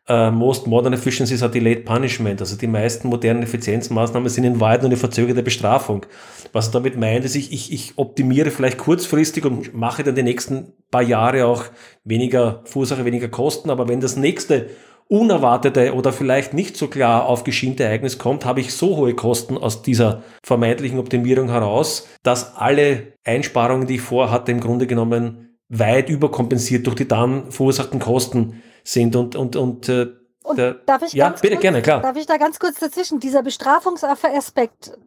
Uh, 0.09 0.31
most 0.31 0.65
modern 0.65 0.93
efficiencies 0.93 1.43
are 1.43 1.51
delayed 1.51 1.85
punishment. 1.85 2.41
Also 2.41 2.57
die 2.57 2.67
meisten 2.67 3.07
modernen 3.07 3.43
Effizienzmaßnahmen 3.43 4.29
sind 4.29 4.45
in 4.45 4.59
Wahrheit 4.59 4.81
nur 4.81 4.89
eine 4.89 4.97
verzögerte 4.97 5.43
Bestrafung. 5.43 6.07
Was 6.53 6.69
er 6.69 6.73
damit 6.73 6.97
meint, 6.97 7.23
ist, 7.23 7.35
ich, 7.35 7.53
ich, 7.53 7.71
ich 7.71 7.93
optimiere 7.97 8.49
vielleicht 8.49 8.79
kurzfristig 8.79 9.45
und 9.45 9.75
mache 9.75 10.03
dann 10.03 10.15
die 10.15 10.23
nächsten 10.23 10.73
paar 10.89 11.03
Jahre 11.03 11.45
auch 11.45 11.65
weniger 12.03 12.61
Verursache, 12.65 13.05
weniger 13.05 13.27
Kosten. 13.27 13.69
Aber 13.69 13.87
wenn 13.87 14.01
das 14.01 14.15
nächste 14.15 14.71
unerwartete 15.07 15.93
oder 15.93 16.11
vielleicht 16.11 16.55
nicht 16.55 16.77
so 16.77 16.87
klar 16.87 17.27
aufgeschiente 17.27 17.83
Ereignis 17.83 18.17
kommt, 18.17 18.43
habe 18.43 18.61
ich 18.61 18.73
so 18.73 18.97
hohe 18.97 19.13
Kosten 19.13 19.57
aus 19.57 19.83
dieser 19.83 20.23
vermeintlichen 20.41 20.97
Optimierung 20.97 21.49
heraus, 21.49 22.07
dass 22.23 22.55
alle 22.55 23.13
Einsparungen, 23.23 23.87
die 23.87 23.95
ich 23.95 24.01
vorhatte, 24.01 24.51
im 24.51 24.61
Grunde 24.61 24.87
genommen 24.87 25.57
weit 25.69 26.09
überkompensiert 26.09 26.87
durch 26.87 26.95
die 26.95 27.07
dann 27.07 27.51
verursachten 27.51 27.99
Kosten 27.99 28.61
sind 28.83 29.15
und, 29.15 29.35
und, 29.35 29.55
und 29.55 29.89
äh, 29.89 30.07
Und 30.43 30.57
der, 30.57 30.73
darf 30.73 31.01
ich 31.03 31.13
ja, 31.13 31.29
ganz 31.29 31.41
bitte 31.41 31.55
kurz, 31.55 31.61
gerne, 31.61 31.81
klar. 31.81 32.01
Darf 32.01 32.17
ich 32.17 32.25
da 32.25 32.37
ganz 32.37 32.59
kurz 32.59 32.79
dazwischen? 32.79 33.19
Dieser 33.19 33.43
Bestrafungsaspekt 33.43 34.97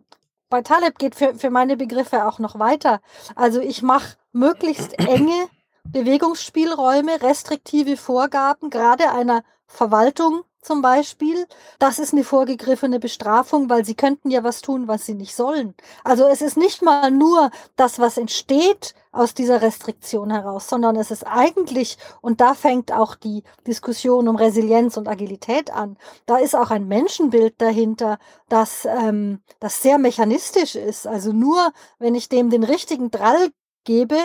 bei 0.49 0.63
Taleb 0.63 0.99
geht 0.99 1.15
für, 1.15 1.35
für 1.35 1.51
meine 1.51 1.77
Begriffe 1.77 2.27
auch 2.27 2.39
noch 2.39 2.59
weiter. 2.59 3.01
Also 3.35 3.61
ich 3.61 3.83
mache 3.83 4.17
möglichst 4.33 4.99
enge 4.99 5.49
Bewegungsspielräume, 5.85 7.23
restriktive 7.23 7.97
Vorgaben, 7.97 8.71
gerade 8.71 9.11
einer 9.11 9.43
Verwaltung 9.67 10.43
zum 10.65 10.83
Beispiel. 10.83 11.47
Das 11.79 11.99
ist 11.99 12.13
eine 12.13 12.25
vorgegriffene 12.25 12.99
Bestrafung, 12.99 13.69
weil 13.71 13.85
sie 13.85 13.95
könnten 13.95 14.31
ja 14.31 14.43
was 14.43 14.61
tun, 14.61 14.89
was 14.89 15.07
sie 15.07 15.15
nicht 15.15 15.35
sollen. 15.35 15.75
Also 16.03 16.27
es 16.27 16.43
ist 16.43 16.57
nicht 16.57 16.83
mal 16.83 17.11
nur 17.11 17.51
das, 17.77 17.99
was 17.99 18.17
entsteht 18.17 18.95
aus 19.13 19.35
dieser 19.35 19.63
Restriktion 19.63 20.31
heraus, 20.31 20.69
sondern 20.69 20.97
es 20.97 21.11
ist 21.11 21.25
eigentlich, 21.25 21.99
und 22.21 22.41
da 22.41 22.55
fängt 22.55 22.93
auch 22.93 23.15
die 23.15 23.45
Diskussion 23.67 24.29
um 24.29 24.37
Resilienz 24.37 24.97
und 24.97 25.09
Agilität 25.09 25.71
an, 25.71 25.97
da 26.27 26.39
ist 26.39 26.57
auch 26.57 26.71
ein 26.71 26.89
Menschenbild 26.89 27.55
dahinter, 27.61 28.19
das, 28.49 28.87
ähm, 28.87 29.41
das 29.61 29.83
sehr 29.83 29.99
mechanistisch 29.99 30.75
ist. 30.75 31.07
Also 31.07 31.33
nur, 31.33 31.73
wenn 31.99 32.15
ich 32.15 32.29
dem 32.29 32.51
den 32.51 32.65
richtigen 32.65 33.11
Drall 33.11 33.51
gebe, 33.85 34.19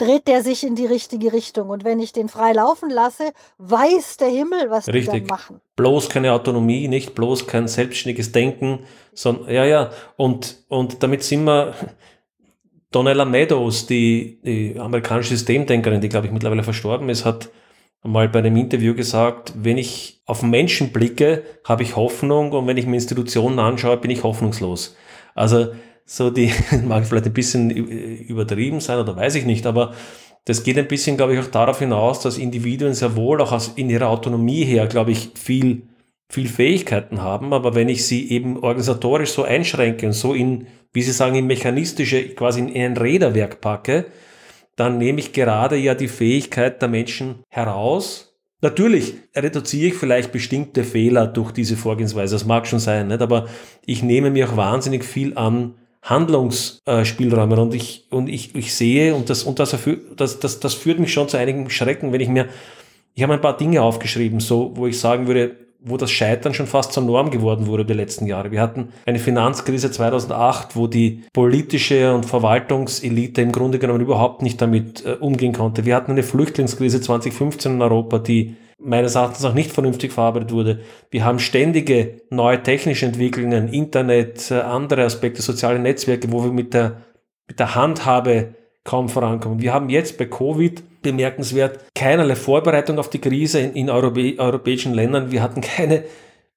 dreht 0.00 0.26
der 0.26 0.42
sich 0.42 0.64
in 0.64 0.74
die 0.74 0.86
richtige 0.86 1.32
Richtung. 1.32 1.68
Und 1.68 1.84
wenn 1.84 2.00
ich 2.00 2.12
den 2.12 2.28
frei 2.28 2.52
laufen 2.52 2.90
lasse, 2.90 3.32
weiß 3.58 4.16
der 4.16 4.28
Himmel, 4.28 4.70
was 4.70 4.88
Richtig. 4.88 5.04
die 5.04 5.18
dann 5.20 5.26
machen. 5.26 5.60
Bloß 5.76 6.08
keine 6.08 6.32
Autonomie, 6.32 6.88
nicht 6.88 7.14
bloß 7.14 7.46
kein 7.46 7.68
selbstständiges 7.68 8.32
Denken, 8.32 8.80
sondern, 9.12 9.52
ja, 9.52 9.64
ja, 9.64 9.90
und, 10.16 10.64
und 10.68 11.02
damit 11.02 11.22
sind 11.22 11.44
wir, 11.44 11.74
Donella 12.92 13.24
Meadows, 13.24 13.86
die, 13.86 14.40
die 14.42 14.76
amerikanische 14.76 15.36
Systemdenkerin, 15.36 16.00
die, 16.00 16.08
glaube 16.08 16.26
ich, 16.26 16.32
mittlerweile 16.32 16.64
verstorben 16.64 17.08
ist, 17.08 17.24
hat 17.24 17.50
mal 18.02 18.28
bei 18.28 18.40
einem 18.40 18.56
Interview 18.56 18.94
gesagt, 18.94 19.52
wenn 19.56 19.78
ich 19.78 20.22
auf 20.26 20.42
Menschen 20.42 20.90
blicke, 20.90 21.44
habe 21.64 21.84
ich 21.84 21.94
Hoffnung 21.94 22.50
und 22.50 22.66
wenn 22.66 22.76
ich 22.76 22.86
mir 22.86 22.96
Institutionen 22.96 23.60
anschaue, 23.60 23.96
bin 23.98 24.10
ich 24.10 24.24
hoffnungslos. 24.24 24.96
Also 25.34 25.68
so 26.12 26.28
die, 26.30 26.52
mag 26.84 27.06
vielleicht 27.06 27.26
ein 27.26 27.32
bisschen 27.32 27.70
übertrieben 27.70 28.80
sein 28.80 28.98
oder 28.98 29.14
weiß 29.14 29.36
ich 29.36 29.46
nicht, 29.46 29.64
aber 29.64 29.94
das 30.44 30.64
geht 30.64 30.76
ein 30.76 30.88
bisschen, 30.88 31.16
glaube 31.16 31.34
ich, 31.34 31.40
auch 31.40 31.46
darauf 31.46 31.78
hinaus, 31.78 32.20
dass 32.20 32.36
Individuen 32.36 32.94
sehr 32.94 33.14
wohl 33.14 33.40
auch 33.40 33.52
aus, 33.52 33.68
in 33.76 33.88
ihrer 33.88 34.08
Autonomie 34.08 34.64
her, 34.64 34.88
glaube 34.88 35.12
ich, 35.12 35.30
viel, 35.34 35.82
viel 36.28 36.48
Fähigkeiten 36.48 37.22
haben, 37.22 37.52
aber 37.52 37.76
wenn 37.76 37.88
ich 37.88 38.06
sie 38.06 38.28
eben 38.30 38.56
organisatorisch 38.56 39.30
so 39.30 39.44
einschränke 39.44 40.06
und 40.06 40.12
so 40.12 40.34
in, 40.34 40.66
wie 40.92 41.02
Sie 41.02 41.12
sagen, 41.12 41.36
in 41.36 41.46
mechanistische, 41.46 42.30
quasi 42.30 42.60
in 42.60 42.74
ein 42.74 42.96
Räderwerk 42.96 43.60
packe, 43.60 44.06
dann 44.74 44.98
nehme 44.98 45.20
ich 45.20 45.32
gerade 45.32 45.76
ja 45.76 45.94
die 45.94 46.08
Fähigkeit 46.08 46.82
der 46.82 46.88
Menschen 46.88 47.44
heraus. 47.50 48.36
Natürlich 48.62 49.14
reduziere 49.36 49.88
ich 49.88 49.94
vielleicht 49.94 50.32
bestimmte 50.32 50.82
Fehler 50.82 51.28
durch 51.28 51.52
diese 51.52 51.76
Vorgehensweise, 51.76 52.34
das 52.34 52.46
mag 52.46 52.66
schon 52.66 52.80
sein, 52.80 53.08
nicht? 53.08 53.22
aber 53.22 53.46
ich 53.86 54.02
nehme 54.02 54.30
mir 54.30 54.48
auch 54.48 54.56
wahnsinnig 54.56 55.04
viel 55.04 55.36
an 55.36 55.74
Handlungsspielräume 56.02 57.60
und 57.60 57.74
ich, 57.74 58.06
und 58.10 58.28
ich, 58.28 58.54
ich 58.54 58.74
sehe, 58.74 59.14
und, 59.14 59.30
das, 59.30 59.42
und 59.42 59.58
das, 59.58 59.76
das, 60.16 60.40
das, 60.40 60.60
das 60.60 60.74
führt 60.74 60.98
mich 60.98 61.12
schon 61.12 61.28
zu 61.28 61.36
einigen 61.36 61.68
Schrecken, 61.70 62.12
wenn 62.12 62.20
ich 62.20 62.28
mir, 62.28 62.48
ich 63.14 63.22
habe 63.22 63.34
ein 63.34 63.40
paar 63.40 63.56
Dinge 63.56 63.82
aufgeschrieben, 63.82 64.40
so, 64.40 64.72
wo 64.74 64.86
ich 64.86 64.98
sagen 64.98 65.26
würde, 65.26 65.56
wo 65.82 65.96
das 65.96 66.10
Scheitern 66.10 66.52
schon 66.52 66.66
fast 66.66 66.92
zur 66.92 67.02
Norm 67.02 67.30
geworden 67.30 67.66
wurde 67.66 67.84
die 67.84 67.94
letzten 67.94 68.26
Jahre. 68.26 68.50
Wir 68.50 68.60
hatten 68.60 68.92
eine 69.06 69.18
Finanzkrise 69.18 69.90
2008, 69.90 70.76
wo 70.76 70.86
die 70.86 71.22
politische 71.32 72.14
und 72.14 72.26
Verwaltungselite 72.26 73.40
im 73.42 73.52
Grunde 73.52 73.78
genommen 73.78 74.00
überhaupt 74.00 74.42
nicht 74.42 74.60
damit 74.60 75.04
äh, 75.06 75.12
umgehen 75.12 75.52
konnte. 75.52 75.86
Wir 75.86 75.96
hatten 75.96 76.12
eine 76.12 76.22
Flüchtlingskrise 76.22 77.00
2015 77.00 77.72
in 77.72 77.82
Europa, 77.82 78.18
die 78.18 78.56
meines 78.82 79.14
Erachtens 79.14 79.44
auch 79.44 79.54
nicht 79.54 79.72
vernünftig 79.72 80.12
verarbeitet 80.12 80.52
wurde. 80.52 80.80
Wir 81.10 81.24
haben 81.24 81.38
ständige 81.38 82.22
neue 82.30 82.62
technische 82.62 83.06
Entwicklungen, 83.06 83.68
Internet, 83.68 84.50
äh, 84.50 84.60
andere 84.60 85.04
Aspekte, 85.04 85.42
soziale 85.42 85.78
Netzwerke, 85.78 86.30
wo 86.32 86.44
wir 86.44 86.52
mit 86.52 86.74
der, 86.74 87.02
mit 87.46 87.58
der 87.58 87.74
Handhabe 87.74 88.54
kaum 88.84 89.08
vorankommen. 89.08 89.60
Wir 89.60 89.74
haben 89.74 89.90
jetzt 89.90 90.18
bei 90.18 90.24
Covid 90.24 91.02
bemerkenswert 91.02 91.78
keinerlei 91.94 92.36
Vorbereitung 92.36 92.98
auf 92.98 93.10
die 93.10 93.20
Krise 93.20 93.60
in, 93.60 93.74
in 93.74 93.90
Europä 93.90 94.36
europäischen 94.38 94.94
Ländern. 94.94 95.30
Wir 95.30 95.42
hatten 95.42 95.60
keine 95.60 96.04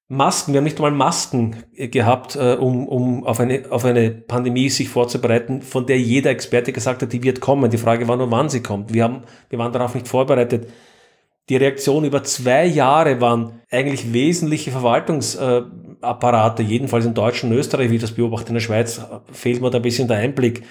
Masken, 0.08 0.52
wir 0.52 0.58
haben 0.58 0.64
nicht 0.64 0.76
einmal 0.76 0.90
Masken 0.90 1.56
äh, 1.74 1.88
gehabt, 1.88 2.36
äh, 2.36 2.56
um, 2.58 2.86
um 2.88 3.24
auf, 3.24 3.40
eine, 3.40 3.64
auf 3.70 3.84
eine 3.84 4.10
Pandemie 4.10 4.68
sich 4.68 4.88
vorzubereiten, 4.88 5.62
von 5.62 5.86
der 5.86 5.98
jeder 5.98 6.30
Experte 6.30 6.72
gesagt 6.72 7.02
hat, 7.02 7.12
die 7.12 7.22
wird 7.22 7.40
kommen. 7.40 7.70
Die 7.70 7.78
Frage 7.78 8.06
war 8.06 8.16
nur, 8.16 8.30
wann 8.30 8.48
sie 8.48 8.62
kommt. 8.62 8.92
Wir, 8.92 9.04
haben, 9.04 9.22
wir 9.48 9.58
waren 9.58 9.72
darauf 9.72 9.94
nicht 9.94 10.08
vorbereitet. 10.08 10.68
Die 11.50 11.56
Reaktion 11.56 12.04
über 12.04 12.24
zwei 12.24 12.64
Jahre 12.64 13.20
waren 13.20 13.60
eigentlich 13.70 14.12
wesentliche 14.14 14.70
Verwaltungsapparate, 14.70 16.62
jedenfalls 16.62 17.04
in 17.04 17.12
Deutschland 17.12 17.52
und 17.52 17.60
Österreich, 17.60 17.90
wie 17.90 17.96
ich 17.96 18.00
das 18.00 18.12
beobachte. 18.12 18.48
In 18.48 18.54
der 18.54 18.60
Schweiz 18.60 19.00
fehlt 19.30 19.60
mir 19.60 19.70
da 19.70 19.78
ein 19.78 19.82
bisschen 19.82 20.08
der 20.08 20.18
Einblick. 20.18 20.62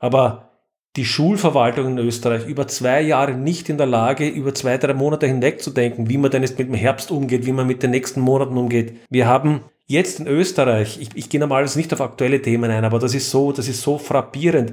Aber 0.00 0.50
die 0.96 1.04
Schulverwaltung 1.04 1.86
in 1.92 1.98
Österreich 1.98 2.46
über 2.46 2.66
zwei 2.66 3.02
Jahre 3.02 3.34
nicht 3.34 3.68
in 3.68 3.76
der 3.76 3.86
Lage, 3.86 4.26
über 4.26 4.54
zwei, 4.54 4.78
drei 4.78 4.94
Monate 4.94 5.26
hinweg 5.26 5.62
zu 5.62 5.70
denken, 5.70 6.08
wie 6.08 6.18
man 6.18 6.30
denn 6.30 6.42
jetzt 6.42 6.58
mit 6.58 6.68
dem 6.68 6.74
Herbst 6.74 7.10
umgeht, 7.10 7.46
wie 7.46 7.52
man 7.52 7.66
mit 7.66 7.82
den 7.82 7.90
nächsten 7.90 8.20
Monaten 8.20 8.56
umgeht. 8.56 8.96
Wir 9.10 9.26
haben 9.26 9.60
jetzt 9.86 10.18
in 10.20 10.26
Österreich, 10.26 10.98
ich, 11.00 11.10
ich 11.14 11.28
gehe 11.28 11.38
normalerweise 11.38 11.78
nicht 11.78 11.92
auf 11.92 12.00
aktuelle 12.00 12.42
Themen 12.42 12.70
ein, 12.70 12.84
aber 12.84 12.98
das 12.98 13.14
ist 13.14 13.30
so, 13.30 13.52
das 13.52 13.68
ist 13.68 13.82
so 13.82 13.98
frappierend. 13.98 14.72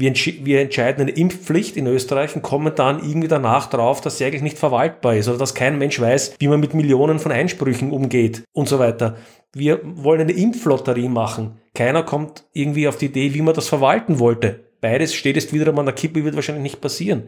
Wir, 0.00 0.14
wir 0.14 0.60
entscheiden 0.60 1.02
eine 1.02 1.10
Impfpflicht 1.10 1.76
in 1.76 1.88
Österreich 1.88 2.36
und 2.36 2.42
kommen 2.42 2.72
dann 2.76 3.00
irgendwie 3.00 3.26
danach 3.26 3.68
drauf, 3.68 4.00
dass 4.00 4.16
sie 4.16 4.24
eigentlich 4.24 4.42
nicht 4.42 4.56
verwaltbar 4.56 5.16
ist 5.16 5.26
oder 5.26 5.38
dass 5.38 5.56
kein 5.56 5.76
Mensch 5.76 6.00
weiß, 6.00 6.36
wie 6.38 6.46
man 6.46 6.60
mit 6.60 6.72
Millionen 6.72 7.18
von 7.18 7.32
Einsprüchen 7.32 7.90
umgeht 7.90 8.44
und 8.52 8.68
so 8.68 8.78
weiter. 8.78 9.16
Wir 9.52 9.80
wollen 9.82 10.20
eine 10.20 10.32
Impflotterie 10.32 11.08
machen. 11.08 11.58
Keiner 11.74 12.04
kommt 12.04 12.44
irgendwie 12.52 12.86
auf 12.86 12.96
die 12.96 13.06
Idee, 13.06 13.34
wie 13.34 13.42
man 13.42 13.54
das 13.54 13.68
verwalten 13.68 14.20
wollte. 14.20 14.60
Beides 14.80 15.14
steht 15.14 15.34
jetzt 15.34 15.52
wieder 15.52 15.76
an 15.76 15.86
der 15.86 15.94
Kippe, 15.96 16.24
wird 16.24 16.36
wahrscheinlich 16.36 16.62
nicht 16.62 16.80
passieren. 16.80 17.24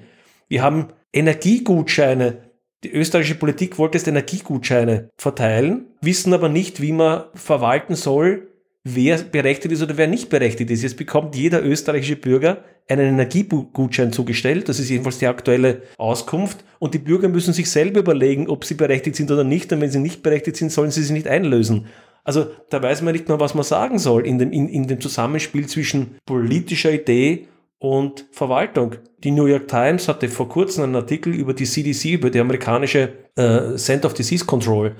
Wir 0.47 0.63
haben 0.63 0.89
Energiegutscheine. 1.13 2.39
Die 2.85 2.93
österreichische 2.93 3.35
Politik 3.35 3.79
wollte 3.79 3.99
jetzt 3.99 4.07
Energiegutscheine 4.07 5.11
verteilen, 5.19 5.87
wissen 6.03 6.33
aber 6.33 6.49
nicht, 6.49 6.81
wie 6.81 6.93
man 6.93 7.25
verwalten 7.35 7.97
soll, 7.97 8.50
wer 8.85 9.19
berechtigt 9.19 9.73
ist 9.73 9.83
oder 9.83 9.97
wer 9.97 10.07
nicht 10.07 10.31
berechtigt 10.31 10.71
ist. 10.71 10.83
Jetzt 10.83 10.97
bekommt 10.97 11.37
jeder 11.37 11.63
österreichische 11.65 12.17
Bürger 12.17 12.65
einen 12.89 13.09
Energiegutschein 13.09 14.13
zugestellt. 14.13 14.69
Das 14.69 14.81
ist 14.81 14.89
jedenfalls 14.89 15.19
die 15.19 15.27
aktuelle 15.27 15.83
Auskunft. 15.99 16.65
Und 16.79 16.95
die 16.95 16.99
Bürger 16.99 17.29
müssen 17.29 17.53
sich 17.53 17.71
selber 17.71 18.01
überlegen, 18.01 18.49
ob 18.49 18.65
sie 18.65 18.75
berechtigt 18.75 19.17
sind 19.17 19.31
oder 19.31 19.45
nicht. 19.45 19.73
Und 19.73 19.81
wenn 19.81 19.91
sie 19.91 20.01
nicht 20.01 20.23
berechtigt 20.23 20.57
sind, 20.57 20.73
sollen 20.73 20.91
sie 20.91 21.03
sie 21.03 21.13
nicht 21.13 21.29
einlösen. 21.29 21.87
Also 22.25 22.47
da 22.69 22.83
weiß 22.83 23.03
man 23.03 23.13
nicht 23.13 23.29
mehr, 23.29 23.41
was 23.41 23.55
man 23.55 23.65
sagen 23.65 23.99
soll 23.99 24.27
in 24.27 24.39
dem, 24.39 24.53
in, 24.53 24.69
in 24.69 24.87
dem 24.87 25.01
Zusammenspiel 25.01 25.67
zwischen 25.67 26.17
politischer 26.27 26.93
Idee 26.93 27.47
und 27.79 28.27
Verwaltung. 28.31 28.97
Die 29.25 29.31
New 29.31 29.47
York 29.47 29.69
Times 29.69 30.07
hatte 30.07 30.29
vor 30.29 30.49
kurzem 30.49 30.85
einen 30.85 30.97
Artikel 30.97 31.35
über 31.35 31.55
die 31.55 31.65
CDC, 31.65 32.13
über 32.13 32.31
die 32.31 32.41
amerikanische 32.41 33.13
äh, 33.37 33.75
Center 33.77 34.07
of 34.07 34.15
Disease 34.15 34.45
Control. 34.45 34.95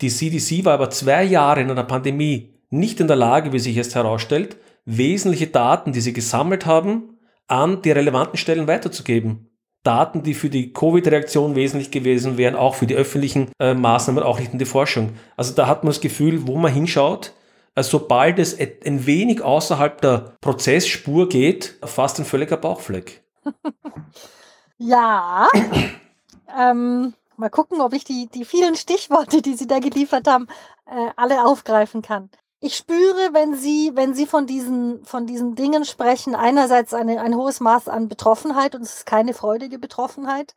Die 0.00 0.08
CDC 0.08 0.64
war 0.64 0.74
aber 0.74 0.90
zwei 0.90 1.22
Jahre 1.22 1.60
in 1.60 1.70
einer 1.70 1.84
Pandemie 1.84 2.52
nicht 2.72 3.00
in 3.00 3.06
der 3.06 3.16
Lage, 3.16 3.52
wie 3.52 3.58
sich 3.58 3.76
jetzt 3.76 3.94
herausstellt, 3.94 4.56
wesentliche 4.84 5.46
Daten, 5.46 5.92
die 5.92 6.00
sie 6.00 6.12
gesammelt 6.12 6.66
haben, 6.66 7.18
an 7.46 7.82
die 7.82 7.90
relevanten 7.90 8.38
Stellen 8.38 8.66
weiterzugeben. 8.66 9.48
Daten, 9.82 10.22
die 10.22 10.34
für 10.34 10.48
die 10.48 10.72
Covid-Reaktion 10.72 11.54
wesentlich 11.54 11.90
gewesen 11.90 12.38
wären, 12.38 12.54
auch 12.54 12.76
für 12.76 12.86
die 12.86 12.94
öffentlichen 12.94 13.50
äh, 13.58 13.74
Maßnahmen, 13.74 14.22
auch 14.22 14.38
nicht 14.38 14.52
in 14.52 14.58
die 14.58 14.64
Forschung. 14.64 15.14
Also 15.36 15.54
da 15.54 15.66
hat 15.66 15.82
man 15.82 15.90
das 15.90 16.00
Gefühl, 16.00 16.46
wo 16.46 16.56
man 16.56 16.72
hinschaut, 16.72 17.32
also 17.74 17.98
sobald 17.98 18.38
es 18.38 18.58
ein 18.58 19.06
wenig 19.06 19.42
außerhalb 19.42 20.00
der 20.00 20.36
Prozessspur 20.40 21.28
geht, 21.28 21.78
fast 21.82 22.18
ein 22.18 22.24
völliger 22.24 22.56
Bauchfleck. 22.56 23.24
ja. 24.78 25.48
ähm, 26.58 27.14
mal 27.36 27.50
gucken, 27.50 27.80
ob 27.80 27.92
ich 27.92 28.04
die, 28.04 28.28
die 28.32 28.44
vielen 28.44 28.76
Stichworte, 28.76 29.42
die 29.42 29.54
Sie 29.54 29.66
da 29.66 29.80
geliefert 29.80 30.28
haben, 30.28 30.46
äh, 30.86 31.10
alle 31.16 31.44
aufgreifen 31.44 32.02
kann 32.02 32.30
ich 32.64 32.76
spüre, 32.76 33.30
wenn 33.32 33.56
Sie, 33.56 33.90
wenn 33.94 34.14
Sie 34.14 34.24
von 34.24 34.46
diesen, 34.46 35.04
von 35.04 35.26
diesen 35.26 35.56
Dingen 35.56 35.84
sprechen, 35.84 36.36
einerseits 36.36 36.94
eine, 36.94 37.20
ein 37.20 37.34
hohes 37.34 37.58
Maß 37.58 37.88
an 37.88 38.08
Betroffenheit 38.08 38.76
und 38.76 38.82
es 38.82 38.98
ist 38.98 39.06
keine 39.06 39.34
freudige 39.34 39.80
Betroffenheit. 39.80 40.54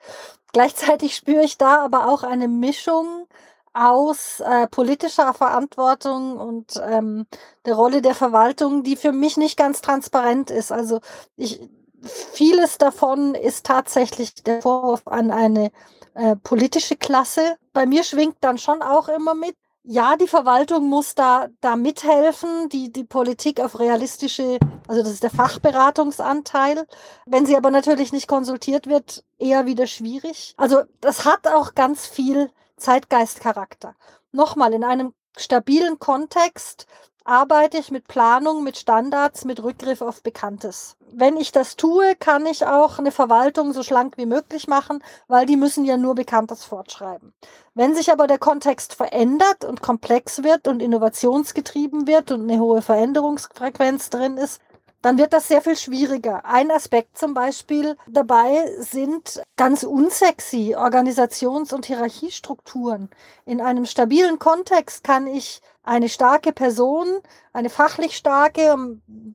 Gleichzeitig 0.53 1.15
spüre 1.15 1.43
ich 1.43 1.57
da 1.57 1.83
aber 1.83 2.07
auch 2.07 2.21
eine 2.21 2.47
Mischung 2.47 3.25
aus 3.73 4.39
äh, 4.39 4.67
politischer 4.67 5.33
Verantwortung 5.33 6.37
und 6.37 6.79
ähm, 6.87 7.25
der 7.65 7.73
Rolle 7.73 8.03
der 8.03 8.13
Verwaltung, 8.13 8.83
die 8.83 8.97
für 8.97 9.11
mich 9.11 9.35
nicht 9.35 9.57
ganz 9.57 9.81
transparent 9.81 10.51
ist. 10.51 10.71
Also 10.71 10.99
ich, 11.37 11.59
vieles 12.03 12.77
davon 12.77 13.33
ist 13.33 13.65
tatsächlich 13.65 14.35
der 14.43 14.61
Vorwurf 14.61 15.07
an 15.07 15.31
eine 15.31 15.71
äh, 16.13 16.35
politische 16.35 16.97
Klasse. 16.97 17.57
Bei 17.73 17.87
mir 17.87 18.03
schwingt 18.03 18.37
dann 18.41 18.59
schon 18.59 18.83
auch 18.83 19.09
immer 19.09 19.33
mit, 19.33 19.55
ja, 19.87 20.15
die 20.17 20.27
Verwaltung 20.27 20.89
muss 20.89 21.15
da, 21.15 21.47
da 21.61 21.75
mithelfen, 21.75 22.69
die, 22.69 22.91
die 22.91 23.03
Politik 23.03 23.59
auf 23.59 23.79
realistische, 23.79 24.57
also 24.87 25.03
das 25.03 25.11
ist 25.11 25.23
der 25.23 25.29
Fachberatungsanteil. 25.29 26.87
Wenn 27.25 27.45
sie 27.45 27.55
aber 27.55 27.69
natürlich 27.71 28.11
nicht 28.11 28.27
konsultiert 28.27 28.87
wird, 28.87 29.23
eher 29.37 29.65
wieder 29.65 29.85
schwierig. 29.85 30.55
Also 30.57 30.83
das 31.01 31.25
hat 31.25 31.47
auch 31.47 31.75
ganz 31.75 32.07
viel 32.07 32.49
Zeitgeistcharakter. 32.77 33.95
Nochmal, 34.31 34.73
in 34.73 34.83
einem 34.83 35.13
stabilen 35.37 35.99
Kontext 35.99 36.87
arbeite 37.25 37.77
ich 37.77 37.91
mit 37.91 38.07
Planung, 38.07 38.63
mit 38.63 38.77
Standards, 38.77 39.43
mit 39.45 39.61
Rückgriff 39.61 40.01
auf 40.01 40.21
Bekanntes. 40.21 40.95
Wenn 41.11 41.37
ich 41.37 41.51
das 41.51 41.75
tue, 41.75 42.15
kann 42.15 42.45
ich 42.45 42.65
auch 42.65 42.99
eine 42.99 43.11
Verwaltung 43.11 43.73
so 43.73 43.83
schlank 43.83 44.17
wie 44.17 44.25
möglich 44.27 44.67
machen, 44.67 45.03
weil 45.27 45.45
die 45.45 45.57
müssen 45.57 45.85
ja 45.85 45.97
nur 45.97 46.15
Bekanntes 46.15 46.63
fortschreiben. 46.63 47.33
Wenn 47.73 47.95
sich 47.95 48.11
aber 48.11 48.27
der 48.27 48.37
Kontext 48.37 48.93
verändert 48.93 49.65
und 49.65 49.81
komplex 49.81 50.43
wird 50.43 50.67
und 50.67 50.81
innovationsgetrieben 50.81 52.07
wird 52.07 52.31
und 52.31 52.49
eine 52.49 52.61
hohe 52.61 52.81
Veränderungsfrequenz 52.81 54.09
drin 54.11 54.37
ist, 54.37 54.61
dann 55.01 55.19
wird 55.19 55.33
das 55.33 55.47
sehr 55.47 55.61
viel 55.61 55.75
schwieriger. 55.75 56.45
Ein 56.45 56.71
Aspekt 56.71 57.15
zum 57.15 57.35
Beispiel 57.35 57.95
dabei 58.07 58.71
sind 58.79 59.39
ganz 59.55 59.83
unsexy 59.83 60.75
Organisations- 60.75 61.75
und 61.75 61.85
Hierarchiestrukturen. 61.85 63.11
In 63.45 63.61
einem 63.61 63.85
stabilen 63.85 64.39
Kontext 64.39 65.03
kann 65.03 65.27
ich 65.27 65.61
eine 65.85 66.09
starke 66.09 66.51
Person, 66.51 67.07
eine 67.53 67.69
fachlich 67.69 68.17
starke, 68.17 68.75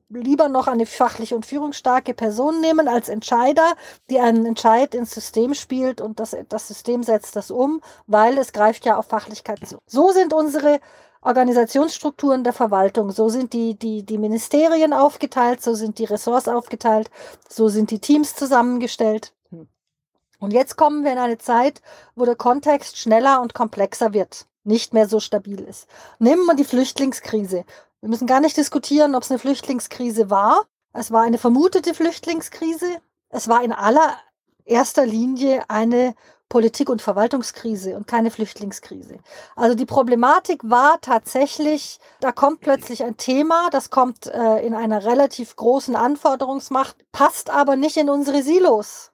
lieber 0.09 0.49
noch 0.49 0.67
eine 0.67 0.85
fachlich 0.85 1.33
und 1.33 1.45
führungsstarke 1.45 2.13
Person 2.13 2.61
nehmen 2.61 2.87
als 2.87 3.09
Entscheider, 3.09 3.73
die 4.09 4.19
einen 4.19 4.45
Entscheid 4.45 4.93
ins 4.93 5.11
System 5.11 5.53
spielt 5.53 6.01
und 6.01 6.19
das, 6.19 6.35
das 6.49 6.67
System 6.67 7.03
setzt 7.03 7.35
das 7.35 7.51
um, 7.51 7.81
weil 8.07 8.37
es 8.37 8.53
greift 8.53 8.85
ja 8.85 8.97
auf 8.97 9.07
Fachlichkeit 9.07 9.65
zu. 9.67 9.79
So 9.85 10.11
sind 10.11 10.33
unsere 10.33 10.79
Organisationsstrukturen 11.21 12.43
der 12.43 12.53
Verwaltung. 12.53 13.11
So 13.11 13.29
sind 13.29 13.53
die, 13.53 13.75
die, 13.75 14.03
die 14.03 14.17
Ministerien 14.17 14.91
aufgeteilt, 14.91 15.61
so 15.61 15.75
sind 15.75 15.99
die 15.99 16.05
Ressorts 16.05 16.47
aufgeteilt, 16.47 17.09
so 17.47 17.69
sind 17.69 17.91
die 17.91 17.99
Teams 17.99 18.35
zusammengestellt. 18.35 19.33
Und 20.39 20.53
jetzt 20.53 20.75
kommen 20.75 21.03
wir 21.03 21.11
in 21.11 21.19
eine 21.19 21.37
Zeit, 21.37 21.81
wo 22.15 22.25
der 22.25 22.35
Kontext 22.35 22.97
schneller 22.97 23.41
und 23.41 23.53
komplexer 23.53 24.13
wird, 24.13 24.47
nicht 24.63 24.93
mehr 24.93 25.07
so 25.07 25.19
stabil 25.19 25.59
ist. 25.59 25.87
Nehmen 26.19 26.45
wir 26.45 26.55
die 26.55 26.65
Flüchtlingskrise. 26.65 27.65
Wir 28.01 28.09
müssen 28.09 28.27
gar 28.27 28.39
nicht 28.39 28.57
diskutieren, 28.57 29.15
ob 29.15 29.23
es 29.23 29.31
eine 29.31 29.39
Flüchtlingskrise 29.39 30.29
war. 30.29 30.65
Es 30.93 31.11
war 31.11 31.23
eine 31.23 31.37
vermutete 31.37 31.93
Flüchtlingskrise. 31.93 32.97
Es 33.29 33.47
war 33.47 33.63
in 33.63 33.71
allererster 33.71 35.05
Linie 35.05 35.63
eine 35.69 36.15
Politik- 36.51 36.89
und 36.89 37.01
Verwaltungskrise 37.01 37.95
und 37.95 38.07
keine 38.07 38.29
Flüchtlingskrise. 38.29 39.19
Also 39.55 39.73
die 39.73 39.85
Problematik 39.85 40.59
war 40.63 40.99
tatsächlich, 40.99 41.97
da 42.19 42.33
kommt 42.33 42.59
plötzlich 42.59 43.05
ein 43.05 43.15
Thema, 43.15 43.69
das 43.69 43.89
kommt 43.89 44.27
äh, 44.27 44.57
in 44.65 44.73
einer 44.73 45.05
relativ 45.05 45.55
großen 45.55 45.95
Anforderungsmacht, 45.95 46.97
passt 47.13 47.49
aber 47.49 47.77
nicht 47.77 47.95
in 47.95 48.09
unsere 48.09 48.43
Silos. 48.43 49.10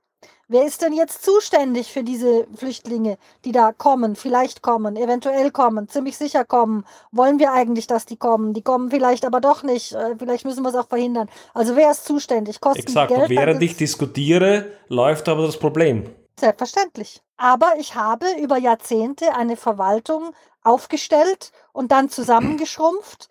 Wer 0.50 0.66
ist 0.66 0.82
denn 0.82 0.94
jetzt 0.94 1.26
zuständig 1.26 1.92
für 1.92 2.04
diese 2.04 2.48
Flüchtlinge, 2.56 3.18
die 3.44 3.52
da 3.52 3.74
kommen, 3.74 4.16
vielleicht 4.16 4.62
kommen, 4.62 4.96
eventuell 4.96 5.52
kommen, 5.52 5.90
ziemlich 5.90 6.18
sicher 6.18 6.46
kommen? 6.46 6.86
Wollen 7.12 7.38
wir 7.38 7.52
eigentlich, 7.52 7.86
dass 7.86 8.06
die 8.06 8.16
kommen? 8.16 8.54
Die 8.54 8.62
kommen 8.62 8.90
vielleicht 8.90 9.26
aber 9.26 9.42
doch 9.42 9.64
nicht. 9.64 9.92
Äh, 9.92 10.16
vielleicht 10.18 10.46
müssen 10.46 10.64
wir 10.64 10.70
es 10.70 10.76
auch 10.76 10.88
verhindern. 10.88 11.30
Also 11.54 11.76
wer 11.76 11.92
ist 11.92 12.06
zuständig? 12.06 12.62
Kosten 12.62 12.84
Exakt. 12.84 13.10
Geld, 13.10 13.24
und 13.24 13.30
während 13.30 13.62
ich 13.62 13.76
diskutiere, 13.76 14.72
läuft 14.88 15.28
aber 15.28 15.46
das 15.46 15.58
Problem. 15.60 16.10
Selbstverständlich. 16.40 17.22
Aber 17.36 17.74
ich 17.78 17.96
habe 17.96 18.28
über 18.42 18.58
Jahrzehnte 18.58 19.36
eine 19.36 19.58
Verwaltung 19.58 20.34
aufgestellt 20.64 21.52
und 21.74 21.92
dann 21.92 22.10
zusammengeschrumpft, 22.10 23.28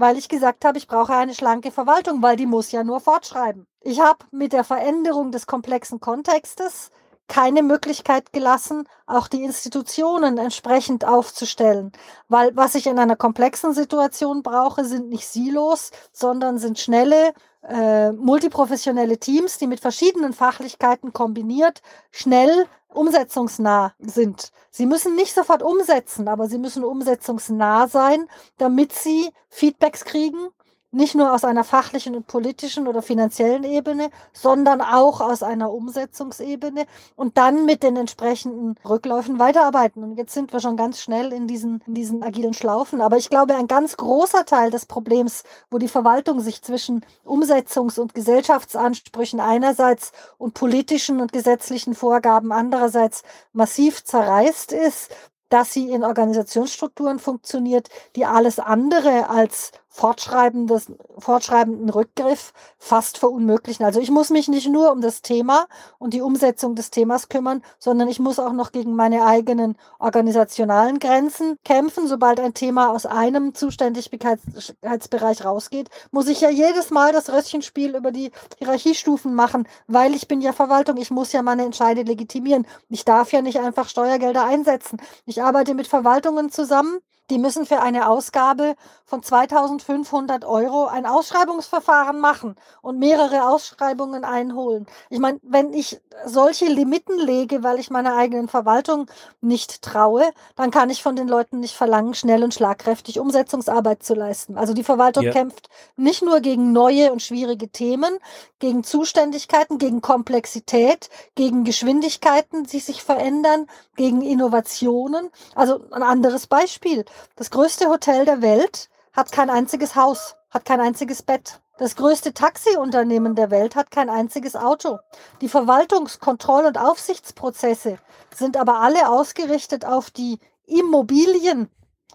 weil 0.00 0.16
ich 0.16 0.28
gesagt 0.28 0.64
habe, 0.64 0.78
ich 0.78 0.88
brauche 0.88 1.14
eine 1.14 1.34
schlanke 1.34 1.70
Verwaltung, 1.70 2.22
weil 2.22 2.36
die 2.36 2.46
muss 2.46 2.72
ja 2.72 2.82
nur 2.82 3.00
fortschreiben. 3.00 3.66
Ich 3.82 4.00
habe 4.00 4.24
mit 4.30 4.52
der 4.52 4.64
Veränderung 4.64 5.30
des 5.30 5.46
komplexen 5.46 6.00
Kontextes 6.00 6.90
keine 7.28 7.62
Möglichkeit 7.62 8.32
gelassen, 8.32 8.88
auch 9.06 9.28
die 9.28 9.44
Institutionen 9.44 10.36
entsprechend 10.36 11.04
aufzustellen. 11.04 11.92
Weil 12.28 12.56
was 12.56 12.74
ich 12.74 12.88
in 12.88 12.98
einer 12.98 13.14
komplexen 13.14 13.72
Situation 13.72 14.42
brauche, 14.42 14.84
sind 14.84 15.08
nicht 15.10 15.28
Silos, 15.28 15.92
sondern 16.12 16.58
sind 16.58 16.80
schnelle, 16.80 17.32
äh, 17.62 18.10
multiprofessionelle 18.10 19.18
Teams, 19.18 19.58
die 19.58 19.68
mit 19.68 19.78
verschiedenen 19.78 20.32
Fachlichkeiten 20.32 21.12
kombiniert 21.12 21.82
schnell 22.10 22.66
umsetzungsnah 22.92 23.94
sind. 23.98 24.52
Sie 24.70 24.86
müssen 24.86 25.16
nicht 25.16 25.34
sofort 25.34 25.62
umsetzen, 25.62 26.28
aber 26.28 26.46
sie 26.48 26.58
müssen 26.58 26.84
umsetzungsnah 26.84 27.88
sein, 27.88 28.28
damit 28.58 28.92
sie 28.92 29.30
Feedbacks 29.48 30.04
kriegen 30.04 30.48
nicht 30.92 31.14
nur 31.14 31.32
aus 31.32 31.44
einer 31.44 31.64
fachlichen 31.64 32.16
und 32.16 32.26
politischen 32.26 32.88
oder 32.88 33.02
finanziellen 33.02 33.64
Ebene, 33.64 34.10
sondern 34.32 34.80
auch 34.80 35.20
aus 35.20 35.42
einer 35.42 35.72
Umsetzungsebene 35.72 36.86
und 37.16 37.38
dann 37.38 37.64
mit 37.64 37.82
den 37.82 37.96
entsprechenden 37.96 38.74
Rückläufen 38.88 39.38
weiterarbeiten. 39.38 40.02
Und 40.02 40.16
jetzt 40.16 40.34
sind 40.34 40.52
wir 40.52 40.60
schon 40.60 40.76
ganz 40.76 41.00
schnell 41.00 41.32
in 41.32 41.46
diesen, 41.46 41.82
in 41.86 41.94
diesen 41.94 42.22
agilen 42.22 42.54
Schlaufen. 42.54 43.00
Aber 43.00 43.16
ich 43.16 43.30
glaube, 43.30 43.54
ein 43.54 43.68
ganz 43.68 43.96
großer 43.96 44.44
Teil 44.44 44.70
des 44.70 44.86
Problems, 44.86 45.44
wo 45.70 45.78
die 45.78 45.88
Verwaltung 45.88 46.40
sich 46.40 46.62
zwischen 46.62 47.04
Umsetzungs- 47.24 48.00
und 48.00 48.14
Gesellschaftsansprüchen 48.14 49.40
einerseits 49.40 50.12
und 50.38 50.54
politischen 50.54 51.20
und 51.20 51.32
gesetzlichen 51.32 51.94
Vorgaben 51.94 52.52
andererseits 52.52 53.22
massiv 53.52 54.04
zerreißt 54.04 54.72
ist, 54.72 55.10
dass 55.50 55.72
sie 55.72 55.90
in 55.90 56.04
Organisationsstrukturen 56.04 57.18
funktioniert, 57.18 57.88
die 58.16 58.24
alles 58.24 58.58
andere 58.58 59.28
als 59.28 59.72
fortschreibenden 59.90 61.90
Rückgriff 61.90 62.52
fast 62.78 63.18
verunmöglichen. 63.18 63.84
Also 63.84 64.00
ich 64.00 64.10
muss 64.10 64.30
mich 64.30 64.48
nicht 64.48 64.68
nur 64.68 64.92
um 64.92 65.00
das 65.00 65.20
Thema 65.20 65.66
und 65.98 66.14
die 66.14 66.22
Umsetzung 66.22 66.76
des 66.76 66.90
Themas 66.90 67.28
kümmern, 67.28 67.62
sondern 67.78 68.08
ich 68.08 68.20
muss 68.20 68.38
auch 68.38 68.52
noch 68.52 68.72
gegen 68.72 68.94
meine 68.94 69.26
eigenen 69.26 69.76
organisationalen 69.98 71.00
Grenzen 71.00 71.58
kämpfen. 71.64 72.06
Sobald 72.06 72.38
ein 72.38 72.54
Thema 72.54 72.90
aus 72.90 73.04
einem 73.04 73.54
Zuständigkeitsbereich 73.54 75.44
rausgeht, 75.44 75.90
muss 76.12 76.28
ich 76.28 76.40
ja 76.40 76.50
jedes 76.50 76.90
Mal 76.90 77.12
das 77.12 77.30
Röstchenspiel 77.30 77.96
über 77.96 78.12
die 78.12 78.30
Hierarchiestufen 78.58 79.34
machen, 79.34 79.66
weil 79.88 80.14
ich 80.14 80.28
bin 80.28 80.40
ja 80.40 80.52
Verwaltung, 80.52 80.98
ich 80.98 81.10
muss 81.10 81.32
ja 81.32 81.42
meine 81.42 81.64
Entscheide 81.64 82.02
legitimieren. 82.02 82.66
Ich 82.88 83.04
darf 83.04 83.32
ja 83.32 83.42
nicht 83.42 83.58
einfach 83.58 83.88
Steuergelder 83.88 84.44
einsetzen. 84.44 84.98
Ich 85.26 85.42
arbeite 85.42 85.74
mit 85.74 85.88
Verwaltungen 85.88 86.50
zusammen, 86.50 87.00
die 87.30 87.38
müssen 87.38 87.64
für 87.64 87.80
eine 87.80 88.08
Ausgabe 88.08 88.74
von 89.04 89.22
2500 89.22 90.44
Euro 90.44 90.86
ein 90.86 91.06
Ausschreibungsverfahren 91.06 92.20
machen 92.20 92.56
und 92.82 92.98
mehrere 92.98 93.48
Ausschreibungen 93.48 94.24
einholen. 94.24 94.86
Ich 95.08 95.18
meine, 95.18 95.38
wenn 95.42 95.72
ich 95.72 96.00
solche 96.26 96.66
Limiten 96.66 97.18
lege, 97.18 97.62
weil 97.62 97.78
ich 97.78 97.90
meiner 97.90 98.16
eigenen 98.16 98.48
Verwaltung 98.48 99.06
nicht 99.40 99.82
traue, 99.82 100.24
dann 100.56 100.70
kann 100.70 100.90
ich 100.90 101.02
von 101.02 101.16
den 101.16 101.28
Leuten 101.28 101.60
nicht 101.60 101.74
verlangen, 101.74 102.14
schnell 102.14 102.44
und 102.44 102.54
schlagkräftig 102.54 103.18
Umsetzungsarbeit 103.18 104.02
zu 104.02 104.14
leisten. 104.14 104.58
Also 104.58 104.74
die 104.74 104.84
Verwaltung 104.84 105.24
ja. 105.24 105.32
kämpft 105.32 105.68
nicht 105.96 106.22
nur 106.22 106.40
gegen 106.40 106.72
neue 106.72 107.12
und 107.12 107.22
schwierige 107.22 107.68
Themen, 107.68 108.18
gegen 108.58 108.84
Zuständigkeiten, 108.84 109.78
gegen 109.78 110.00
Komplexität, 110.02 111.08
gegen 111.34 111.64
Geschwindigkeiten, 111.64 112.64
die 112.64 112.80
sich 112.80 113.02
verändern, 113.02 113.66
gegen 113.96 114.22
Innovationen. 114.22 115.30
Also 115.54 115.80
ein 115.90 116.02
anderes 116.02 116.46
Beispiel. 116.46 117.04
Das 117.36 117.50
größte 117.50 117.88
Hotel 117.88 118.24
der 118.24 118.42
Welt 118.42 118.88
hat 119.12 119.32
kein 119.32 119.50
einziges 119.50 119.96
Haus, 119.96 120.36
hat 120.50 120.64
kein 120.64 120.80
einziges 120.80 121.22
Bett. 121.22 121.60
Das 121.78 121.96
größte 121.96 122.34
Taxiunternehmen 122.34 123.34
der 123.34 123.50
Welt 123.50 123.74
hat 123.74 123.90
kein 123.90 124.10
einziges 124.10 124.54
Auto. 124.54 124.98
Die 125.40 125.48
Verwaltungs-, 125.48 126.20
Kontroll- 126.20 126.66
und 126.66 126.78
Aufsichtsprozesse 126.78 127.96
sind 128.34 128.58
aber 128.58 128.80
alle 128.80 129.08
ausgerichtet 129.08 129.86
auf 129.86 130.10
die 130.10 130.38
Immobilien. 130.66 131.70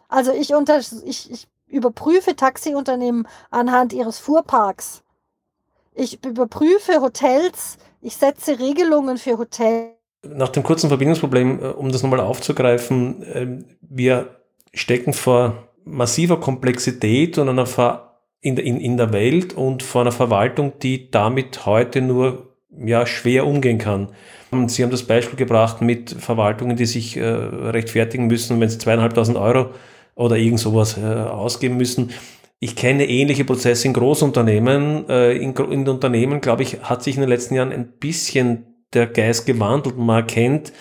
Also 0.08 0.32
ich, 0.32 0.54
unter, 0.54 0.78
ich, 0.78 1.32
ich 1.32 1.48
überprüfe 1.68 2.36
Taxiunternehmen 2.36 3.28
anhand 3.50 3.92
ihres 3.92 4.20
Fuhrparks. 4.20 5.02
Ich 5.96 6.24
überprüfe 6.24 7.02
Hotels. 7.02 7.78
Ich 8.02 8.18
setze 8.18 8.60
Regelungen 8.60 9.18
für 9.18 9.40
Hotels. 9.40 9.96
Nach 10.22 10.50
dem 10.50 10.62
kurzen 10.62 10.90
Verbindungsproblem, 10.90 11.60
äh, 11.60 11.68
um 11.70 11.92
das 11.92 12.04
nochmal 12.04 12.20
aufzugreifen, 12.20 13.26
ähm, 13.34 13.66
wir 13.82 14.45
stecken 14.76 15.14
vor 15.14 15.70
massiver 15.86 16.40
Komplexität 16.40 17.40
und 17.40 17.50
einer 17.50 17.66
Ver 17.66 18.20
in, 18.42 18.58
in, 18.58 18.80
in 18.80 18.98
der 18.98 19.12
Welt 19.12 19.54
und 19.54 19.82
vor 19.82 20.02
einer 20.02 20.12
Verwaltung, 20.12 20.74
die 20.84 21.10
damit 21.10 21.66
heute 21.66 22.02
nur 22.02 22.56
ja, 22.78 23.08
schwer 23.08 23.48
umgehen 23.48 23.80
kann. 23.80 24.10
Sie 24.68 24.84
haben 24.84 24.92
das 24.92 25.04
Beispiel 25.04 25.38
gebracht 25.38 25.82
mit 25.82 26.12
Verwaltungen, 26.12 26.76
die 26.76 26.86
sich 26.86 27.18
äh, 27.18 27.24
rechtfertigen 27.24 28.28
müssen, 28.28 28.60
wenn 28.60 28.70
sie 28.70 28.78
zweieinhalbtausend 28.78 29.38
Euro 29.38 29.72
oder 30.14 30.38
irgend 30.38 30.60
sowas 30.60 30.98
äh, 30.98 31.04
ausgeben 31.04 31.78
müssen. 31.78 32.12
Ich 32.60 32.76
kenne 32.76 33.08
ähnliche 33.08 33.46
Prozesse 33.46 33.88
in 33.88 33.94
Großunternehmen. 33.94 35.10
Äh, 35.10 35.34
in, 35.38 35.56
in 35.56 35.88
Unternehmen, 35.88 36.42
glaube 36.42 36.64
ich, 36.64 36.82
hat 36.84 37.04
sich 37.04 37.16
in 37.16 37.22
den 37.22 37.30
letzten 37.30 37.56
Jahren 37.56 37.72
ein 37.72 37.94
bisschen 38.00 38.66
der 38.94 39.08
Geist 39.08 39.46
gewandelt. 39.46 39.98
Man 39.98 40.18
erkennt, 40.18 40.72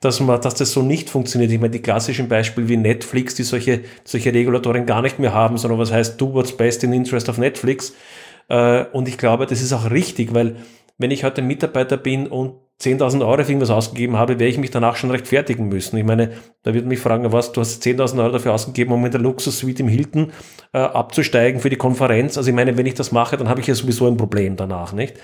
dass, 0.00 0.18
man, 0.20 0.40
dass 0.40 0.54
das 0.54 0.72
so 0.72 0.82
nicht 0.82 1.10
funktioniert. 1.10 1.52
Ich 1.52 1.60
meine, 1.60 1.70
die 1.70 1.82
klassischen 1.82 2.28
Beispiele 2.28 2.68
wie 2.68 2.76
Netflix, 2.76 3.34
die 3.34 3.42
solche, 3.42 3.82
solche 4.04 4.32
Regulatorien 4.32 4.86
gar 4.86 5.02
nicht 5.02 5.18
mehr 5.18 5.34
haben, 5.34 5.58
sondern 5.58 5.78
was 5.78 5.92
heißt, 5.92 6.20
do 6.20 6.32
what's 6.32 6.56
best 6.56 6.82
in 6.84 6.92
interest 6.92 7.28
of 7.28 7.38
Netflix. 7.38 7.94
Äh, 8.48 8.86
und 8.92 9.08
ich 9.08 9.18
glaube, 9.18 9.46
das 9.46 9.60
ist 9.60 9.72
auch 9.72 9.90
richtig, 9.90 10.32
weil 10.32 10.56
wenn 10.96 11.10
ich 11.10 11.24
heute 11.24 11.42
Mitarbeiter 11.42 11.98
bin 11.98 12.26
und 12.26 12.54
10.000 12.80 13.20
Euro 13.26 13.44
für 13.44 13.50
irgendwas 13.50 13.70
ausgegeben 13.70 14.16
habe, 14.16 14.38
werde 14.38 14.46
ich 14.46 14.56
mich 14.56 14.70
danach 14.70 14.96
schon 14.96 15.10
rechtfertigen 15.10 15.68
müssen. 15.68 15.98
Ich 15.98 16.04
meine, 16.04 16.30
da 16.62 16.72
wird 16.72 16.86
mich 16.86 16.98
fragen, 16.98 17.30
was, 17.30 17.52
du 17.52 17.60
hast 17.60 17.84
10.000 17.84 18.18
Euro 18.22 18.32
dafür 18.32 18.54
ausgegeben, 18.54 18.92
um 18.92 19.04
in 19.04 19.12
der 19.12 19.20
Luxus-Suite 19.20 19.80
im 19.80 19.88
Hilton 19.88 20.32
äh, 20.72 20.78
abzusteigen 20.78 21.60
für 21.60 21.68
die 21.68 21.76
Konferenz. 21.76 22.38
Also 22.38 22.48
ich 22.48 22.56
meine, 22.56 22.78
wenn 22.78 22.86
ich 22.86 22.94
das 22.94 23.12
mache, 23.12 23.36
dann 23.36 23.50
habe 23.50 23.60
ich 23.60 23.66
ja 23.66 23.74
sowieso 23.74 24.06
ein 24.06 24.16
Problem 24.16 24.56
danach, 24.56 24.94
nicht? 24.94 25.14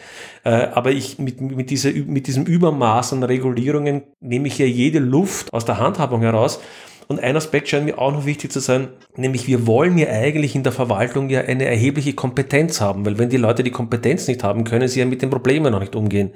Äh, 0.45 0.51
aber 0.51 0.91
ich, 0.91 1.19
mit, 1.19 1.41
mit, 1.41 1.71
dieser, 1.71 1.93
mit 1.93 2.27
diesem 2.27 2.45
Übermaß 2.45 3.15
an 3.15 3.23
Regulierungen 3.23 4.03
nehme 4.21 4.49
ich 4.49 4.59
ja 4.59 4.67
jede 4.67 4.99
Luft 4.99 5.53
aus 5.55 5.65
der 5.65 5.79
Handhabung 5.79 6.21
heraus. 6.21 6.61
Und 7.09 7.21
ein 7.21 7.37
Aspekt 7.37 7.69
scheint 7.69 7.87
mir 7.87 7.99
auch 7.99 8.13
noch 8.13 8.27
wichtig 8.27 8.53
zu 8.53 8.61
sein, 8.61 8.89
nämlich 9.15 9.47
wir 9.47 9.67
wollen 9.67 9.97
ja 9.97 10.09
eigentlich 10.09 10.57
in 10.57 10.65
der 10.65 10.73
Verwaltung 10.73 11.31
ja 11.31 11.41
eine 11.41 11.65
erhebliche 11.65 12.15
Kompetenz 12.15 12.81
haben, 12.81 13.07
weil 13.07 13.17
wenn 13.17 13.29
die 13.29 13.37
Leute 13.37 13.63
die 13.63 13.71
Kompetenz 13.71 14.27
nicht 14.27 14.43
haben, 14.43 14.65
können 14.65 14.89
sie 14.89 15.01
ja 15.01 15.07
mit 15.07 15.23
den 15.23 15.31
Problemen 15.31 15.73
noch 15.73 15.81
nicht 15.81 15.95
umgehen. 15.95 16.33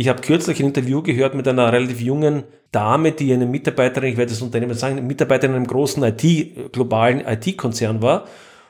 Ich 0.00 0.08
habe 0.08 0.22
kürzlich 0.22 0.60
ein 0.60 0.68
Interview 0.68 1.02
gehört 1.02 1.34
mit 1.34 1.46
einer 1.46 1.74
relativ 1.74 2.00
jungen 2.00 2.44
Dame, 2.72 3.12
die 3.12 3.34
eine 3.34 3.44
Mitarbeiterin, 3.44 4.08
ich 4.08 4.16
werde 4.16 4.32
das 4.32 4.40
Unternehmen 4.40 4.72
sagen, 4.72 5.06
Mitarbeiterin 5.06 5.50
in 5.50 5.56
einem 5.56 5.66
großen 5.66 6.02
IT, 6.02 6.72
globalen 6.72 7.20
IT-Konzern 7.20 8.00
war 8.00 8.24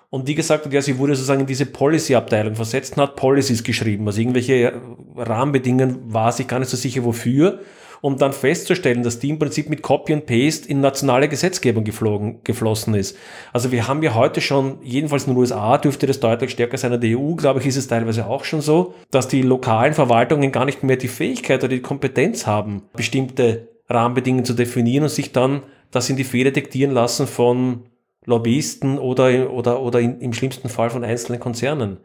und 0.09 0.27
die 0.27 0.35
gesagt 0.35 0.65
hat, 0.65 0.73
ja, 0.73 0.83
sie 0.83 0.99
wurde 0.99 1.15
sozusagen 1.15 1.43
in 1.43 1.47
diese 1.47 1.67
Policy-Abteilung 1.67 2.57
versetzt 2.57 2.97
und 2.97 3.05
hat 3.05 3.15
Policies 3.15 3.63
geschrieben. 3.63 4.09
Also 4.09 4.21
irgendwelche 4.21 4.73
Rahmenbedingungen 5.15 6.13
war 6.13 6.33
sich 6.33 6.49
gar 6.49 6.59
nicht 6.59 6.69
so 6.69 6.77
sicher 6.77 7.05
wofür 7.05 7.61
um 8.01 8.17
dann 8.17 8.33
festzustellen, 8.33 9.03
dass 9.03 9.19
die 9.19 9.31
im 9.31 9.39
Prinzip 9.39 9.69
mit 9.69 9.83
Copy 9.83 10.13
and 10.13 10.27
Paste 10.27 10.69
in 10.69 10.81
nationale 10.81 11.29
Gesetzgebung 11.29 11.85
geflogen, 11.85 12.41
geflossen 12.45 12.95
ist. 12.95 13.17
Also 13.53 13.73
wir 13.73 13.89
haben 13.89 14.03
ja 14.03 14.15
heute 14.15 14.41
schon, 14.41 14.79
jedenfalls 14.83 15.27
in 15.27 15.35
den 15.35 15.39
USA 15.39 15.79
dürfte 15.79 16.07
das 16.07 16.21
deutlich 16.21 16.51
stärker 16.51 16.79
sein, 16.79 16.93
in 16.93 17.01
der 17.01 17.19
EU, 17.19 17.35
glaube 17.35 17.61
ich, 17.61 17.67
ist 17.67 17.77
es 17.77 17.89
teilweise 17.89 18.27
auch 18.27 18.45
schon 18.45 18.61
so, 18.61 18.95
dass 19.11 19.29
die 19.29 19.43
lokalen 19.43 19.95
Verwaltungen 19.95 20.53
gar 20.53 20.65
nicht 20.65 20.83
mehr 20.83 20.97
die 20.97 21.09
Fähigkeit 21.09 21.63
oder 21.63 21.75
die 21.75 21.83
Kompetenz 21.83 22.47
haben, 22.47 22.83
bestimmte 22.95 23.69
Rahmenbedingungen 23.89 24.45
zu 24.45 24.55
definieren 24.55 25.05
und 25.05 25.11
sich 25.11 25.33
dann 25.33 25.63
das 25.91 26.09
in 26.09 26.17
die 26.17 26.25
Feder 26.25 26.53
diktieren 26.53 26.93
lassen 26.93 27.27
von 27.27 27.85
Lobbyisten 28.25 28.99
oder, 28.99 29.51
oder, 29.51 29.81
oder 29.81 30.01
im 30.01 30.33
schlimmsten 30.33 30.69
Fall 30.69 30.91
von 30.91 31.05
einzelnen 31.05 31.41
Konzernen. 31.41 31.99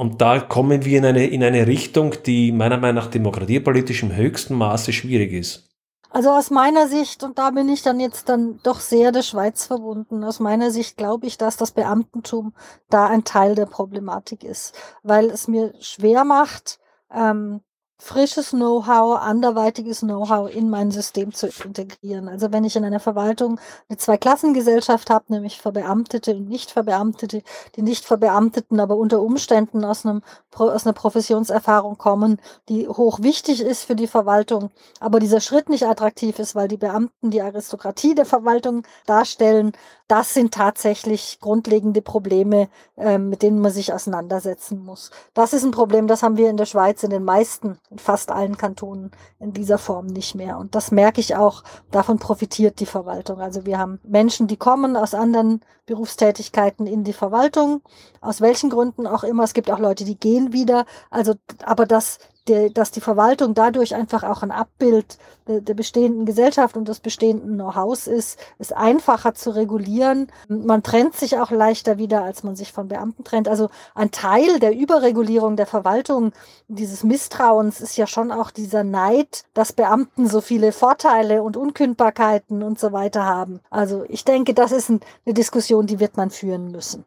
Und 0.00 0.22
da 0.22 0.40
kommen 0.40 0.86
wir 0.86 0.96
in 0.96 1.04
eine, 1.04 1.26
in 1.26 1.44
eine 1.44 1.66
Richtung, 1.66 2.14
die 2.24 2.52
meiner 2.52 2.78
Meinung 2.78 3.04
nach 3.04 3.10
demokratiepolitisch 3.10 4.02
im 4.02 4.16
höchsten 4.16 4.54
Maße 4.54 4.94
schwierig 4.94 5.30
ist. 5.30 5.68
Also 6.08 6.30
aus 6.30 6.48
meiner 6.48 6.88
Sicht, 6.88 7.22
und 7.22 7.38
da 7.38 7.50
bin 7.50 7.68
ich 7.68 7.82
dann 7.82 8.00
jetzt 8.00 8.30
dann 8.30 8.60
doch 8.62 8.80
sehr 8.80 9.12
der 9.12 9.20
Schweiz 9.20 9.66
verbunden, 9.66 10.24
aus 10.24 10.40
meiner 10.40 10.70
Sicht 10.70 10.96
glaube 10.96 11.26
ich, 11.26 11.36
dass 11.36 11.58
das 11.58 11.72
Beamtentum 11.72 12.54
da 12.88 13.08
ein 13.08 13.24
Teil 13.24 13.54
der 13.54 13.66
Problematik 13.66 14.42
ist, 14.42 14.74
weil 15.02 15.26
es 15.26 15.48
mir 15.48 15.74
schwer 15.80 16.24
macht, 16.24 16.78
ähm, 17.14 17.60
frisches 18.00 18.50
Know-how, 18.50 19.20
anderweitiges 19.20 20.00
Know-how 20.00 20.50
in 20.50 20.70
mein 20.70 20.90
System 20.90 21.32
zu 21.32 21.48
integrieren. 21.64 22.28
Also 22.28 22.50
wenn 22.50 22.64
ich 22.64 22.74
in 22.74 22.84
einer 22.84 22.98
Verwaltung 22.98 23.60
eine 23.88 23.98
Zweiklassengesellschaft 23.98 25.10
habe, 25.10 25.26
nämlich 25.28 25.60
Verbeamtete 25.60 26.34
und 26.34 26.48
Nicht-Verbeamtete, 26.48 27.42
die 27.76 27.82
Nicht-Verbeamteten 27.82 28.80
aber 28.80 28.96
unter 28.96 29.20
Umständen 29.20 29.84
aus, 29.84 30.04
einem, 30.04 30.22
aus 30.56 30.86
einer 30.86 30.94
Professionserfahrung 30.94 31.98
kommen, 31.98 32.40
die 32.68 32.88
hoch 32.88 33.20
wichtig 33.20 33.60
ist 33.60 33.84
für 33.84 33.94
die 33.94 34.06
Verwaltung, 34.06 34.70
aber 34.98 35.20
dieser 35.20 35.40
Schritt 35.40 35.68
nicht 35.68 35.86
attraktiv 35.86 36.38
ist, 36.38 36.54
weil 36.54 36.68
die 36.68 36.78
Beamten 36.78 37.30
die 37.30 37.42
Aristokratie 37.42 38.14
der 38.14 38.26
Verwaltung 38.26 38.82
darstellen, 39.06 39.72
das 40.10 40.34
sind 40.34 40.52
tatsächlich 40.52 41.38
grundlegende 41.40 42.02
Probleme, 42.02 42.68
äh, 42.96 43.16
mit 43.16 43.42
denen 43.42 43.60
man 43.60 43.70
sich 43.70 43.92
auseinandersetzen 43.92 44.84
muss. 44.84 45.12
Das 45.34 45.52
ist 45.52 45.62
ein 45.62 45.70
Problem, 45.70 46.08
das 46.08 46.24
haben 46.24 46.36
wir 46.36 46.50
in 46.50 46.56
der 46.56 46.66
Schweiz 46.66 47.04
in 47.04 47.10
den 47.10 47.22
meisten, 47.22 47.78
in 47.90 47.98
fast 47.98 48.30
allen 48.30 48.56
Kantonen 48.56 49.10
in 49.40 49.52
dieser 49.52 49.76
Form 49.76 50.06
nicht 50.06 50.36
mehr. 50.36 50.58
Und 50.58 50.74
das 50.74 50.92
merke 50.92 51.20
ich 51.20 51.34
auch, 51.34 51.64
davon 51.90 52.18
profitiert 52.18 52.78
die 52.78 52.86
Verwaltung. 52.86 53.40
Also 53.40 53.66
wir 53.66 53.78
haben 53.78 53.98
Menschen, 54.04 54.46
die 54.46 54.56
kommen 54.56 54.96
aus 54.96 55.12
anderen 55.12 55.60
Berufstätigkeiten 55.90 56.86
in 56.86 57.04
die 57.04 57.12
Verwaltung, 57.12 57.82
aus 58.20 58.40
welchen 58.40 58.70
Gründen 58.70 59.06
auch 59.06 59.24
immer. 59.24 59.42
Es 59.42 59.54
gibt 59.54 59.70
auch 59.70 59.80
Leute, 59.80 60.04
die 60.04 60.16
gehen 60.16 60.52
wieder. 60.52 60.86
Also, 61.10 61.34
aber 61.64 61.84
das 61.84 62.18
der, 62.48 62.70
dass 62.70 62.90
die 62.90 63.00
Verwaltung 63.00 63.54
dadurch 63.54 63.94
einfach 63.94 64.24
auch 64.24 64.42
ein 64.42 64.50
Abbild 64.50 65.18
der, 65.46 65.60
der 65.60 65.74
bestehenden 65.74 66.26
Gesellschaft 66.26 66.76
und 66.76 66.88
des 66.88 67.00
bestehenden 67.00 67.54
Know-hows 67.54 68.06
ist, 68.06 68.38
ist 68.58 68.76
einfacher 68.76 69.34
zu 69.34 69.50
regulieren. 69.50 70.28
Man 70.48 70.82
trennt 70.82 71.14
sich 71.14 71.38
auch 71.38 71.50
leichter 71.50 71.98
wieder, 71.98 72.22
als 72.22 72.42
man 72.42 72.56
sich 72.56 72.72
von 72.72 72.88
Beamten 72.88 73.24
trennt. 73.24 73.48
Also 73.48 73.68
ein 73.94 74.10
Teil 74.10 74.58
der 74.58 74.74
Überregulierung 74.74 75.56
der 75.56 75.66
Verwaltung, 75.66 76.32
dieses 76.68 77.04
Misstrauens, 77.04 77.80
ist 77.80 77.96
ja 77.96 78.06
schon 78.06 78.32
auch 78.32 78.50
dieser 78.50 78.84
Neid, 78.84 79.44
dass 79.54 79.72
Beamten 79.72 80.26
so 80.26 80.40
viele 80.40 80.72
Vorteile 80.72 81.42
und 81.42 81.56
Unkündbarkeiten 81.56 82.62
und 82.62 82.78
so 82.78 82.92
weiter 82.92 83.24
haben. 83.24 83.60
Also 83.70 84.04
ich 84.08 84.24
denke, 84.24 84.54
das 84.54 84.72
ist 84.72 84.90
eine 84.90 85.00
Diskussion, 85.26 85.79
die 85.86 86.00
wird 86.00 86.16
man 86.16 86.30
führen 86.30 86.70
müssen. 86.70 87.04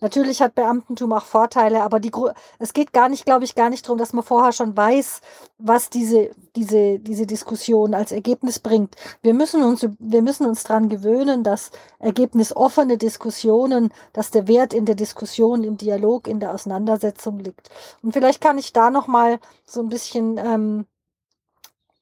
Natürlich 0.00 0.40
hat 0.40 0.54
Beamtentum 0.54 1.12
auch 1.12 1.24
Vorteile, 1.24 1.82
aber 1.82 1.98
die, 1.98 2.12
es 2.60 2.72
geht 2.72 2.92
gar 2.92 3.08
nicht, 3.08 3.24
glaube 3.24 3.44
ich, 3.44 3.56
gar 3.56 3.68
nicht 3.68 3.84
darum, 3.84 3.98
dass 3.98 4.12
man 4.12 4.22
vorher 4.22 4.52
schon 4.52 4.76
weiß, 4.76 5.20
was 5.58 5.90
diese, 5.90 6.30
diese, 6.54 7.00
diese 7.00 7.26
Diskussion 7.26 7.94
als 7.94 8.12
Ergebnis 8.12 8.60
bringt. 8.60 8.94
Wir 9.22 9.34
müssen 9.34 9.64
uns, 9.64 9.84
wir 9.98 10.22
müssen 10.22 10.46
uns 10.46 10.62
dran 10.62 10.88
gewöhnen, 10.88 11.42
dass 11.42 11.72
ergebnisoffene 11.98 12.96
Diskussionen, 12.96 13.92
dass 14.12 14.30
der 14.30 14.46
Wert 14.46 14.72
in 14.72 14.84
der 14.84 14.94
Diskussion, 14.94 15.64
im 15.64 15.76
Dialog, 15.76 16.28
in 16.28 16.38
der 16.38 16.54
Auseinandersetzung 16.54 17.40
liegt. 17.40 17.68
Und 18.00 18.12
vielleicht 18.12 18.40
kann 18.40 18.56
ich 18.56 18.72
da 18.72 18.90
nochmal 18.90 19.40
so 19.66 19.80
ein 19.80 19.88
bisschen, 19.88 20.38
ähm, 20.38 20.86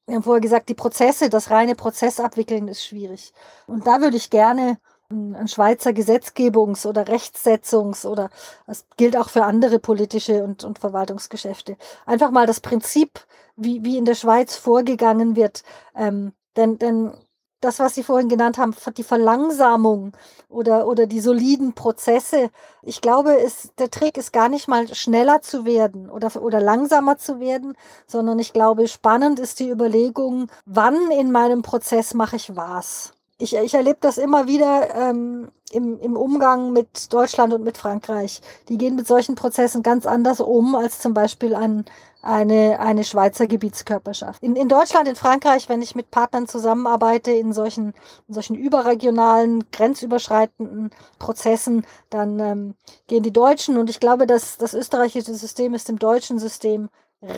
wir 0.05 0.17
haben 0.17 0.23
vorher 0.23 0.41
gesagt, 0.41 0.69
die 0.69 0.75
Prozesse, 0.75 1.29
das 1.29 1.49
reine 1.49 1.73
Prozessabwickeln 1.73 2.67
ist 2.67 2.85
schwierig. 2.85 3.33
Und 3.65 3.87
da 3.87 4.01
würde 4.01 4.17
ich 4.17 4.29
gerne 4.29 4.77
ein 5.09 5.47
Schweizer 5.47 5.91
Gesetzgebungs- 5.91 6.85
oder 6.85 7.03
Rechtsetzungs- 7.03 8.05
oder 8.05 8.29
das 8.65 8.85
gilt 8.97 9.15
auch 9.15 9.29
für 9.29 9.45
andere 9.45 9.79
politische 9.79 10.43
und, 10.43 10.63
und 10.63 10.79
Verwaltungsgeschäfte. 10.79 11.77
Einfach 12.05 12.31
mal 12.31 12.45
das 12.45 12.59
Prinzip, 12.59 13.21
wie, 13.55 13.83
wie 13.83 13.97
in 13.97 14.05
der 14.05 14.15
Schweiz 14.15 14.55
vorgegangen 14.55 15.35
wird. 15.35 15.63
Ähm, 15.95 16.33
denn, 16.57 16.77
denn 16.77 17.13
das, 17.61 17.79
was 17.79 17.95
Sie 17.95 18.03
vorhin 18.03 18.29
genannt 18.29 18.57
haben, 18.57 18.75
die 18.97 19.03
Verlangsamung 19.03 20.11
oder, 20.47 20.87
oder 20.87 21.07
die 21.07 21.21
soliden 21.21 21.73
Prozesse. 21.73 22.51
Ich 22.83 23.01
glaube, 23.01 23.33
ist, 23.33 23.79
der 23.79 23.89
Trick 23.89 24.17
ist 24.17 24.31
gar 24.31 24.49
nicht 24.49 24.67
mal 24.67 24.93
schneller 24.93 25.41
zu 25.41 25.65
werden 25.65 26.09
oder, 26.09 26.35
oder 26.41 26.59
langsamer 26.59 27.17
zu 27.17 27.39
werden, 27.39 27.75
sondern 28.05 28.37
ich 28.39 28.53
glaube, 28.53 28.87
spannend 28.87 29.39
ist 29.39 29.59
die 29.59 29.69
Überlegung, 29.69 30.51
wann 30.65 31.09
in 31.11 31.31
meinem 31.31 31.63
Prozess 31.63 32.13
mache 32.13 32.35
ich 32.35 32.55
was 32.55 33.16
ich, 33.37 33.55
ich 33.55 33.73
erlebe 33.73 33.99
das 34.01 34.17
immer 34.17 34.47
wieder 34.47 34.95
ähm, 34.95 35.49
im, 35.71 35.99
im 35.99 36.17
Umgang 36.17 36.71
mit 36.73 37.11
Deutschland 37.13 37.53
und 37.53 37.63
mit 37.63 37.77
Frankreich. 37.77 38.41
Die 38.69 38.77
gehen 38.77 38.95
mit 38.95 39.07
solchen 39.07 39.35
Prozessen 39.35 39.83
ganz 39.83 40.05
anders 40.05 40.39
um 40.39 40.75
als 40.75 40.99
zum 40.99 41.13
Beispiel 41.13 41.53
ein, 41.53 41.85
eine, 42.21 42.79
eine 42.79 43.03
Schweizer 43.03 43.45
Gebietskörperschaft. 43.45 44.41
In, 44.41 44.55
in 44.55 44.69
Deutschland, 44.69 45.07
in 45.07 45.15
Frankreich, 45.15 45.69
wenn 45.69 45.81
ich 45.81 45.93
mit 45.93 46.09
Partnern 46.09 46.47
zusammenarbeite 46.47 47.31
in 47.31 47.53
solchen, 47.53 47.93
in 48.27 48.33
solchen 48.33 48.55
überregionalen, 48.55 49.69
grenzüberschreitenden 49.71 50.89
Prozessen, 51.19 51.85
dann 52.09 52.39
ähm, 52.39 52.75
gehen 53.07 53.23
die 53.23 53.33
Deutschen 53.33 53.77
und 53.77 53.89
ich 53.89 53.99
glaube, 53.99 54.25
dass 54.25 54.57
das 54.57 54.73
österreichische 54.73 55.35
System 55.35 55.75
ist 55.75 55.89
dem 55.89 55.99
deutschen 55.99 56.39
System 56.39 56.89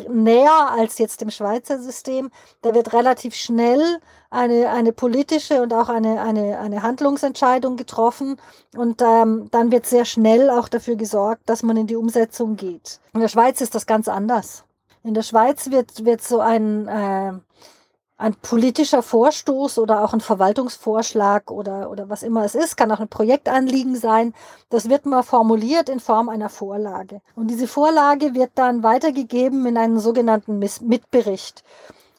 näher 0.10 0.72
als 0.72 0.98
jetzt 0.98 1.22
dem 1.22 1.32
Schweizer 1.32 1.80
System. 1.80 2.32
Da 2.62 2.74
wird 2.74 2.94
relativ 2.94 3.36
schnell 3.36 4.00
eine, 4.30 4.70
eine 4.70 4.92
politische 4.92 5.62
und 5.62 5.74
auch 5.74 5.90
eine, 5.90 6.22
eine, 6.22 6.60
eine 6.60 6.84
Handlungsentscheidung 6.84 7.78
getroffen 7.78 8.38
und 8.76 9.02
ähm, 9.02 9.48
dann 9.52 9.72
wird 9.72 9.86
sehr 9.86 10.06
schnell 10.06 10.50
auch 10.50 10.68
dafür 10.68 10.96
gesorgt, 10.96 11.44
dass 11.48 11.64
man 11.64 11.78
in 11.78 11.88
die 11.88 11.96
Umsetzung 11.96 12.56
geht. 12.56 13.00
In 13.14 13.22
der 13.22 13.30
Schweiz 13.30 13.62
ist 13.62 13.74
das 13.74 13.86
ganz 13.86 14.08
anders. 14.08 14.66
In 15.04 15.14
der 15.14 15.24
Schweiz 15.24 15.72
wird, 15.72 16.06
wird 16.06 16.22
so 16.22 16.40
ein, 16.40 16.88
äh, 16.88 17.34
ein 18.20 18.36
politischer 18.36 19.02
Vorstoß 19.02 19.80
oder 19.80 20.04
auch 20.04 20.12
ein 20.12 20.20
Verwaltungsvorschlag 20.20 21.50
oder, 21.50 21.90
oder 21.90 22.10
was 22.10 22.22
immer 22.22 22.44
es 22.44 22.54
ist, 22.54 22.76
kann 22.76 22.92
auch 22.92 23.00
ein 23.00 23.08
Projektanliegen 23.08 23.96
sein. 23.96 24.34
Das 24.70 24.90
wird 24.90 25.06
mal 25.06 25.24
formuliert 25.24 25.88
in 25.88 26.02
Form 26.02 26.28
einer 26.28 26.50
Vorlage. 26.50 27.22
Und 27.36 27.48
diese 27.48 27.68
Vorlage 27.68 28.36
wird 28.36 28.52
dann 28.56 28.84
weitergegeben 28.84 29.66
in 29.66 29.78
einen 29.78 30.00
sogenannten 30.00 30.60
Mitbericht. 30.60 31.64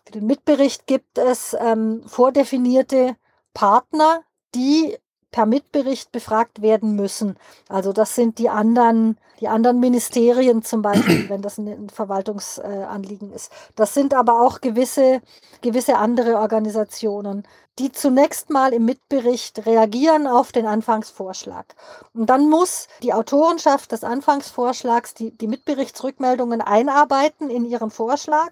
Für 0.07 0.13
den 0.13 0.27
Mitbericht 0.27 0.87
gibt 0.87 1.19
es 1.19 1.55
ähm, 1.61 2.03
vordefinierte 2.07 3.17
Partner, 3.53 4.23
die 4.55 4.97
per 5.31 5.47
Mitbericht 5.47 6.13
befragt 6.13 6.63
werden 6.63 6.97
müssen. 6.97 7.37
Also 7.69 7.93
das 7.93 8.15
sind 8.15 8.39
die 8.39 8.49
anderen, 8.49 9.19
die 9.41 9.49
anderen 9.49 9.81
Ministerien 9.81 10.63
zum 10.63 10.83
Beispiel, 10.83 11.29
wenn 11.29 11.43
das 11.43 11.59
ein 11.59 11.89
Verwaltungsanliegen 11.91 13.33
ist. 13.33 13.53
Das 13.77 13.95
sind 13.95 14.15
aber 14.15 14.41
auch 14.41 14.61
gewisse, 14.61 15.21
gewisse 15.61 15.97
andere 15.97 16.39
Organisationen, 16.39 17.45
die 17.79 17.93
zunächst 17.93 18.51
mal 18.51 18.73
im 18.73 18.85
Mitbericht 18.85 19.65
reagieren 19.65 20.27
auf 20.27 20.53
den 20.53 20.67
Anfangsvorschlag. 20.67 21.75
Und 22.13 22.27
dann 22.27 22.49
muss 22.49 22.89
die 23.03 23.15
Autorenschaft 23.15 23.93
des 23.93 24.05
Anfangsvorschlags 24.05 25.15
die, 25.15 25.37
die 25.37 25.47
Mitberichtsrückmeldungen 25.47 26.61
einarbeiten 26.61 27.49
in 27.49 27.65
ihren 27.65 27.91
Vorschlag 27.91 28.51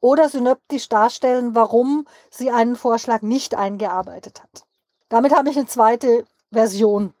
oder 0.00 0.28
synoptisch 0.28 0.88
darstellen, 0.88 1.54
warum 1.54 2.06
sie 2.30 2.50
einen 2.50 2.76
Vorschlag 2.76 3.22
nicht 3.22 3.54
eingearbeitet 3.54 4.42
hat. 4.42 4.66
Damit 5.08 5.34
habe 5.34 5.50
ich 5.50 5.56
eine 5.56 5.66
zweite 5.66 6.24
Version. 6.52 7.14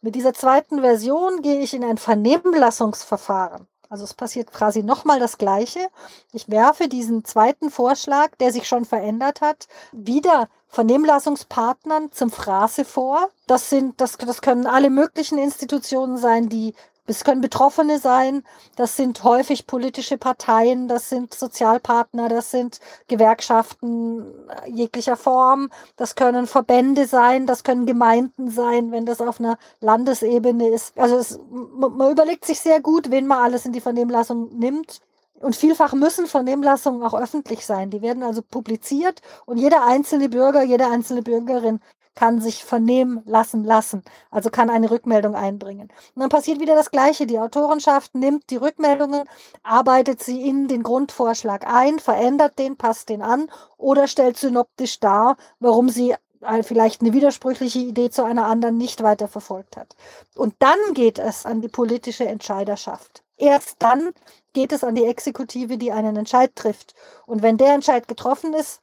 Mit 0.00 0.14
dieser 0.14 0.32
zweiten 0.32 0.80
Version 0.80 1.42
gehe 1.42 1.60
ich 1.60 1.74
in 1.74 1.84
ein 1.84 1.98
Vernehmlassungsverfahren. 1.98 3.66
Also 3.90 4.04
es 4.04 4.14
passiert 4.14 4.52
quasi 4.52 4.82
nochmal 4.82 5.18
das 5.18 5.38
Gleiche. 5.38 5.88
Ich 6.32 6.48
werfe 6.50 6.88
diesen 6.88 7.24
zweiten 7.24 7.70
Vorschlag, 7.70 8.36
der 8.36 8.52
sich 8.52 8.68
schon 8.68 8.84
verändert 8.84 9.40
hat, 9.40 9.66
wieder 9.92 10.48
Vernehmlassungspartnern 10.68 12.12
zum 12.12 12.30
Fraße 12.30 12.84
vor. 12.84 13.30
Das 13.46 13.70
sind, 13.70 14.00
das, 14.00 14.18
das 14.18 14.42
können 14.42 14.66
alle 14.66 14.90
möglichen 14.90 15.38
Institutionen 15.38 16.18
sein, 16.18 16.50
die 16.50 16.74
es 17.08 17.24
können 17.24 17.40
Betroffene 17.40 17.98
sein, 17.98 18.44
das 18.76 18.96
sind 18.96 19.24
häufig 19.24 19.66
politische 19.66 20.18
Parteien, 20.18 20.88
das 20.88 21.08
sind 21.08 21.32
Sozialpartner, 21.32 22.28
das 22.28 22.50
sind 22.50 22.80
Gewerkschaften 23.08 24.26
jeglicher 24.66 25.16
Form, 25.16 25.70
das 25.96 26.14
können 26.14 26.46
Verbände 26.46 27.06
sein, 27.06 27.46
das 27.46 27.64
können 27.64 27.86
Gemeinden 27.86 28.50
sein, 28.50 28.92
wenn 28.92 29.06
das 29.06 29.22
auf 29.22 29.40
einer 29.40 29.58
Landesebene 29.80 30.68
ist. 30.68 30.96
Also 30.98 31.16
es, 31.16 31.40
man 31.50 32.10
überlegt 32.10 32.44
sich 32.44 32.60
sehr 32.60 32.80
gut, 32.80 33.10
wen 33.10 33.26
man 33.26 33.38
alles 33.42 33.64
in 33.64 33.72
die 33.72 33.80
Vernehmlassung 33.80 34.58
nimmt. 34.58 35.00
Und 35.40 35.54
vielfach 35.54 35.92
müssen 35.94 36.26
Vernehmlassungen 36.26 37.02
auch 37.02 37.14
öffentlich 37.14 37.64
sein. 37.64 37.90
Die 37.90 38.02
werden 38.02 38.24
also 38.24 38.42
publiziert 38.42 39.22
und 39.46 39.56
jeder 39.56 39.86
einzelne 39.86 40.28
Bürger, 40.28 40.62
jede 40.62 40.88
einzelne 40.88 41.22
Bürgerin 41.22 41.80
kann 42.18 42.40
sich 42.40 42.64
vernehmen 42.64 43.22
lassen 43.26 43.62
lassen, 43.62 44.02
also 44.32 44.50
kann 44.50 44.70
eine 44.70 44.90
Rückmeldung 44.90 45.36
einbringen. 45.36 45.88
Und 46.16 46.20
dann 46.20 46.30
passiert 46.30 46.58
wieder 46.58 46.74
das 46.74 46.90
Gleiche. 46.90 47.28
Die 47.28 47.38
Autorenschaft 47.38 48.16
nimmt 48.16 48.50
die 48.50 48.56
Rückmeldungen, 48.56 49.22
arbeitet 49.62 50.20
sie 50.20 50.42
in 50.42 50.66
den 50.66 50.82
Grundvorschlag 50.82 51.64
ein, 51.72 52.00
verändert 52.00 52.58
den, 52.58 52.76
passt 52.76 53.08
den 53.08 53.22
an 53.22 53.48
oder 53.76 54.08
stellt 54.08 54.36
synoptisch 54.36 54.98
dar, 54.98 55.36
warum 55.60 55.90
sie 55.90 56.16
vielleicht 56.62 57.02
eine 57.02 57.12
widersprüchliche 57.12 57.78
Idee 57.78 58.10
zu 58.10 58.24
einer 58.24 58.46
anderen 58.46 58.78
nicht 58.78 59.00
weiter 59.04 59.28
verfolgt 59.28 59.76
hat. 59.76 59.94
Und 60.34 60.56
dann 60.58 60.78
geht 60.94 61.20
es 61.20 61.46
an 61.46 61.60
die 61.60 61.68
politische 61.68 62.26
Entscheiderschaft. 62.26 63.22
Erst 63.36 63.76
dann 63.78 64.10
geht 64.54 64.72
es 64.72 64.82
an 64.82 64.96
die 64.96 65.04
Exekutive, 65.04 65.78
die 65.78 65.92
einen 65.92 66.16
Entscheid 66.16 66.50
trifft. 66.56 66.96
Und 67.26 67.42
wenn 67.42 67.58
der 67.58 67.74
Entscheid 67.74 68.08
getroffen 68.08 68.54
ist, 68.54 68.80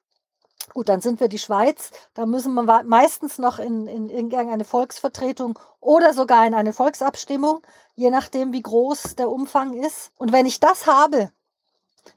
Gut, 0.73 0.89
dann 0.89 1.01
sind 1.01 1.19
wir 1.19 1.27
die 1.27 1.39
Schweiz. 1.39 1.91
Da 2.13 2.25
müssen 2.25 2.53
wir 2.53 2.83
meistens 2.83 3.37
noch 3.37 3.59
in, 3.59 3.87
in 3.87 4.09
irgendeine 4.09 4.65
Volksvertretung 4.65 5.57
oder 5.79 6.13
sogar 6.13 6.45
in 6.47 6.53
eine 6.53 6.73
Volksabstimmung, 6.73 7.61
je 7.95 8.09
nachdem, 8.09 8.51
wie 8.51 8.61
groß 8.61 9.15
der 9.15 9.29
Umfang 9.29 9.73
ist. 9.73 10.11
Und 10.17 10.31
wenn 10.31 10.45
ich 10.45 10.59
das 10.59 10.87
habe, 10.87 11.31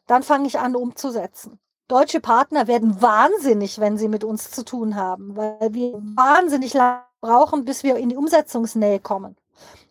dann 0.06 0.22
fange 0.22 0.46
ich 0.46 0.58
an 0.58 0.74
umzusetzen. 0.74 1.58
Deutsche 1.88 2.20
Partner 2.20 2.66
werden 2.66 3.00
wahnsinnig, 3.00 3.78
wenn 3.78 3.96
sie 3.96 4.08
mit 4.08 4.24
uns 4.24 4.50
zu 4.50 4.64
tun 4.64 4.96
haben, 4.96 5.36
weil 5.36 5.72
wir 5.72 5.94
wahnsinnig 5.94 6.74
lange 6.74 7.02
brauchen, 7.20 7.64
bis 7.64 7.82
wir 7.82 7.96
in 7.96 8.10
die 8.10 8.16
Umsetzungsnähe 8.16 9.00
kommen. 9.00 9.36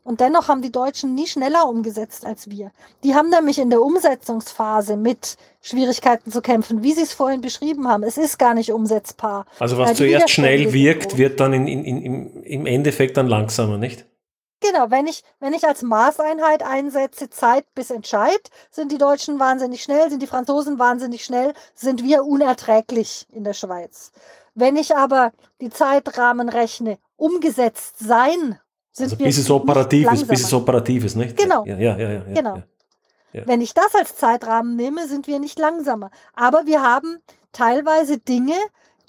Und 0.08 0.22
dennoch 0.22 0.48
haben 0.48 0.62
die 0.62 0.72
Deutschen 0.72 1.16
nie 1.16 1.28
schneller 1.28 1.68
umgesetzt 1.68 2.26
als 2.26 2.50
wir. 2.50 2.72
Die 3.04 3.14
haben 3.14 3.30
nämlich 3.30 3.60
in 3.60 3.70
der 3.70 3.82
Umsetzungsphase 3.82 4.96
mit 4.96 5.36
Schwierigkeiten 5.62 6.32
zu 6.32 6.42
kämpfen, 6.42 6.82
wie 6.82 6.94
Sie 6.94 7.02
es 7.02 7.12
vorhin 7.12 7.42
beschrieben 7.42 7.90
haben. 7.90 8.04
Es 8.04 8.18
ist 8.18 8.40
gar 8.40 8.54
nicht 8.54 8.72
umsetzbar. 8.72 9.46
Also 9.60 9.78
was 9.78 9.96
zuerst 9.96 10.30
schnell 10.30 10.72
wirkt, 10.72 11.18
wird 11.18 11.42
dann 11.42 11.52
in, 11.52 11.68
in, 11.68 11.84
in, 11.84 12.44
im 12.44 12.66
Endeffekt 12.66 13.18
dann 13.18 13.28
langsamer, 13.28 13.78
nicht? 13.78 14.06
Genau, 14.62 14.90
wenn 14.92 15.08
ich, 15.08 15.24
wenn 15.42 15.52
ich 15.52 15.68
als 15.68 15.82
Maßeinheit 15.82 16.64
einsetze, 16.64 17.30
Zeit 17.30 17.66
bis 17.76 17.92
Entscheid, 17.92 18.50
sind 18.72 18.94
die 18.94 18.98
Deutschen 18.98 19.42
wahnsinnig 19.42 19.84
schnell, 19.84 20.10
sind 20.10 20.22
die 20.22 20.28
Franzosen 20.28 20.80
wahnsinnig 20.80 21.26
schnell, 21.26 21.54
sind 21.76 22.02
wir 22.06 22.24
unerträglich 22.24 23.28
in 23.30 23.44
der 23.44 23.52
Schweiz. 23.52 24.14
Wenn 24.56 24.78
ich 24.78 24.96
aber 24.96 25.34
die 25.60 25.70
Zeitrahmen 25.70 26.48
rechne, 26.48 26.98
umgesetzt 27.18 28.00
sein 28.00 28.58
sind 28.98 29.12
also 29.12 29.24
bis 29.24 29.38
es 29.38 29.50
operativ 29.52 30.12
ist, 30.12 30.28
bis 30.28 30.44
es 30.44 30.54
operativ 30.54 31.06
ist, 31.06 31.16
nicht? 31.16 31.38
Genau. 31.38 31.64
Ja, 31.66 31.78
ja, 31.78 31.98
ja, 31.98 32.12
ja, 32.14 32.20
genau. 32.34 32.64
Ja. 33.32 33.44
Wenn 33.46 33.62
ich 33.62 33.74
das 33.74 33.94
als 33.94 34.16
Zeitrahmen 34.16 34.76
nehme, 34.76 35.08
sind 35.08 35.28
wir 35.28 35.40
nicht 35.40 35.60
langsamer. 35.60 36.10
Aber 36.34 36.66
wir 36.66 36.82
haben 36.82 37.20
teilweise 37.52 38.18
Dinge, 38.18 38.56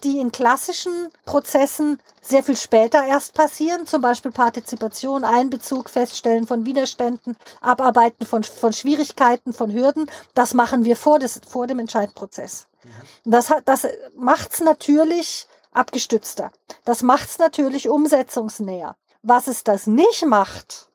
die 0.05 0.19
in 0.19 0.31
klassischen 0.31 1.09
Prozessen 1.25 1.99
sehr 2.21 2.43
viel 2.43 2.57
später 2.57 3.05
erst 3.05 3.35
passieren, 3.35 3.87
zum 3.87 4.03
Beispiel 4.03 4.31
Partizipation, 4.31 5.25
Einbezug, 5.25 5.89
Feststellen 5.89 6.47
von 6.47 6.67
Widerständen, 6.67 7.37
Abarbeiten 7.61 8.27
von, 8.27 8.45
von 8.45 8.73
Schwierigkeiten, 8.73 9.53
von 9.53 9.73
Hürden. 9.73 10.11
Das 10.35 10.55
machen 10.55 10.85
wir 10.85 10.97
vor, 10.97 11.19
des, 11.19 11.41
vor 11.49 11.67
dem 11.67 11.79
Entscheidprozess. 11.79 12.67
Mhm. 13.25 13.31
Das, 13.31 13.53
das 13.65 13.89
macht 14.17 14.53
es 14.53 14.61
natürlich 14.61 15.49
abgestützter. 15.73 16.53
Das 16.85 17.03
macht 17.03 17.31
es 17.31 17.39
natürlich 17.39 17.89
umsetzungsnäher. 17.89 18.97
Was 19.23 19.47
es 19.47 19.65
das 19.65 19.87
nicht 19.87 20.25
macht, 20.25 20.89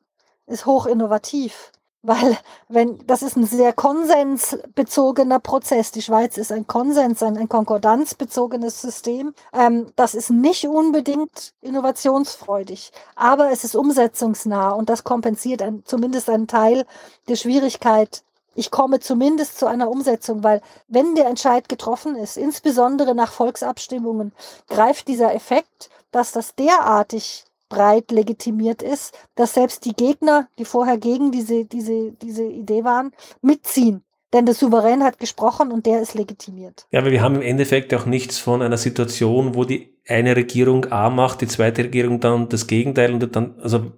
ist 0.46 0.66
hoch 0.66 0.86
innovativ. 0.86 1.72
Weil, 2.06 2.36
wenn, 2.68 2.98
das 3.06 3.22
ist 3.22 3.34
ein 3.34 3.46
sehr 3.46 3.72
konsensbezogener 3.72 5.40
Prozess. 5.40 5.90
Die 5.90 6.02
Schweiz 6.02 6.36
ist 6.36 6.52
ein 6.52 6.66
Konsens, 6.66 7.22
ein, 7.22 7.38
ein 7.38 7.48
konkordanzbezogenes 7.48 8.82
System. 8.82 9.32
Ähm, 9.54 9.90
das 9.96 10.14
ist 10.14 10.28
nicht 10.28 10.68
unbedingt 10.68 11.54
innovationsfreudig, 11.62 12.92
aber 13.16 13.50
es 13.52 13.64
ist 13.64 13.74
umsetzungsnah 13.74 14.72
und 14.72 14.90
das 14.90 15.04
kompensiert 15.04 15.62
ein, 15.62 15.82
zumindest 15.86 16.28
einen 16.28 16.46
Teil 16.46 16.84
der 17.26 17.36
Schwierigkeit. 17.36 18.22
Ich 18.54 18.70
komme 18.70 19.00
zumindest 19.00 19.58
zu 19.58 19.66
einer 19.66 19.90
Umsetzung, 19.90 20.44
weil 20.44 20.60
wenn 20.88 21.14
der 21.14 21.26
Entscheid 21.26 21.70
getroffen 21.70 22.16
ist, 22.16 22.36
insbesondere 22.36 23.14
nach 23.14 23.32
Volksabstimmungen, 23.32 24.32
greift 24.68 25.08
dieser 25.08 25.34
Effekt, 25.34 25.88
dass 26.12 26.32
das 26.32 26.54
derartig 26.54 27.46
breit 27.68 28.10
legitimiert 28.10 28.82
ist, 28.82 29.16
dass 29.34 29.54
selbst 29.54 29.84
die 29.84 29.94
Gegner, 29.94 30.48
die 30.58 30.64
vorher 30.64 30.98
gegen 30.98 31.32
diese, 31.32 31.64
diese, 31.64 32.12
diese 32.12 32.44
Idee 32.44 32.84
waren, 32.84 33.12
mitziehen. 33.42 34.02
Denn 34.32 34.46
der 34.46 34.54
Souverän 34.54 35.04
hat 35.04 35.20
gesprochen 35.20 35.70
und 35.70 35.86
der 35.86 36.02
ist 36.02 36.14
legitimiert. 36.14 36.86
Ja, 36.90 37.00
aber 37.00 37.12
wir 37.12 37.22
haben 37.22 37.36
im 37.36 37.42
Endeffekt 37.42 37.94
auch 37.94 38.04
nichts 38.04 38.38
von 38.38 38.62
einer 38.62 38.76
Situation, 38.76 39.54
wo 39.54 39.64
die 39.64 39.94
eine 40.08 40.34
Regierung 40.34 40.90
A 40.90 41.08
macht, 41.08 41.40
die 41.40 41.46
zweite 41.46 41.84
Regierung 41.84 42.18
dann 42.18 42.48
das 42.48 42.66
Gegenteil 42.66 43.14
und 43.14 43.36
dann, 43.36 43.54
also 43.60 43.92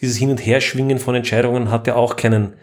dieses 0.00 0.16
Hin- 0.16 0.30
und 0.30 0.38
Herschwingen 0.38 1.00
von 1.00 1.16
Entscheidungen 1.16 1.72
hat 1.72 1.88
ja 1.88 1.96
auch 1.96 2.14
keinen, 2.14 2.54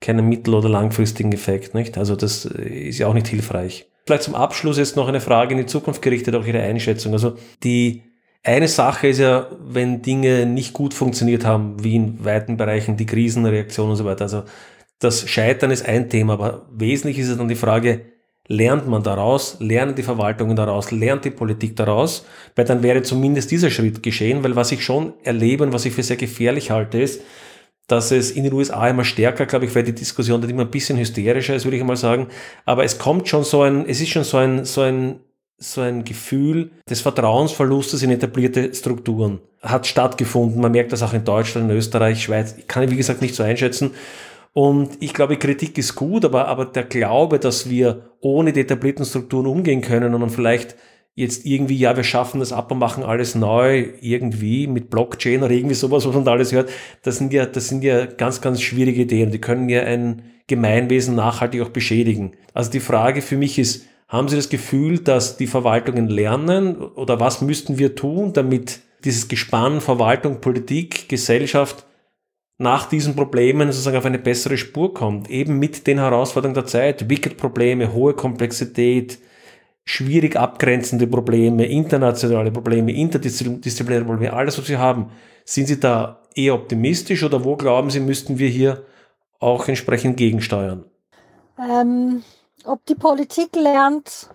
keinen 0.00 0.28
mittel- 0.28 0.54
oder 0.54 0.68
langfristigen 0.68 1.32
Effekt, 1.32 1.74
nicht? 1.74 1.98
Also 1.98 2.14
das 2.14 2.44
ist 2.44 2.98
ja 2.98 3.08
auch 3.08 3.14
nicht 3.14 3.26
hilfreich. 3.26 3.90
Vielleicht 4.06 4.22
zum 4.22 4.36
Abschluss 4.36 4.78
jetzt 4.78 4.94
noch 4.94 5.08
eine 5.08 5.20
Frage 5.20 5.54
in 5.54 5.58
die 5.58 5.66
Zukunft 5.66 6.00
gerichtet, 6.02 6.36
auch 6.36 6.46
Ihre 6.46 6.62
Einschätzung. 6.62 7.12
Also 7.12 7.36
die 7.64 8.04
eine 8.46 8.68
Sache 8.68 9.08
ist 9.08 9.18
ja, 9.18 9.48
wenn 9.58 10.02
Dinge 10.02 10.46
nicht 10.46 10.72
gut 10.72 10.94
funktioniert 10.94 11.44
haben, 11.44 11.82
wie 11.82 11.96
in 11.96 12.24
weiten 12.24 12.56
Bereichen 12.56 12.96
die 12.96 13.06
Krisenreaktion 13.06 13.90
und 13.90 13.96
so 13.96 14.04
weiter. 14.04 14.22
Also 14.22 14.44
das 15.00 15.28
Scheitern 15.28 15.72
ist 15.72 15.86
ein 15.86 16.08
Thema, 16.08 16.34
aber 16.34 16.66
wesentlich 16.70 17.18
ist 17.18 17.28
es 17.28 17.36
dann 17.36 17.48
die 17.48 17.56
Frage, 17.56 18.02
lernt 18.46 18.86
man 18.86 19.02
daraus, 19.02 19.56
lernen 19.58 19.96
die 19.96 20.04
Verwaltungen 20.04 20.54
daraus, 20.54 20.92
lernt 20.92 21.24
die 21.24 21.30
Politik 21.30 21.74
daraus, 21.74 22.24
weil 22.54 22.64
dann 22.64 22.84
wäre 22.84 23.02
zumindest 23.02 23.50
dieser 23.50 23.70
Schritt 23.70 24.00
geschehen, 24.04 24.44
weil 24.44 24.54
was 24.54 24.70
ich 24.70 24.84
schon 24.84 25.14
erlebe 25.24 25.64
und 25.64 25.72
was 25.72 25.84
ich 25.84 25.92
für 25.92 26.04
sehr 26.04 26.16
gefährlich 26.16 26.70
halte, 26.70 27.00
ist, 27.00 27.22
dass 27.88 28.12
es 28.12 28.30
in 28.30 28.44
den 28.44 28.52
USA 28.52 28.88
immer 28.88 29.04
stärker, 29.04 29.46
glaube 29.46 29.64
ich, 29.64 29.74
weil 29.74 29.82
die 29.82 29.94
Diskussion 29.94 30.40
dann 30.40 30.50
immer 30.50 30.62
ein 30.62 30.70
bisschen 30.70 30.98
hysterischer 30.98 31.56
ist, 31.56 31.64
würde 31.64 31.76
ich 31.76 31.84
mal 31.84 31.96
sagen. 31.96 32.28
Aber 32.64 32.84
es 32.84 32.98
kommt 32.98 33.28
schon 33.28 33.42
so 33.42 33.62
ein, 33.62 33.88
es 33.88 34.00
ist 34.00 34.10
schon 34.10 34.24
so 34.24 34.36
ein, 34.36 34.64
so 34.64 34.82
ein 34.82 35.20
so 35.58 35.80
ein 35.80 36.04
Gefühl 36.04 36.70
des 36.88 37.00
Vertrauensverlustes 37.00 38.02
in 38.02 38.10
etablierte 38.10 38.74
Strukturen 38.74 39.40
hat 39.62 39.86
stattgefunden. 39.86 40.60
Man 40.60 40.72
merkt 40.72 40.92
das 40.92 41.02
auch 41.02 41.14
in 41.14 41.24
Deutschland, 41.24 41.70
in 41.70 41.76
Österreich, 41.76 42.22
Schweiz. 42.22 42.54
Ich 42.58 42.66
kann 42.66 42.82
ich, 42.82 42.90
wie 42.90 42.96
gesagt, 42.96 43.22
nicht 43.22 43.34
so 43.34 43.42
einschätzen. 43.42 43.92
Und 44.52 44.96
ich 45.00 45.12
glaube, 45.12 45.36
Kritik 45.36 45.76
ist 45.76 45.94
gut, 45.94 46.24
aber, 46.24 46.48
aber 46.48 46.66
der 46.66 46.84
Glaube, 46.84 47.38
dass 47.38 47.68
wir 47.68 48.10
ohne 48.20 48.52
die 48.52 48.60
etablierten 48.60 49.04
Strukturen 49.04 49.46
umgehen 49.46 49.82
können 49.82 50.14
und 50.14 50.20
dann 50.20 50.30
vielleicht 50.30 50.76
jetzt 51.14 51.46
irgendwie, 51.46 51.76
ja, 51.76 51.96
wir 51.96 52.04
schaffen 52.04 52.40
das 52.40 52.52
ab 52.52 52.70
und 52.70 52.78
machen 52.78 53.02
alles 53.02 53.34
neu, 53.34 53.86
irgendwie 54.00 54.66
mit 54.66 54.90
Blockchain 54.90 55.42
oder 55.42 55.52
irgendwie 55.52 55.74
sowas, 55.74 56.06
was 56.06 56.14
man 56.14 56.24
da 56.24 56.32
alles 56.32 56.52
hört, 56.52 56.70
das 57.02 57.16
sind 57.16 57.32
ja, 57.32 57.46
das 57.46 57.68
sind 57.68 57.82
ja 57.82 58.04
ganz, 58.04 58.42
ganz 58.42 58.60
schwierige 58.60 59.02
Ideen. 59.02 59.30
Die 59.30 59.40
können 59.40 59.68
ja 59.68 59.82
ein 59.82 60.22
Gemeinwesen 60.46 61.14
nachhaltig 61.14 61.62
auch 61.62 61.70
beschädigen. 61.70 62.32
Also 62.52 62.70
die 62.70 62.80
Frage 62.80 63.22
für 63.22 63.36
mich 63.36 63.58
ist, 63.58 63.86
haben 64.08 64.28
Sie 64.28 64.36
das 64.36 64.48
Gefühl, 64.48 65.00
dass 65.00 65.36
die 65.36 65.46
Verwaltungen 65.46 66.08
lernen 66.08 66.76
oder 66.76 67.18
was 67.20 67.42
müssten 67.42 67.78
wir 67.78 67.94
tun, 67.94 68.32
damit 68.32 68.80
dieses 69.04 69.28
Gespann 69.28 69.80
Verwaltung, 69.80 70.40
Politik, 70.40 71.08
Gesellschaft 71.08 71.84
nach 72.58 72.88
diesen 72.88 73.14
Problemen 73.14 73.70
sozusagen 73.70 73.96
auf 73.98 74.06
eine 74.06 74.18
bessere 74.18 74.56
Spur 74.56 74.94
kommt, 74.94 75.28
eben 75.28 75.58
mit 75.58 75.86
den 75.86 75.98
Herausforderungen 75.98 76.54
der 76.54 76.66
Zeit, 76.66 77.08
Wicked-Probleme, 77.10 77.92
hohe 77.92 78.14
Komplexität, 78.14 79.18
schwierig 79.84 80.36
abgrenzende 80.36 81.06
Probleme, 81.06 81.66
internationale 81.66 82.50
Probleme, 82.50 82.92
interdisziplinäre 82.92 84.04
Probleme, 84.04 84.32
alles, 84.32 84.58
was 84.58 84.66
Sie 84.66 84.78
haben. 84.78 85.10
Sind 85.44 85.66
Sie 85.68 85.78
da 85.78 86.22
eher 86.34 86.54
optimistisch 86.54 87.22
oder 87.22 87.44
wo 87.44 87.56
glauben 87.56 87.90
Sie, 87.90 88.00
müssten 88.00 88.38
wir 88.38 88.48
hier 88.48 88.84
auch 89.38 89.68
entsprechend 89.68 90.16
gegensteuern? 90.16 90.84
Ähm, 91.58 92.22
ob 92.66 92.84
die 92.86 92.94
Politik 92.94 93.54
lernt, 93.56 94.30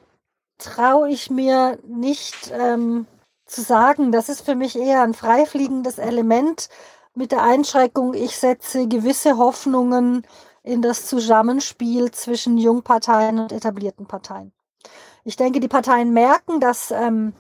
traue 0.58 1.10
ich 1.10 1.30
mir 1.30 1.80
nicht 1.88 2.52
ähm, 2.54 3.08
zu 3.46 3.62
sagen. 3.62 4.12
Das 4.12 4.30
ist 4.30 4.42
für 4.42 4.56
mich 4.56 4.78
eher 4.78 5.02
ein 5.02 5.14
freifliegendes 5.14 5.98
Element 5.98 6.70
mit 7.14 7.32
der 7.32 7.44
Einschränkung, 7.44 8.14
ich 8.14 8.38
setze 8.38 8.88
gewisse 8.88 9.38
Hoffnungen 9.38 10.26
in 10.64 10.82
das 10.82 11.08
Zusammenspiel 11.08 12.12
zwischen 12.12 12.58
Jungparteien 12.58 13.40
und 13.40 13.52
etablierten 13.52 14.06
Parteien. 14.06 14.54
Ich 15.24 15.36
denke, 15.36 15.60
die 15.60 15.68
Parteien 15.68 16.14
merken, 16.14 16.60
dass 16.60 16.92
ähm, 16.92 17.34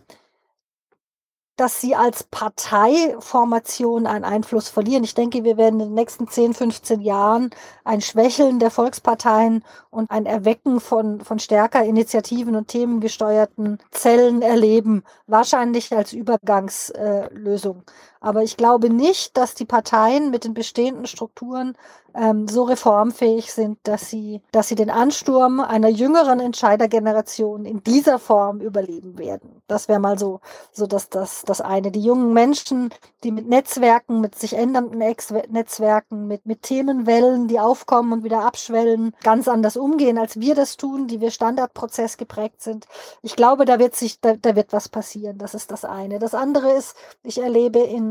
dass 1.61 1.79
sie 1.79 1.95
als 1.95 2.23
Parteiformation 2.23 4.07
einen 4.07 4.25
Einfluss 4.25 4.67
verlieren. 4.67 5.03
Ich 5.03 5.13
denke, 5.13 5.43
wir 5.43 5.57
werden 5.57 5.79
in 5.79 5.89
den 5.89 5.93
nächsten 5.93 6.27
10, 6.27 6.55
15 6.55 7.01
Jahren 7.01 7.51
ein 7.83 8.01
Schwächeln 8.01 8.57
der 8.57 8.71
Volksparteien 8.71 9.63
und 9.91 10.09
ein 10.09 10.25
Erwecken 10.25 10.79
von, 10.79 11.21
von 11.21 11.37
stärker 11.37 11.83
Initiativen 11.83 12.55
und 12.55 12.67
themengesteuerten 12.69 13.77
Zellen 13.91 14.41
erleben, 14.41 15.03
wahrscheinlich 15.27 15.95
als 15.95 16.13
Übergangslösung. 16.13 17.83
Aber 18.21 18.43
ich 18.43 18.55
glaube 18.55 18.91
nicht, 18.91 19.35
dass 19.35 19.55
die 19.55 19.65
Parteien 19.65 20.29
mit 20.29 20.43
den 20.43 20.53
bestehenden 20.53 21.07
Strukturen 21.07 21.75
ähm, 22.13 22.47
so 22.47 22.63
reformfähig 22.63 23.51
sind, 23.51 23.79
dass 23.83 24.09
sie, 24.09 24.41
dass 24.51 24.67
sie 24.67 24.75
den 24.75 24.89
Ansturm 24.89 25.59
einer 25.59 25.87
jüngeren 25.89 26.39
Entscheidergeneration 26.39 27.65
in 27.65 27.83
dieser 27.83 28.19
Form 28.19 28.61
überleben 28.61 29.17
werden. 29.17 29.61
Das 29.67 29.87
wäre 29.87 29.99
mal 29.99 30.19
so, 30.19 30.41
so 30.71 30.87
dass 30.87 31.09
das, 31.09 31.43
das 31.43 31.61
eine. 31.61 31.91
Die 31.91 32.01
jungen 32.01 32.33
Menschen, 32.33 32.93
die 33.23 33.31
mit 33.31 33.47
Netzwerken, 33.47 34.21
mit 34.21 34.35
sich 34.35 34.53
ändernden 34.53 35.01
Ex 35.01 35.31
Netzwerken, 35.49 36.27
mit, 36.27 36.45
mit 36.45 36.63
Themenwellen, 36.63 37.47
die 37.47 37.59
aufkommen 37.59 38.11
und 38.11 38.23
wieder 38.23 38.43
abschwellen, 38.45 39.15
ganz 39.23 39.47
anders 39.47 39.77
umgehen, 39.77 40.17
als 40.17 40.39
wir 40.39 40.55
das 40.55 40.77
tun, 40.77 41.07
die 41.07 41.21
wir 41.21 41.31
Standardprozess 41.31 42.17
geprägt 42.17 42.61
sind. 42.61 42.85
Ich 43.21 43.35
glaube, 43.35 43.65
da 43.65 43.79
wird 43.79 43.95
sich, 43.95 44.19
da, 44.19 44.33
da 44.35 44.55
wird 44.55 44.73
was 44.73 44.89
passieren. 44.89 45.37
Das 45.37 45.53
ist 45.53 45.71
das 45.71 45.85
eine. 45.85 46.19
Das 46.19 46.33
andere 46.33 46.71
ist, 46.71 46.95
ich 47.23 47.41
erlebe 47.41 47.79
in 47.79 48.10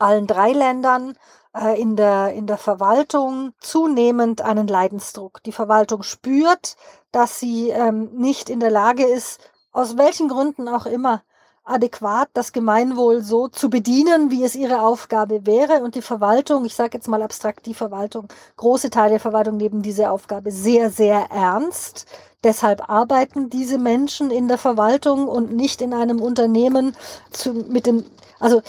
allen 0.00 0.26
drei 0.26 0.52
Ländern 0.52 1.14
äh, 1.54 1.80
in, 1.80 1.96
der, 1.96 2.32
in 2.32 2.46
der 2.46 2.58
Verwaltung 2.58 3.52
zunehmend 3.60 4.42
einen 4.42 4.68
Leidensdruck. 4.68 5.42
Die 5.44 5.52
Verwaltung 5.52 6.02
spürt, 6.02 6.76
dass 7.12 7.40
sie 7.40 7.70
ähm, 7.70 8.10
nicht 8.12 8.50
in 8.50 8.60
der 8.60 8.70
Lage 8.70 9.04
ist, 9.04 9.40
aus 9.72 9.96
welchen 9.96 10.28
Gründen 10.28 10.68
auch 10.68 10.86
immer, 10.86 11.22
adäquat 11.64 12.28
das 12.32 12.52
Gemeinwohl 12.52 13.22
so 13.22 13.48
zu 13.48 13.70
bedienen, 13.70 14.30
wie 14.30 14.44
es 14.44 14.56
ihre 14.56 14.82
Aufgabe 14.82 15.46
wäre. 15.46 15.82
Und 15.82 15.94
die 15.94 16.02
Verwaltung, 16.02 16.64
ich 16.64 16.74
sage 16.74 16.94
jetzt 16.94 17.08
mal 17.08 17.22
abstrakt 17.22 17.66
die 17.66 17.74
Verwaltung, 17.74 18.28
große 18.56 18.90
Teile 18.90 19.10
der 19.10 19.20
Verwaltung 19.20 19.56
nehmen 19.56 19.82
diese 19.82 20.10
Aufgabe 20.10 20.50
sehr, 20.50 20.90
sehr 20.90 21.30
ernst. 21.30 22.06
Deshalb 22.42 22.88
arbeiten 22.88 23.50
diese 23.50 23.78
Menschen 23.78 24.30
in 24.30 24.48
der 24.48 24.58
Verwaltung 24.58 25.28
und 25.28 25.52
nicht 25.52 25.82
in 25.82 25.92
einem 25.92 26.20
Unternehmen 26.20 26.96
zu, 27.30 27.52
mit 27.52 27.86
dem, 27.86 28.04
also 28.38 28.62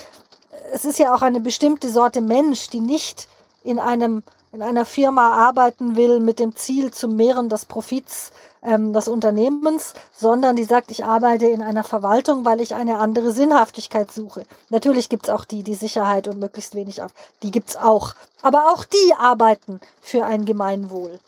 es 0.72 0.86
ist 0.86 1.00
ja 1.00 1.14
auch 1.14 1.22
eine 1.22 1.42
bestimmte 1.42 1.90
Sorte 1.90 2.22
Mensch, 2.22 2.70
die 2.70 2.80
nicht 2.80 3.28
in 3.64 3.80
einem 3.80 4.24
in 4.54 4.62
einer 4.62 4.86
Firma 4.86 5.48
arbeiten 5.48 5.96
will 5.96 6.20
mit 6.20 6.40
dem 6.40 6.58
Ziel 6.58 6.92
zum 6.92 7.16
Mehren 7.16 7.48
des 7.48 7.66
Profits 7.66 8.34
ähm, 8.62 8.92
des 8.92 9.08
Unternehmens, 9.08 9.94
sondern 10.14 10.58
die 10.58 10.66
sagt, 10.66 10.92
ich 10.92 11.06
arbeite 11.06 11.46
in 11.46 11.62
einer 11.62 11.86
Verwaltung, 11.86 12.44
weil 12.44 12.60
ich 12.60 12.76
eine 12.76 13.00
andere 13.00 13.32
Sinnhaftigkeit 13.32 14.12
suche. 14.12 14.46
Natürlich 14.70 15.08
gibt 15.08 15.28
es 15.28 15.30
auch 15.30 15.46
die, 15.46 15.64
die 15.64 15.76
Sicherheit 15.76 16.28
und 16.28 16.40
möglichst 16.40 16.76
wenig 16.76 17.02
auf. 17.02 17.12
Die 17.44 17.52
gibt 17.52 17.70
es 17.70 17.78
auch. 17.78 18.14
Aber 18.42 18.74
auch 18.74 18.84
die 18.84 19.14
arbeiten 19.18 19.80
für 20.02 20.26
ein 20.26 20.44
Gemeinwohl. 20.44 21.20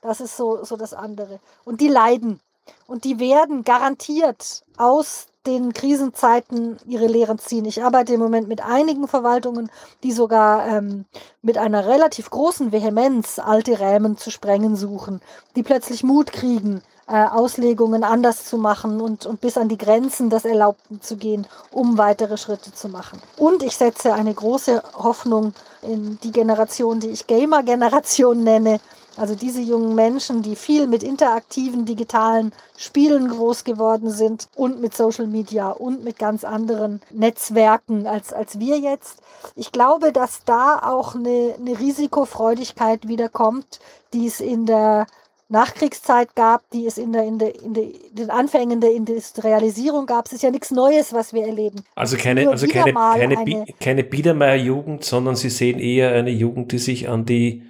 Das 0.00 0.22
ist 0.22 0.38
so, 0.38 0.64
so 0.64 0.76
das 0.78 0.94
andere. 0.94 1.40
Und 1.64 1.82
die 1.82 1.88
leiden. 1.88 2.40
Und 2.86 3.04
die 3.04 3.18
werden 3.18 3.64
garantiert 3.64 4.62
aus 4.78 5.26
den 5.46 5.72
Krisenzeiten 5.72 6.76
ihre 6.86 7.06
Lehren 7.06 7.38
ziehen. 7.38 7.64
Ich 7.64 7.82
arbeite 7.82 8.14
im 8.14 8.20
Moment 8.20 8.48
mit 8.48 8.64
einigen 8.64 9.08
Verwaltungen, 9.08 9.70
die 10.02 10.12
sogar 10.12 10.66
ähm, 10.66 11.04
mit 11.42 11.58
einer 11.58 11.86
relativ 11.86 12.30
großen 12.30 12.70
Vehemenz 12.70 13.38
alte 13.38 13.80
Rämen 13.80 14.16
zu 14.16 14.30
sprengen 14.30 14.76
suchen, 14.76 15.20
die 15.56 15.62
plötzlich 15.62 16.04
Mut 16.04 16.32
kriegen, 16.32 16.82
äh, 17.08 17.26
Auslegungen 17.26 18.04
anders 18.04 18.44
zu 18.44 18.56
machen 18.56 19.00
und, 19.00 19.26
und 19.26 19.40
bis 19.40 19.58
an 19.58 19.68
die 19.68 19.78
Grenzen 19.78 20.30
des 20.30 20.44
Erlaubten 20.44 21.00
zu 21.00 21.16
gehen, 21.16 21.46
um 21.72 21.98
weitere 21.98 22.36
Schritte 22.36 22.72
zu 22.72 22.88
machen. 22.88 23.20
Und 23.36 23.64
ich 23.64 23.76
setze 23.76 24.14
eine 24.14 24.32
große 24.32 24.82
Hoffnung 24.94 25.54
in 25.82 26.18
die 26.22 26.30
Generation, 26.30 27.00
die 27.00 27.10
ich 27.10 27.26
Gamer-Generation 27.26 28.44
nenne, 28.44 28.80
also 29.16 29.34
diese 29.34 29.60
jungen 29.60 29.94
Menschen, 29.94 30.42
die 30.42 30.56
viel 30.56 30.86
mit 30.86 31.02
interaktiven 31.02 31.84
digitalen 31.84 32.52
Spielen 32.76 33.28
groß 33.28 33.64
geworden 33.64 34.10
sind 34.10 34.48
und 34.54 34.80
mit 34.80 34.94
Social 34.96 35.26
Media 35.26 35.70
und 35.70 36.02
mit 36.02 36.18
ganz 36.18 36.44
anderen 36.44 37.00
Netzwerken 37.10 38.06
als, 38.06 38.32
als 38.32 38.58
wir 38.58 38.78
jetzt. 38.78 39.18
Ich 39.54 39.72
glaube, 39.72 40.12
dass 40.12 40.44
da 40.44 40.78
auch 40.78 41.14
eine, 41.14 41.54
eine 41.58 41.78
Risikofreudigkeit 41.78 43.06
wiederkommt, 43.08 43.80
die 44.12 44.26
es 44.26 44.40
in 44.40 44.66
der 44.66 45.06
Nachkriegszeit 45.52 46.34
gab, 46.34 46.62
die 46.70 46.86
es 46.86 46.96
in, 46.96 47.12
der, 47.12 47.24
in, 47.24 47.38
der, 47.38 47.62
in 47.62 47.74
der, 47.74 47.84
den 48.12 48.30
Anfängen 48.30 48.80
der 48.80 48.92
Industrialisierung 48.92 50.06
gab. 50.06 50.26
Es 50.26 50.32
ist 50.32 50.42
ja 50.42 50.50
nichts 50.50 50.70
Neues, 50.70 51.12
was 51.12 51.34
wir 51.34 51.46
erleben. 51.46 51.84
Also 51.94 52.16
keine, 52.16 52.48
also 52.48 52.66
keine, 52.66 52.94
keine, 52.94 53.66
keine 53.78 54.02
Biedermeier-Jugend, 54.02 55.04
sondern 55.04 55.36
Sie 55.36 55.50
sehen 55.50 55.78
eher 55.78 56.12
eine 56.12 56.30
Jugend, 56.30 56.72
die 56.72 56.78
sich 56.78 57.10
an 57.10 57.26
die 57.26 57.64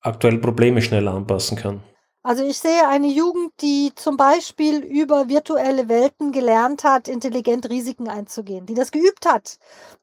aktuellen 0.00 0.40
Probleme 0.40 0.82
schneller 0.82 1.14
anpassen 1.14 1.56
kann. 1.56 1.82
Also 2.28 2.44
ich 2.44 2.58
sehe 2.58 2.86
eine 2.86 3.06
Jugend, 3.06 3.52
die 3.62 3.90
zum 3.94 4.18
Beispiel 4.18 4.80
über 4.80 5.30
virtuelle 5.30 5.88
Welten 5.88 6.30
gelernt 6.30 6.84
hat, 6.84 7.08
intelligent 7.08 7.70
Risiken 7.70 8.06
einzugehen, 8.06 8.66
die 8.66 8.74
das 8.74 8.90
geübt 8.90 9.24
hat, 9.24 9.58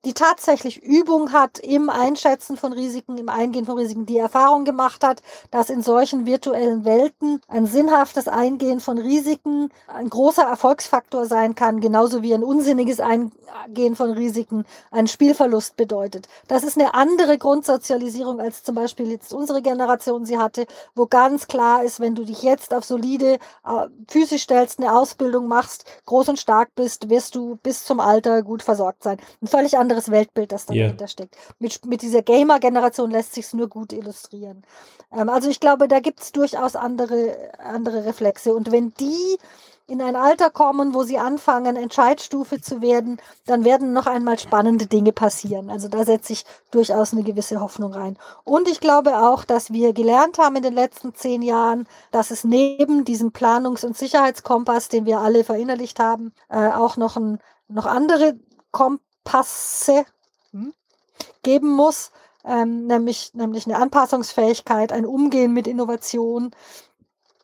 die 0.06 0.16
tatsächlich 0.16 0.82
Übung 0.82 1.34
hat 1.34 1.60
im 1.60 1.88
Einschätzen 1.88 2.58
von 2.58 2.74
Risiken, 2.74 3.20
im 3.20 3.30
Eingehen 3.30 3.68
von 3.68 3.78
Risiken, 3.78 4.08
die 4.08 4.18
Erfahrung 4.18 4.66
gemacht 4.66 5.04
hat, 5.04 5.22
dass 5.52 5.70
in 5.70 5.84
solchen 5.84 6.26
virtuellen 6.26 6.84
Welten 6.84 7.42
ein 7.48 7.68
sinnhaftes 7.68 8.28
Eingehen 8.28 8.80
von 8.80 8.98
Risiken 8.98 9.70
ein 9.86 10.10
großer 10.10 10.46
Erfolgsfaktor 10.46 11.28
sein 11.28 11.54
kann, 11.54 11.80
genauso 11.80 12.24
wie 12.24 12.34
ein 12.34 12.44
unsinniges 12.44 13.02
Eingehen 13.02 13.96
von 13.96 14.10
Risiken 14.10 14.66
einen 14.90 15.08
Spielverlust 15.08 15.78
bedeutet. 15.78 16.28
Das 16.48 16.64
ist 16.64 16.76
eine 16.76 16.96
andere 16.96 17.38
Grundsozialisierung 17.38 18.40
als 18.40 18.64
zum 18.64 18.74
Beispiel 18.74 19.12
jetzt 19.12 19.32
unsere 19.32 19.62
Generation 19.62 20.26
sie 20.26 20.40
hatte, 20.40 20.66
wo 20.96 21.06
ganz 21.06 21.48
klar 21.48 21.84
ist, 21.84 22.00
wenn 22.00 22.15
du 22.16 22.26
dich 22.26 22.42
jetzt 22.42 22.74
auf 22.74 22.84
solide 22.84 23.34
äh, 23.66 23.88
physisch 24.08 24.44
stellst, 24.44 24.80
eine 24.80 24.96
Ausbildung 24.96 25.48
machst, 25.48 25.86
groß 26.06 26.30
und 26.30 26.40
stark 26.40 26.70
bist, 26.76 27.10
wirst 27.10 27.36
du 27.36 27.58
bis 27.58 27.86
zum 27.86 28.00
Alter 28.00 28.44
gut 28.44 28.64
versorgt 28.64 29.04
sein. 29.04 29.18
Ein 29.42 29.48
völlig 29.48 29.78
anderes 29.78 30.10
Weltbild, 30.10 30.52
das 30.52 30.66
dahinter 30.66 31.02
yeah. 31.02 31.08
steckt. 31.08 31.36
Mit, 31.60 31.86
mit 31.86 32.02
dieser 32.02 32.22
Gamer-Generation 32.22 33.12
lässt 33.12 33.34
sich 33.34 33.54
nur 33.54 33.68
gut 33.68 33.94
illustrieren. 33.94 34.64
Ähm, 35.12 35.30
also 35.30 35.50
ich 35.50 35.60
glaube, 35.60 35.88
da 35.88 36.00
gibt 36.00 36.22
es 36.22 36.32
durchaus 36.32 36.76
andere, 36.76 37.36
andere 37.60 38.06
Reflexe. 38.06 38.54
Und 38.54 38.72
wenn 38.72 38.94
die 38.96 39.38
in 39.88 40.02
ein 40.02 40.16
Alter 40.16 40.50
kommen, 40.50 40.96
wo 40.96 41.04
sie 41.04 41.20
anfangen, 41.20 41.76
Entscheidstufe 41.76 42.60
zu 42.60 42.82
werden, 42.82 43.22
dann 43.46 43.64
werden 43.64 43.94
noch 43.94 44.08
einmal 44.08 44.40
spannende 44.40 44.88
Dinge 44.88 45.12
passieren. 45.12 45.70
Also 45.70 45.88
da 45.90 46.04
setze 46.04 46.34
ich 46.34 46.46
durchaus 46.72 47.14
eine 47.14 47.22
gewisse 47.22 47.60
Hoffnung 47.62 47.94
rein. 47.94 48.18
Und 48.44 48.68
ich 48.68 48.80
glaube 48.80 49.20
auch, 49.20 49.44
dass 49.44 49.72
wir 49.72 49.94
gelernt 49.94 50.40
haben 50.40 50.56
in 50.56 50.64
den 50.64 50.74
letzten 50.74 51.14
zehn 51.14 51.44
Jahren, 51.44 51.88
dass 52.12 52.32
es 52.32 52.44
neben 52.44 53.06
diesem 53.06 53.32
Planungs- 53.32 53.86
und 53.86 53.96
Sicherheitskompass, 53.96 54.90
den 54.90 55.06
wir 55.06 55.20
alle 55.20 55.44
verinnerlicht 55.44 56.00
haben, 56.00 56.34
äh, 56.50 56.70
auch 56.70 56.98
noch, 56.98 57.16
ein, 57.16 57.40
noch 57.68 57.86
andere 57.86 58.40
Kompasse 58.72 60.06
hm, 60.52 60.74
geben 61.44 61.70
muss, 61.70 62.12
ähm, 62.44 62.88
nämlich, 62.88 63.36
nämlich 63.36 63.68
eine 63.68 63.78
Anpassungsfähigkeit, 63.78 64.92
ein 64.92 65.06
Umgehen 65.06 65.54
mit 65.54 65.68
Innovation. 65.68 66.52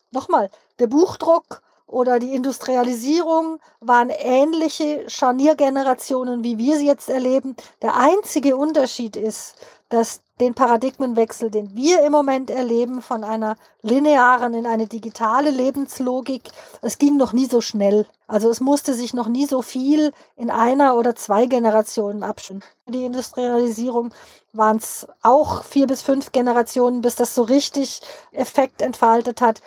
Nochmal, 0.10 0.50
der 0.80 0.88
Buchdruck 0.88 1.62
oder 1.92 2.20
die 2.20 2.34
Industrialisierung 2.34 3.60
waren 3.82 4.10
ähnliche 4.10 5.10
Scharniergenerationen, 5.10 6.44
wie 6.44 6.58
wir 6.58 6.78
sie 6.78 6.88
jetzt 6.88 7.10
erleben. 7.10 7.56
Der 7.82 7.96
einzige 7.96 8.56
Unterschied 8.56 9.16
ist, 9.16 9.56
dass 9.90 10.22
den 10.40 10.54
Paradigmenwechsel, 10.56 11.52
den 11.52 11.76
wir 11.76 12.04
im 12.04 12.14
Moment 12.14 12.50
erleben, 12.50 13.02
von 13.02 13.24
einer 13.24 13.58
linearen 13.82 14.54
in 14.54 14.66
eine 14.66 14.88
digitale 14.88 15.52
Lebenslogik, 15.52 16.50
es 16.82 16.98
ging 16.98 17.18
noch 17.18 17.34
nie 17.34 17.46
so 17.46 17.62
schnell. 17.62 18.08
Also 18.26 18.50
es 18.50 18.62
musste 18.62 18.94
sich 18.94 19.14
noch 19.14 19.28
nie 19.28 19.46
so 19.46 19.62
viel 19.62 20.14
in 20.38 20.50
einer 20.50 20.96
oder 20.96 21.16
zwei 21.16 21.46
Generationen 21.46 22.24
abstimmen. 22.24 22.64
Die 22.88 23.04
Industrialisierung 23.04 24.14
waren 24.54 24.78
es 24.78 25.06
auch 25.22 25.64
vier 25.64 25.88
bis 25.88 26.02
fünf 26.02 26.32
Generationen, 26.32 27.02
bis 27.02 27.16
das 27.16 27.36
so 27.36 27.44
richtig 27.44 28.02
Effekt 28.32 28.82
entfaltet 28.82 29.42
hat. 29.42 29.62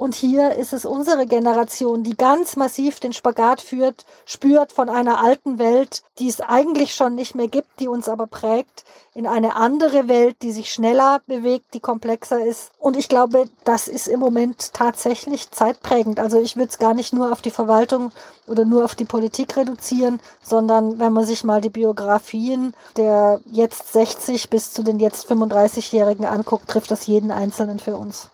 Und 0.00 0.14
hier 0.14 0.54
ist 0.54 0.72
es 0.72 0.86
unsere 0.86 1.26
Generation, 1.26 2.02
die 2.02 2.16
ganz 2.16 2.56
massiv 2.56 3.00
den 3.00 3.12
Spagat 3.12 3.60
führt, 3.60 4.06
spürt 4.24 4.72
von 4.72 4.88
einer 4.88 5.22
alten 5.22 5.58
Welt, 5.58 6.04
die 6.18 6.26
es 6.26 6.40
eigentlich 6.40 6.94
schon 6.94 7.14
nicht 7.14 7.34
mehr 7.34 7.48
gibt, 7.48 7.68
die 7.80 7.86
uns 7.86 8.08
aber 8.08 8.26
prägt, 8.26 8.84
in 9.12 9.26
eine 9.26 9.56
andere 9.56 10.08
Welt, 10.08 10.36
die 10.40 10.52
sich 10.52 10.72
schneller 10.72 11.20
bewegt, 11.26 11.74
die 11.74 11.80
komplexer 11.80 12.42
ist. 12.42 12.70
Und 12.78 12.96
ich 12.96 13.10
glaube, 13.10 13.50
das 13.64 13.88
ist 13.88 14.08
im 14.08 14.20
Moment 14.20 14.72
tatsächlich 14.72 15.50
zeitprägend. 15.50 16.18
Also 16.18 16.40
ich 16.40 16.56
würde 16.56 16.70
es 16.70 16.78
gar 16.78 16.94
nicht 16.94 17.12
nur 17.12 17.30
auf 17.30 17.42
die 17.42 17.50
Verwaltung 17.50 18.10
oder 18.46 18.64
nur 18.64 18.86
auf 18.86 18.94
die 18.94 19.04
Politik 19.04 19.54
reduzieren, 19.58 20.18
sondern 20.42 20.98
wenn 20.98 21.12
man 21.12 21.26
sich 21.26 21.44
mal 21.44 21.60
die 21.60 21.68
Biografien 21.68 22.72
der 22.96 23.42
jetzt 23.44 23.92
60 23.92 24.48
bis 24.48 24.72
zu 24.72 24.82
den 24.82 24.98
jetzt 24.98 25.30
35-Jährigen 25.30 26.24
anguckt, 26.24 26.68
trifft 26.68 26.90
das 26.90 27.06
jeden 27.06 27.30
Einzelnen 27.30 27.78
für 27.78 27.98
uns 27.98 28.30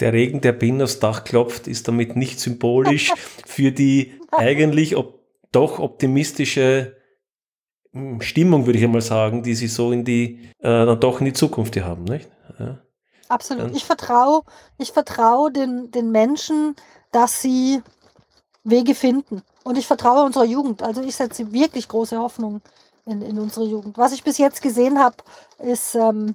der 0.00 0.12
Regen, 0.12 0.40
der 0.40 0.52
Bin 0.52 0.82
aufs 0.82 0.98
Dach 0.98 1.24
klopft, 1.24 1.66
ist 1.66 1.88
damit 1.88 2.16
nicht 2.16 2.40
symbolisch 2.40 3.12
für 3.46 3.72
die 3.72 4.18
eigentlich 4.30 4.96
ob, 4.96 5.20
doch 5.52 5.78
optimistische 5.78 6.96
hm, 7.92 8.20
Stimmung, 8.20 8.66
würde 8.66 8.78
ich 8.78 8.84
einmal 8.84 9.00
sagen, 9.00 9.42
die 9.42 9.54
sie 9.54 9.68
so 9.68 9.92
in 9.92 10.04
die, 10.04 10.50
äh, 10.58 10.86
dann 10.86 11.00
doch 11.00 11.20
in 11.20 11.26
die 11.26 11.32
Zukunft 11.32 11.74
hier 11.74 11.84
haben, 11.84 12.04
nicht? 12.04 12.28
Ja. 12.58 12.78
Absolut. 13.28 13.74
Ich 13.76 13.84
vertraue, 13.84 14.42
ich 14.76 14.90
vertraue 14.90 15.52
den, 15.52 15.92
den 15.92 16.10
Menschen, 16.10 16.74
dass 17.12 17.40
sie 17.40 17.80
Wege 18.64 18.94
finden. 18.94 19.42
Und 19.62 19.78
ich 19.78 19.86
vertraue 19.86 20.24
unserer 20.24 20.44
Jugend. 20.44 20.82
Also 20.82 21.02
ich 21.02 21.14
setze 21.14 21.52
wirklich 21.52 21.86
große 21.86 22.18
Hoffnung 22.18 22.60
in, 23.06 23.22
in 23.22 23.38
unsere 23.38 23.66
Jugend. 23.66 23.96
Was 23.98 24.12
ich 24.12 24.24
bis 24.24 24.38
jetzt 24.38 24.62
gesehen 24.62 24.98
habe, 24.98 25.16
ist 25.58 25.94
ähm, 25.94 26.34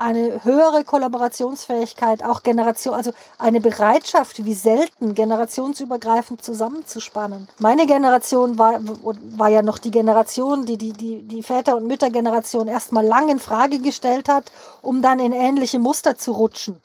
eine 0.00 0.42
höhere 0.44 0.82
Kollaborationsfähigkeit, 0.84 2.24
auch 2.24 2.42
Generation, 2.42 2.94
also 2.94 3.12
eine 3.38 3.60
Bereitschaft, 3.60 4.44
wie 4.44 4.54
selten 4.54 5.14
generationsübergreifend 5.14 6.42
zusammenzuspannen. 6.42 7.48
Meine 7.58 7.86
Generation 7.86 8.58
war, 8.58 8.80
war 8.82 9.48
ja 9.48 9.62
noch 9.62 9.78
die 9.78 9.90
Generation, 9.90 10.64
die 10.64 10.78
die, 10.78 10.92
die, 10.92 11.22
die 11.22 11.42
Väter- 11.42 11.76
und 11.76 11.86
Müttergeneration 11.86 12.66
erstmal 12.66 13.04
lang 13.04 13.28
in 13.28 13.38
Frage 13.38 13.78
gestellt 13.78 14.28
hat, 14.28 14.50
um 14.80 15.02
dann 15.02 15.20
in 15.20 15.32
ähnliche 15.32 15.78
Muster 15.78 16.16
zu 16.16 16.32
rutschen 16.32 16.80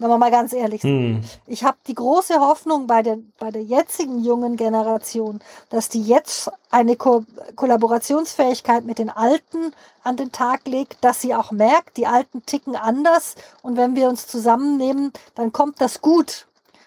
wenn 0.00 0.08
wir 0.08 0.18
mal 0.18 0.30
ganz 0.30 0.54
ehrlich 0.54 0.80
sind. 0.80 1.16
Hm. 1.16 1.20
Ich 1.46 1.62
habe 1.62 1.76
die 1.86 1.94
große 1.94 2.40
Hoffnung 2.40 2.86
bei 2.86 3.02
der, 3.02 3.18
bei 3.38 3.50
der 3.50 3.62
jetzigen 3.62 4.24
jungen 4.24 4.56
Generation, 4.56 5.40
dass 5.68 5.90
die 5.90 6.02
jetzt 6.02 6.50
eine 6.70 6.96
Ko 6.96 7.24
Kollaborationsfähigkeit 7.54 8.84
mit 8.84 8.98
den 8.98 9.10
Alten 9.10 9.72
an 10.02 10.16
den 10.16 10.32
Tag 10.32 10.66
legt, 10.66 11.04
dass 11.04 11.20
sie 11.20 11.34
auch 11.34 11.52
merkt, 11.52 11.98
die 11.98 12.06
Alten 12.06 12.44
ticken 12.46 12.76
anders 12.76 13.34
und 13.62 13.76
wenn 13.76 13.94
wir 13.94 14.08
uns 14.08 14.26
zusammennehmen, 14.26 15.12
dann 15.34 15.52
kommt 15.52 15.80
das 15.82 16.00
gut. 16.00 16.46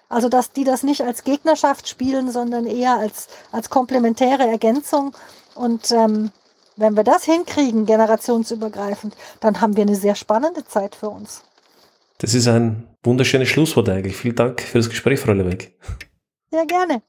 Also, 0.09 0.27
dass 0.27 0.51
die 0.51 0.63
das 0.63 0.83
nicht 0.83 1.01
als 1.01 1.23
Gegnerschaft 1.23 1.87
spielen, 1.87 2.31
sondern 2.31 2.65
eher 2.65 2.95
als, 2.95 3.27
als 3.51 3.69
komplementäre 3.69 4.47
Ergänzung. 4.47 5.15
Und 5.55 5.91
ähm, 5.91 6.31
wenn 6.75 6.95
wir 6.95 7.03
das 7.03 7.23
hinkriegen, 7.23 7.85
generationsübergreifend, 7.85 9.15
dann 9.39 9.61
haben 9.61 9.75
wir 9.75 9.83
eine 9.83 9.95
sehr 9.95 10.15
spannende 10.15 10.65
Zeit 10.65 10.95
für 10.95 11.09
uns. 11.09 11.43
Das 12.23 12.33
ist 12.33 12.47
ein 12.47 12.87
wunderschönes 13.03 13.49
Schlusswort 13.49 13.89
eigentlich. 13.89 14.15
Vielen 14.15 14.37
Dank 14.37 14.61
für 14.61 14.77
das 14.77 14.89
Gespräch, 14.89 15.19
Frau 15.19 15.33
Lebeck. 15.33 15.77
Ja, 16.53 16.63
gerne. 16.63 17.01